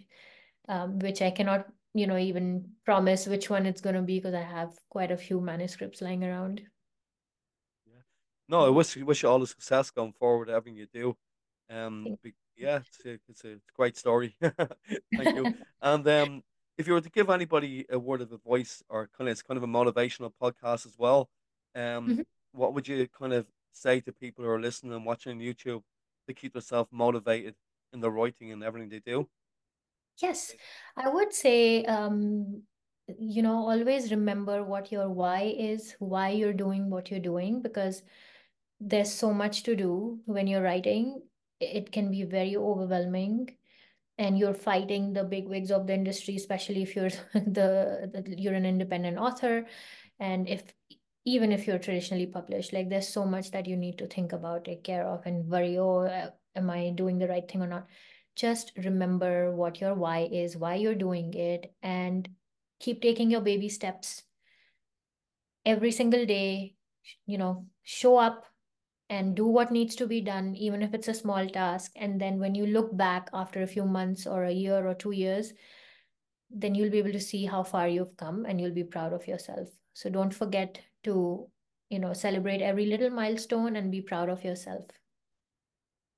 um, 0.68 0.98
which 1.01 1.22
I 1.22 1.32
cannot, 1.32 1.66
you 1.95 2.07
know, 2.07 2.16
even 2.16 2.64
promise 2.84 3.26
which 3.26 3.51
one 3.51 3.66
it's 3.66 3.80
going 3.80 3.97
to 3.97 4.03
be 4.03 4.18
because 4.18 4.34
I 4.34 4.43
have 4.43 4.72
quite 4.88 5.11
a 5.11 5.16
few 5.16 5.41
manuscripts 5.41 6.01
lying 6.01 6.24
around. 6.24 6.62
Yeah. 7.86 8.03
No, 8.49 8.66
I 8.66 8.68
wish 8.68 8.97
wish 8.97 9.22
you 9.22 9.28
all 9.28 9.38
the 9.38 9.47
success 9.47 9.91
going 9.91 10.12
forward, 10.12 10.49
everything 10.49 10.76
you 10.76 10.86
do. 10.93 11.16
Um, 11.68 12.16
yeah, 12.57 12.80
it's 12.86 13.05
a, 13.07 13.18
it's 13.28 13.45
a, 13.45 13.57
great 13.76 13.97
story. 13.97 14.36
Thank 15.16 15.36
you. 15.36 15.55
And 15.82 16.07
um, 16.09 16.43
if 16.76 16.86
you 16.86 16.93
were 16.93 17.01
to 17.01 17.11
give 17.11 17.30
anybody 17.30 17.86
a 17.88 17.99
word 17.99 18.20
of 18.20 18.32
advice 18.32 18.82
or 18.91 19.09
kind 19.16 19.28
of 19.28 19.32
it's 19.32 19.43
kind 19.43 19.57
of 19.57 19.64
a 19.64 19.66
motivational 19.66 20.30
podcast 20.41 20.84
as 20.84 20.97
well, 20.99 21.30
um, 21.74 22.09
Mhm. 22.09 22.24
what 22.53 22.74
would 22.74 22.86
you 22.86 23.09
kind 23.09 23.32
of 23.32 23.47
say 23.72 24.01
to 24.01 24.12
people 24.12 24.45
who 24.45 24.51
are 24.51 24.61
listening 24.61 24.93
and 24.93 25.07
watching 25.07 25.32
on 25.32 25.38
YouTube 25.38 25.82
to 26.26 26.34
keep 26.34 26.53
themselves 26.53 26.91
motivated 26.93 27.55
in 27.93 28.01
the 28.01 28.11
writing 28.11 28.53
and 28.53 28.62
everything 28.62 28.91
they 28.91 29.01
do? 29.01 29.28
Yes, 30.22 30.54
I 30.96 31.08
would 31.08 31.32
say, 31.32 31.84
um, 31.84 32.62
you 33.18 33.42
know, 33.42 33.68
always 33.68 34.10
remember 34.10 34.62
what 34.62 34.92
your 34.92 35.08
why 35.08 35.54
is, 35.58 35.94
why 35.98 36.30
you're 36.30 36.52
doing 36.52 36.90
what 36.90 37.10
you're 37.10 37.20
doing, 37.20 37.62
because 37.62 38.02
there's 38.80 39.12
so 39.12 39.32
much 39.32 39.62
to 39.64 39.76
do 39.76 40.20
when 40.26 40.46
you're 40.46 40.62
writing 40.62 41.22
it 41.60 41.92
can 41.92 42.10
be 42.10 42.24
very 42.24 42.56
overwhelming 42.56 43.48
and 44.18 44.38
you're 44.38 44.54
fighting 44.54 45.12
the 45.12 45.24
big 45.24 45.46
wigs 45.48 45.70
of 45.70 45.86
the 45.86 45.94
industry, 45.94 46.36
especially 46.36 46.82
if 46.82 46.96
you're 46.96 47.10
the, 47.34 48.10
the 48.14 48.34
you're 48.38 48.54
an 48.54 48.66
independent 48.66 49.18
author, 49.18 49.66
and 50.20 50.48
if 50.48 50.62
even 51.26 51.52
if 51.52 51.66
you're 51.66 51.78
traditionally 51.78 52.26
published, 52.26 52.72
like 52.72 52.88
there's 52.90 53.08
so 53.08 53.24
much 53.26 53.50
that 53.52 53.66
you 53.66 53.76
need 53.76 53.98
to 53.98 54.06
think 54.08 54.32
about, 54.32 54.64
take 54.66 54.84
care 54.84 55.06
of, 55.06 55.26
and 55.26 55.48
worry. 55.48 55.78
Oh, 55.78 56.30
am 56.56 56.70
I 56.70 56.90
doing 56.90 57.18
the 57.18 57.28
right 57.28 57.48
thing 57.50 57.62
or 57.62 57.66
not? 57.68 57.88
Just 58.37 58.72
remember 58.76 59.55
what 59.55 59.81
your 59.81 59.95
why 59.95 60.28
is, 60.31 60.57
why 60.57 60.76
you're 60.76 60.95
doing 60.95 61.35
it, 61.35 61.74
and 61.83 62.28
keep 62.78 63.03
taking 63.03 63.31
your 63.31 63.41
baby 63.43 63.68
steps 63.68 64.22
every 65.66 65.91
single 65.91 66.24
day. 66.24 66.74
You 67.26 67.39
know, 67.39 67.66
show 67.83 68.16
up 68.16 68.47
and 69.09 69.35
do 69.35 69.45
what 69.45 69.72
needs 69.72 69.97
to 69.97 70.07
be 70.07 70.20
done, 70.20 70.55
even 70.55 70.83
if 70.83 70.95
it's 70.95 71.09
a 71.09 71.14
small 71.14 71.49
task. 71.49 71.93
And 71.97 72.20
then 72.20 72.39
when 72.39 72.55
you 72.55 72.66
look 72.66 72.97
back 72.97 73.28
after 73.33 73.62
a 73.62 73.66
few 73.66 73.85
months 73.85 74.26
or 74.26 74.45
a 74.45 74.53
year 74.53 74.87
or 74.87 74.95
two 74.95 75.11
years, 75.11 75.53
then 76.49 76.74
you'll 76.74 76.91
be 76.91 76.99
able 76.99 77.12
to 77.12 77.20
see 77.20 77.45
how 77.45 77.64
far 77.64 77.89
you've 77.89 78.16
come 78.16 78.45
and 78.45 78.61
you'll 78.61 78.74
be 78.74 78.85
proud 78.85 79.12
of 79.12 79.26
yourself. 79.26 79.68
So 79.95 80.11
don't 80.11 80.33
forget 80.33 80.81
to, 81.05 81.49
you 81.89 81.99
know, 81.99 82.12
celebrate 82.12 82.62
every 82.62 82.87
little 82.87 83.11
milestone 83.11 83.76
and 83.76 83.91
be 83.91 84.01
proud 84.01 84.28
of 84.28 84.45
yourself. 84.45 84.87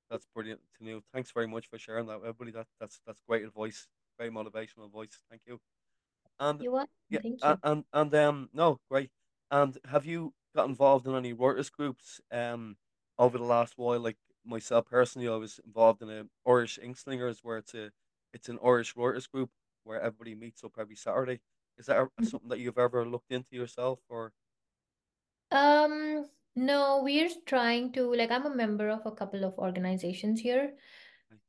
That's 0.09 0.25
brilliant, 0.33 0.61
Tanu. 0.79 1.01
Thanks 1.13 1.31
very 1.31 1.47
much 1.47 1.67
for 1.67 1.77
sharing 1.77 2.07
that, 2.07 2.17
everybody. 2.19 2.51
That 2.51 2.67
that's 2.79 3.01
that's 3.05 3.21
great 3.27 3.43
advice, 3.45 3.87
very 4.17 4.29
motivational 4.31 4.85
advice. 4.85 5.19
Thank 5.29 5.41
you. 5.47 5.59
And 6.39 6.61
you 6.61 6.75
are. 6.75 6.87
Yeah, 7.09 7.19
Thank 7.21 7.39
and, 7.43 7.57
you. 7.63 7.69
and 7.71 7.85
and 7.93 8.15
um 8.15 8.49
no, 8.53 8.79
great. 8.89 9.09
And 9.51 9.77
have 9.89 10.05
you 10.05 10.33
got 10.55 10.67
involved 10.69 11.07
in 11.07 11.15
any 11.15 11.33
writers 11.33 11.69
groups 11.69 12.21
um 12.31 12.77
over 13.17 13.37
the 13.37 13.43
last 13.43 13.73
while? 13.77 13.99
Like 13.99 14.17
myself 14.45 14.85
personally, 14.85 15.27
I 15.27 15.35
was 15.35 15.59
involved 15.65 16.01
in 16.01 16.09
a 16.09 16.25
Irish 16.47 16.79
Inkslingers 16.83 17.39
where 17.43 17.57
it's 17.57 17.73
a 17.73 17.91
it's 18.33 18.49
an 18.49 18.59
Irish 18.63 18.95
writers 18.95 19.27
group 19.27 19.49
where 19.83 20.01
everybody 20.01 20.35
meets 20.35 20.63
up 20.63 20.73
every 20.79 20.95
Saturday. 20.95 21.39
Is 21.77 21.87
that 21.87 22.07
Mhm. 22.19 22.25
something 22.29 22.49
that 22.49 22.59
you've 22.59 22.77
ever 22.77 23.05
looked 23.05 23.31
into 23.31 23.55
yourself 23.55 23.99
or? 24.09 24.31
Um, 25.51 26.29
no, 26.55 27.01
we're 27.03 27.29
trying 27.45 27.91
to, 27.93 28.13
like, 28.13 28.31
I'm 28.31 28.45
a 28.45 28.55
member 28.55 28.89
of 28.89 29.05
a 29.05 29.11
couple 29.11 29.43
of 29.43 29.57
organizations 29.57 30.39
here, 30.39 30.73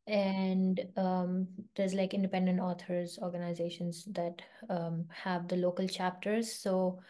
and 0.07 0.81
um, 0.97 1.49
there's 1.77 1.95
like 1.95 2.13
independent 2.13 2.61
authors 2.61 3.19
organizations 3.23 4.05
that 4.13 4.43
um, 4.69 5.07
have 5.11 5.49
the 5.49 5.57
local 5.57 5.89
chapters. 5.89 6.53
So 6.53 7.01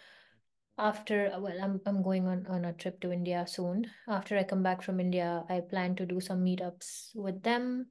after, 0.78 1.32
well, 1.38 1.60
I'm 1.60 1.80
I'm 1.86 2.02
going 2.02 2.28
on 2.28 2.46
on 2.46 2.64
a 2.64 2.72
trip 2.72 3.00
to 3.00 3.12
India 3.12 3.44
soon. 3.48 3.90
After 4.08 4.38
I 4.38 4.44
come 4.44 4.62
back 4.62 4.82
from 4.82 5.00
India, 5.00 5.44
I 5.48 5.60
plan 5.60 5.96
to 5.96 6.06
do 6.06 6.20
some 6.20 6.44
meetups 6.44 7.16
with 7.16 7.42
them 7.42 7.86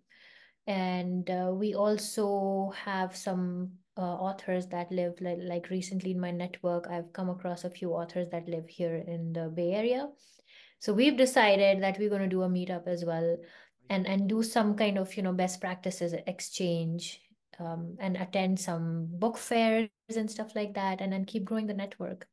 and 0.68 1.30
uh, 1.30 1.52
we 1.54 1.76
also 1.76 2.72
have 2.86 3.16
some 3.16 3.72
uh, 3.98 4.02
authors 4.02 4.68
that 4.68 4.92
live 4.92 5.14
like, 5.22 5.38
like 5.42 5.70
recently 5.70 6.12
in 6.12 6.20
my 6.20 6.32
network 6.32 6.88
i've 6.90 7.14
come 7.14 7.30
across 7.30 7.64
a 7.64 7.70
few 7.70 7.92
authors 7.92 8.28
that 8.32 8.48
live 8.48 8.68
here 8.68 9.04
in 9.08 9.34
the 9.34 9.50
bay 9.50 9.74
area. 9.74 10.08
So 10.80 10.92
we've 10.92 11.16
decided 11.16 11.82
that 11.82 11.98
we're 11.98 12.10
going 12.10 12.24
to 12.24 12.28
do 12.28 12.44
a 12.44 12.50
meetup 12.50 12.88
as 12.88 13.06
well 13.06 13.38
and 13.90 14.08
and 14.08 14.28
do 14.28 14.44
some 14.44 14.76
kind 14.76 14.98
of 14.98 15.16
you 15.16 15.24
know 15.24 15.34
best 15.34 15.62
practices 15.62 16.14
exchange 16.28 17.22
um, 17.60 17.96
and 18.00 18.18
attend 18.18 18.60
some 18.60 19.08
book 19.12 19.38
fairs 19.38 19.90
and 20.16 20.30
stuff 20.30 20.56
like 20.56 20.74
that 20.74 21.02
and 21.02 21.14
then 21.14 21.26
keep 21.26 21.46
growing 21.46 21.68
the 21.68 21.74
network. 21.74 22.28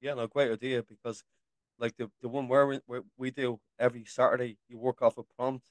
Yeah, 0.00 0.14
no, 0.14 0.26
great 0.26 0.52
idea 0.52 0.82
because 0.82 1.22
like 1.78 1.96
the 1.96 2.10
the 2.22 2.28
one 2.28 2.48
where 2.48 2.66
we, 2.66 2.80
where 2.86 3.02
we 3.16 3.30
do 3.30 3.58
every 3.78 4.04
Saturday, 4.04 4.58
you 4.68 4.78
work 4.78 5.02
off 5.02 5.18
a 5.18 5.22
prompt 5.36 5.64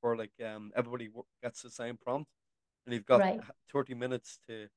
for 0.00 0.16
like 0.16 0.32
um 0.44 0.72
everybody 0.76 1.08
gets 1.42 1.62
the 1.62 1.70
same 1.70 1.96
prompt, 1.96 2.30
and 2.86 2.94
you've 2.94 3.06
got 3.06 3.20
right 3.20 3.40
thirty 3.72 3.94
minutes 3.94 4.38
to 4.48 4.68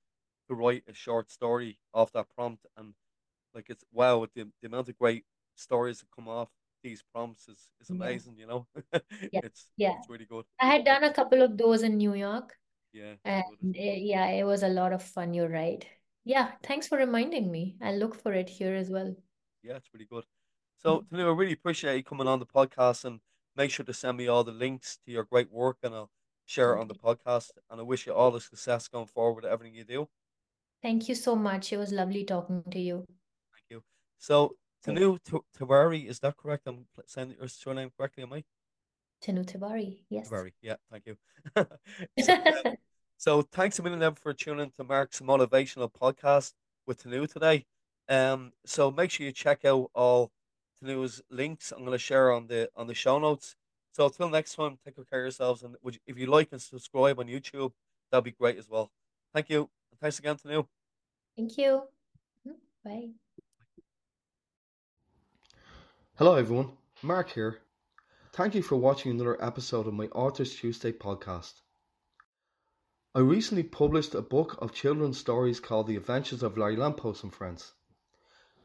to 0.49 0.55
write 0.55 0.83
a 0.87 0.93
short 0.93 1.31
story 1.31 1.79
off 1.93 2.11
that 2.13 2.27
prompt, 2.35 2.65
and 2.77 2.93
like 3.53 3.69
it's 3.69 3.83
wow, 3.91 4.25
the 4.35 4.47
the 4.61 4.67
amount 4.67 4.89
of 4.89 4.97
great 4.97 5.25
stories 5.55 5.99
that 5.99 6.07
come 6.15 6.27
off 6.27 6.49
these 6.83 7.03
prompts 7.13 7.47
is 7.47 7.69
is 7.81 7.89
yeah 7.89 7.95
amazing, 7.95 8.37
you 8.37 8.47
know. 8.47 8.67
yeah 9.31 9.41
It's 9.43 9.67
yeah 9.77 9.95
it's 9.97 10.09
really 10.09 10.25
good. 10.25 10.45
i 10.59 10.65
had 10.65 10.85
done 10.85 11.03
a 11.03 11.13
couple 11.13 11.41
of 11.41 11.57
those 11.57 11.83
in 11.83 11.97
new 11.97 12.13
york 12.15 12.55
yeah, 12.93 13.13
And 13.25 13.43
it? 13.75 14.01
yeah, 14.01 14.27
it 14.27 14.43
was 14.45 14.63
a 14.63 14.69
lot 14.69 14.93
of 14.93 15.03
fun. 15.03 15.33
You're 15.33 15.49
right. 15.49 15.85
Yeah, 16.25 16.51
thanks 16.63 16.87
for 16.87 16.97
reminding 16.97 17.51
me. 17.51 17.75
I'll 17.81 17.97
look 17.97 18.15
for 18.15 18.33
it 18.33 18.49
here 18.49 18.73
as 18.75 18.89
well. 18.89 19.15
Yeah, 19.63 19.75
it's 19.75 19.89
really 19.93 20.05
good. 20.09 20.25
So, 20.77 20.99
mm. 21.01 21.05
Tanu, 21.11 21.25
I 21.27 21.35
really 21.35 21.53
appreciate 21.53 21.97
you 21.97 22.03
coming 22.03 22.27
on 22.27 22.39
the 22.39 22.45
podcast 22.45 23.05
and 23.05 23.19
make 23.55 23.71
sure 23.71 23.85
to 23.85 23.93
send 23.93 24.17
me 24.17 24.27
all 24.27 24.43
the 24.43 24.51
links 24.51 24.97
to 25.05 25.11
your 25.11 25.23
great 25.25 25.51
work 25.51 25.77
and 25.83 25.93
I'll 25.93 26.09
share 26.49 26.75
it 26.75 26.79
on 26.79 26.87
the 26.87 26.95
podcast. 26.95 27.51
And 27.69 27.79
I 27.79 27.83
wish 27.83 28.07
you 28.07 28.13
all 28.13 28.31
the 28.31 28.41
success 28.41 28.87
going 28.87 29.05
forward 29.05 29.43
with 29.43 29.51
everything 29.51 29.75
you 29.75 29.83
do. 29.83 30.07
Thank 30.81 31.07
you 31.07 31.15
so 31.15 31.35
much. 31.35 31.71
It 31.71 31.77
was 31.77 31.91
lovely 31.91 32.23
talking 32.23 32.63
to 32.71 32.79
you. 32.79 33.05
Thank 33.53 33.67
you. 33.69 33.83
So. 34.17 34.55
Tanu 34.85 35.19
Tawari, 35.59 36.07
is 36.07 36.19
that 36.21 36.37
correct? 36.37 36.65
I'm 36.65 36.85
saying 37.05 37.35
your 37.37 37.49
surname 37.49 37.91
correctly, 37.97 38.23
am 38.23 38.31
I? 38.31 38.45
Tanu 39.21 39.43
Tiwari. 39.43 39.97
Yes. 40.09 40.29
Tawari, 40.29 40.53
yeah, 40.61 40.75
thank 40.89 41.05
you. 41.05 41.17
So, 42.17 42.33
um, 42.33 42.75
so 43.17 43.41
thanks 43.41 43.77
a 43.79 43.83
million 43.83 44.15
for 44.15 44.33
tuning 44.33 44.71
to 44.77 44.85
Mark's 44.85 45.19
motivational 45.19 45.91
podcast 45.91 46.53
with 46.87 47.03
Tanu 47.03 47.29
today. 47.29 47.65
Um, 48.07 48.53
so 48.65 48.89
make 48.89 49.11
sure 49.11 49.25
you 49.25 49.33
check 49.33 49.65
out 49.65 49.91
all 49.93 50.31
Tanu's 50.81 51.21
links. 51.29 51.73
I'm 51.73 51.79
going 51.79 51.91
to 51.91 51.97
share 51.97 52.31
on 52.31 52.47
the 52.47 52.69
on 52.77 52.87
the 52.87 52.93
show 52.93 53.19
notes. 53.19 53.55
So 53.99 54.05
until 54.05 54.29
next 54.29 54.55
time, 54.55 54.77
take 54.85 54.95
good 54.95 55.09
care 55.09 55.19
of 55.19 55.25
yourselves, 55.25 55.61
and 55.61 55.75
would 55.81 55.95
you, 55.95 55.99
if 56.07 56.17
you 56.17 56.27
like 56.27 56.53
and 56.53 56.61
subscribe 56.61 57.19
on 57.19 57.27
YouTube, 57.27 57.73
that'd 58.09 58.23
be 58.23 58.31
great 58.31 58.57
as 58.57 58.69
well. 58.69 58.89
Thank 59.33 59.49
you, 59.49 59.69
and 59.91 59.99
thanks 59.99 60.17
again, 60.19 60.37
Tanu. 60.37 60.65
Thank 61.35 61.57
you. 61.57 61.83
Mhm. 62.47 62.55
Bye. 62.81 63.09
Hello, 66.15 66.35
everyone. 66.35 66.77
Mark 67.01 67.31
here. 67.31 67.59
Thank 68.31 68.55
you 68.55 68.63
for 68.63 68.77
watching 68.77 69.11
another 69.11 69.43
episode 69.43 69.85
of 69.85 69.93
my 69.93 70.05
Authors 70.15 70.55
Tuesday 70.55 70.93
podcast. 70.93 71.55
I 73.13 73.19
recently 73.19 73.63
published 73.63 74.15
a 74.15 74.21
book 74.21 74.61
of 74.61 74.71
children's 74.71 75.17
stories 75.17 75.59
called 75.59 75.87
The 75.87 75.97
Adventures 75.97 76.41
of 76.41 76.57
Larry 76.57 76.77
Lamppost 76.77 77.25
and 77.25 77.33
Friends. 77.33 77.73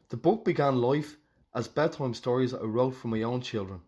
The 0.07 0.15
book 0.15 0.45
began 0.45 0.79
life 0.79 1.17
as 1.53 1.67
bedtime 1.67 2.13
stories 2.13 2.53
I 2.53 2.61
wrote 2.61 2.91
for 2.91 3.09
my 3.09 3.23
own 3.23 3.41
children. 3.41 3.81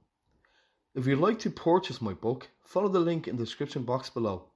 If 0.98 1.06
you'd 1.06 1.20
like 1.20 1.38
to 1.42 1.52
purchase 1.52 2.02
my 2.02 2.14
book, 2.14 2.50
follow 2.64 2.88
the 2.88 3.00
link 3.00 3.28
in 3.28 3.38
the 3.38 3.44
description 3.44 3.84
box 3.84 4.10
below. 4.10 4.50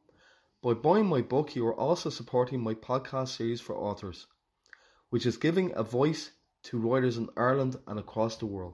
By 0.63 0.73
buying 0.73 1.05
my 1.05 1.21
book, 1.21 1.55
you 1.55 1.67
are 1.67 1.79
also 1.79 2.09
supporting 2.09 2.61
my 2.61 2.73
podcast 2.73 3.37
series 3.37 3.61
for 3.61 3.75
authors, 3.75 4.25
which 5.11 5.27
is 5.27 5.37
giving 5.37 5.71
a 5.75 5.83
voice 5.83 6.31
to 6.63 6.79
writers 6.79 7.17
in 7.17 7.29
Ireland 7.37 7.75
and 7.85 7.99
across 7.99 8.37
the 8.37 8.47
world. 8.47 8.73